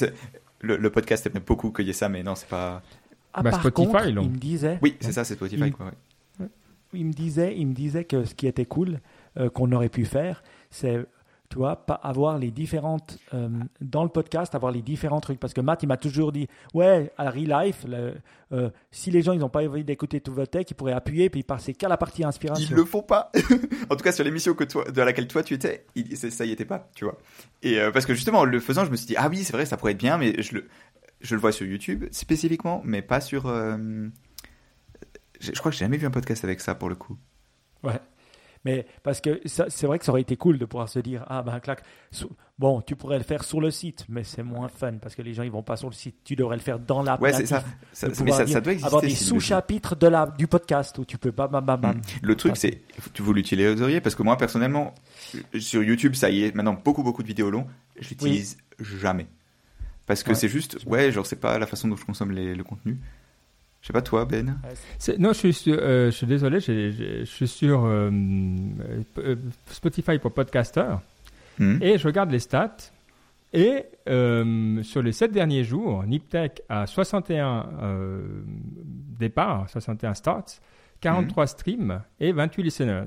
[0.62, 2.82] Le, le podcast aimerait beaucoup ait ça, mais non, c'est pas.
[3.34, 4.26] Ah, Bah, par Spotify, contre, donc.
[4.26, 5.64] il me disait, Oui, c'est ça, c'est Spotify.
[5.68, 5.88] Il- Quoi,
[6.40, 6.48] ouais.
[6.94, 9.00] il me disait, il me disait que ce qui était cool,
[9.38, 10.42] euh, qu'on aurait pu faire,
[10.72, 11.06] c'est,
[11.50, 13.48] tu vois, pas avoir les différentes, euh,
[13.80, 15.40] dans le podcast, avoir les différents trucs.
[15.40, 18.16] Parce que Matt, il m'a toujours dit, ouais, à Real Life, le-
[18.54, 21.30] euh, si les gens, ils n'ont pas envie d'écouter tout votre tech, ils pourraient appuyer,
[21.30, 22.68] puis passer qu'à la partie inspiration.
[22.70, 23.32] Ils le font pas.
[23.90, 26.52] en tout cas, sur l'émission que toi, de laquelle toi tu étais, il- ça y
[26.52, 27.18] était pas, tu vois.
[27.64, 29.54] Et euh, parce que justement, en le faisant, je me suis dit, ah oui, c'est
[29.54, 30.68] vrai, ça pourrait être bien, mais je le,
[31.22, 33.48] je le vois sur YouTube spécifiquement, mais pas sur.
[33.48, 34.08] euh,
[35.40, 37.18] Je, crois que j'ai jamais vu un podcast avec ça pour le coup.
[37.84, 38.00] Ouais.
[38.66, 41.42] Mais parce que c'est vrai que ça aurait été cool de pouvoir se dire ah
[41.44, 41.84] ben clac
[42.58, 45.34] bon tu pourrais le faire sur le site mais c'est moins fun parce que les
[45.36, 47.46] gens ils vont pas sur le site tu devrais le faire dans l'app Ouais, c'est
[47.46, 47.64] ça.
[47.64, 48.88] mais ça, dire- ça doit exister.
[48.88, 52.02] avoir des sous-chapitres de la du podcast où tu peux pas bam bam bam.
[52.24, 52.82] Le truc, c'est,
[53.14, 54.94] tu vous l'utiliseriez parce que moi, personnellement,
[55.58, 57.68] sur YouTube, ça y est, maintenant beaucoup, beaucoup de vidéos longues,
[58.00, 59.28] je l'utilise jamais.
[60.08, 60.36] Parce que Ouais.
[60.36, 62.98] c'est juste, ouais, genre, c'est pas la façon dont je consomme les- le contenu.
[63.82, 64.58] Je sais pas, toi, Ben.
[65.20, 68.10] Non, je suis, sur- euh, je suis désolé, je suis sur euh,
[69.20, 69.36] euh,
[69.68, 71.00] Spotify pour podcasters
[71.60, 71.78] Hmm.
[71.82, 72.78] et je regarde les stats.
[73.54, 78.22] Et euh, sur les 7 derniers jours, Niptech a 61 euh,
[79.20, 80.60] départs, 61 starts,
[81.02, 83.06] 43 streams et 28 listeners.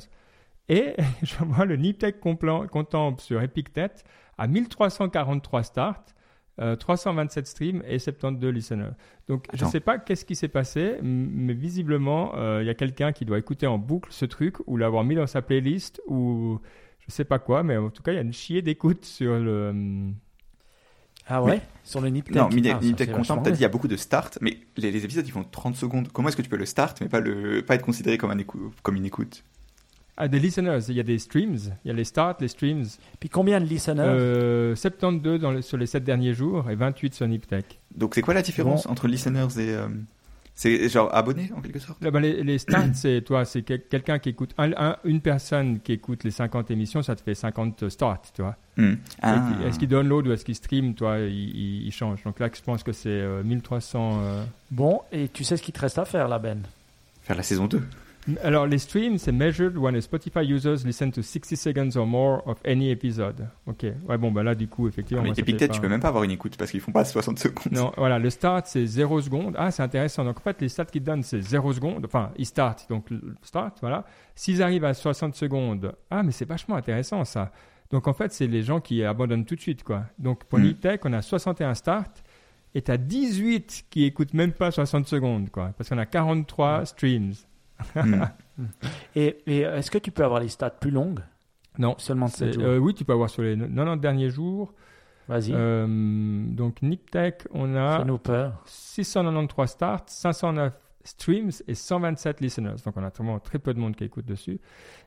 [0.68, 3.90] Et je vois le Niptech Contemple sur EpicTet
[4.38, 6.04] à 1343 starts,
[6.58, 8.90] euh, 327 streams et 72 listeners.
[9.28, 12.74] Donc je ne sais pas qu'est-ce qui s'est passé, mais visiblement, euh, il y a
[12.74, 16.58] quelqu'un qui doit écouter en boucle ce truc ou l'avoir mis dans sa playlist ou
[17.06, 19.38] je sais pas quoi, mais en tout cas, il y a une chier d'écoute sur
[19.38, 19.72] le.
[21.26, 21.60] ah ouais?
[21.84, 24.30] Sur le Niptech Non, Mini- Ah, Niptech Content, dit, il y a beaucoup de starts,
[24.40, 26.08] mais les, les épisodes, ils font 30 secondes.
[26.12, 28.38] Comment est-ce que tu peux le start, mais pas, le, pas être considéré comme, un
[28.38, 29.44] écou- comme une écoute?
[30.22, 32.84] Ah, des listeners, il y a des streams, il y a les starts, les streams.
[33.18, 34.04] puis combien de listeners?
[34.06, 37.78] Euh, 72 dans le- sur les 7 derniers jours et 28 sur Niptech.
[37.96, 39.70] Donc, c'est quoi la différence entre listeners et.
[39.74, 39.88] euh,
[40.54, 42.02] c'est genre abonnés, en quelque sorte?
[42.04, 45.22] Là, ben, les, les stats, c'est toi, c'est quel- quelqu'un qui écoute, un- un- une
[45.22, 48.56] personne qui écoute les 50 émissions, ça te fait 50 starts, tu vois.
[48.76, 48.96] Hmm.
[49.22, 49.48] Ah.
[49.66, 52.22] Est-ce qu'il download ou est-ce qu'il stream, toi, il, il- il change?
[52.24, 54.18] Donc là, je pense que c'est euh, 1300.
[54.22, 56.58] euh, bon et tu sais ce qu'il te reste à faire là Ben?
[57.22, 57.82] Faire la saison 2.
[58.42, 62.42] Alors, les streams, c'est measured when a Spotify users listen to 60 seconds or more
[62.46, 63.46] of any episode.
[63.66, 63.84] Ok.
[64.08, 65.22] Ouais, bon, bah là, du coup, effectivement.
[65.24, 67.04] Ah, mais Epictet, pas- tu peux même pas avoir une écoute parce qu'ils font pas
[67.04, 67.72] 60 secondes.
[67.72, 69.54] Non, voilà, le start, c'est 0 secondes.
[69.58, 70.24] Ah, c'est intéressant.
[70.24, 72.04] Donc, en fait, les stats qu'ils donnent, c'est 0 secondes.
[72.04, 73.06] Enfin, ils start, donc
[73.42, 74.04] start, voilà.
[74.34, 77.52] S'ils arrivent à 60 secondes, ah, mais c'est vachement intéressant, ça.
[77.90, 80.04] Donc, en fait, c'est les gens qui abandonnent tout de suite, quoi.
[80.18, 80.62] Donc, pour Mm.
[80.62, 82.04] Niptech, on a 61 starts
[82.74, 85.72] et t'as 18 qui écoutent même pas 60 secondes, quoi.
[85.76, 87.32] Parce qu'on a 43 streams.
[87.94, 88.24] Hmm.
[89.16, 91.20] et, et est-ce que tu peux avoir les stats plus longues?
[91.78, 91.94] Non.
[91.98, 94.74] seulement de 7 C'est- jours euh, oui, tu peux avoir sur les 90 derniers jours.
[95.28, 95.86] vas-y Euh,
[96.48, 100.72] donc, Niptech, on a fais-nous peur 693 starts, 509
[101.04, 102.74] streams et 127 listeners.
[102.84, 104.60] Donc on a vraiment très peu de monde qui écoute dessus.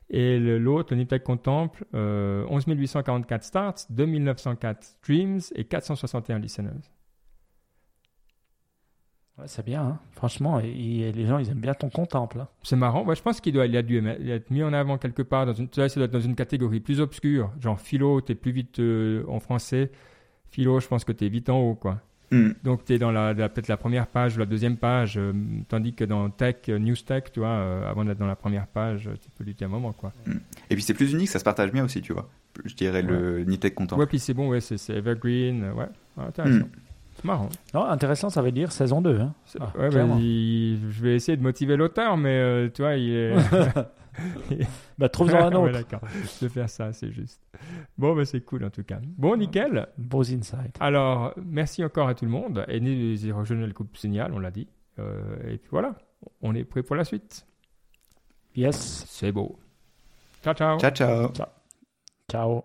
[0.10, 6.72] Et le- l'autre, le Niptech Contemple, euh, 11 844 starts, 2904 streams et 461 listeners.
[9.40, 10.00] Ouais, c'est bien, hein.
[10.12, 10.60] franchement.
[10.60, 12.40] Et, et les gens, ils aiment bien ton contemple.
[12.42, 12.48] hein.
[12.62, 13.04] C'est marrant.
[13.04, 13.98] Ouais, je pense qu'il doit, il a dû
[14.30, 15.46] être mis en avant quelque part.
[15.48, 17.52] Dans une, tu vois, ça doit être dans une catégorie plus obscure.
[17.60, 19.92] Genre philo, t'es plus vite euh, en français.
[20.52, 22.00] Philo, je pense que t'es vite en haut, quoi.
[22.32, 22.52] Hmm.
[22.64, 25.34] Donc, tu es dans la, la- peut-être la première page ou la deuxième page, euh,
[25.68, 28.68] tandis que dans Tech, euh, News Tech, tu vois, euh, avant d'être dans la première
[28.68, 30.14] page, tu peux lutter un moment, quoi.
[30.70, 32.30] Et puis c'est plus unique, ça se partage bien aussi, tu vois.
[32.66, 33.98] Je dirais le Niptech Content.
[33.98, 35.86] Ouais, puis c'est bon, ouais, c'est c'est Evergreen, ouais,
[36.18, 36.66] Ouais, intéressant.
[36.66, 36.70] Mm.
[37.24, 37.50] Marrant.
[37.74, 39.20] Non, intéressant, ça veut dire saison 2.
[39.20, 39.34] Hein.
[39.60, 43.10] Ah, ouais, bah, il- je vais essayer de motiver l'auteur, mais euh, tu vois, il
[43.14, 43.34] est.
[45.00, 45.72] Bah, trouve-en un Ouais, autre.
[45.72, 46.02] d'accord.
[46.40, 47.42] Je vais faire ça, c'est juste.
[47.98, 49.00] Bon, bah, c'est cool en tout cas.
[49.18, 49.88] Bon, nickel.
[49.98, 50.76] Beaux insights.
[50.80, 52.64] Alors, merci encore à tout le monde.
[52.68, 52.78] Et
[53.32, 54.68] rejoindre le groupe Signal, on l'a dit.
[55.00, 55.96] Euh, et puis voilà,
[56.44, 57.44] on est prêt pour la suite.
[58.56, 59.06] Yes.
[59.08, 59.58] C'est beau.
[60.44, 60.78] Ciao, ciao.
[60.78, 61.32] Ciao, ciao.
[62.30, 62.64] Ciao.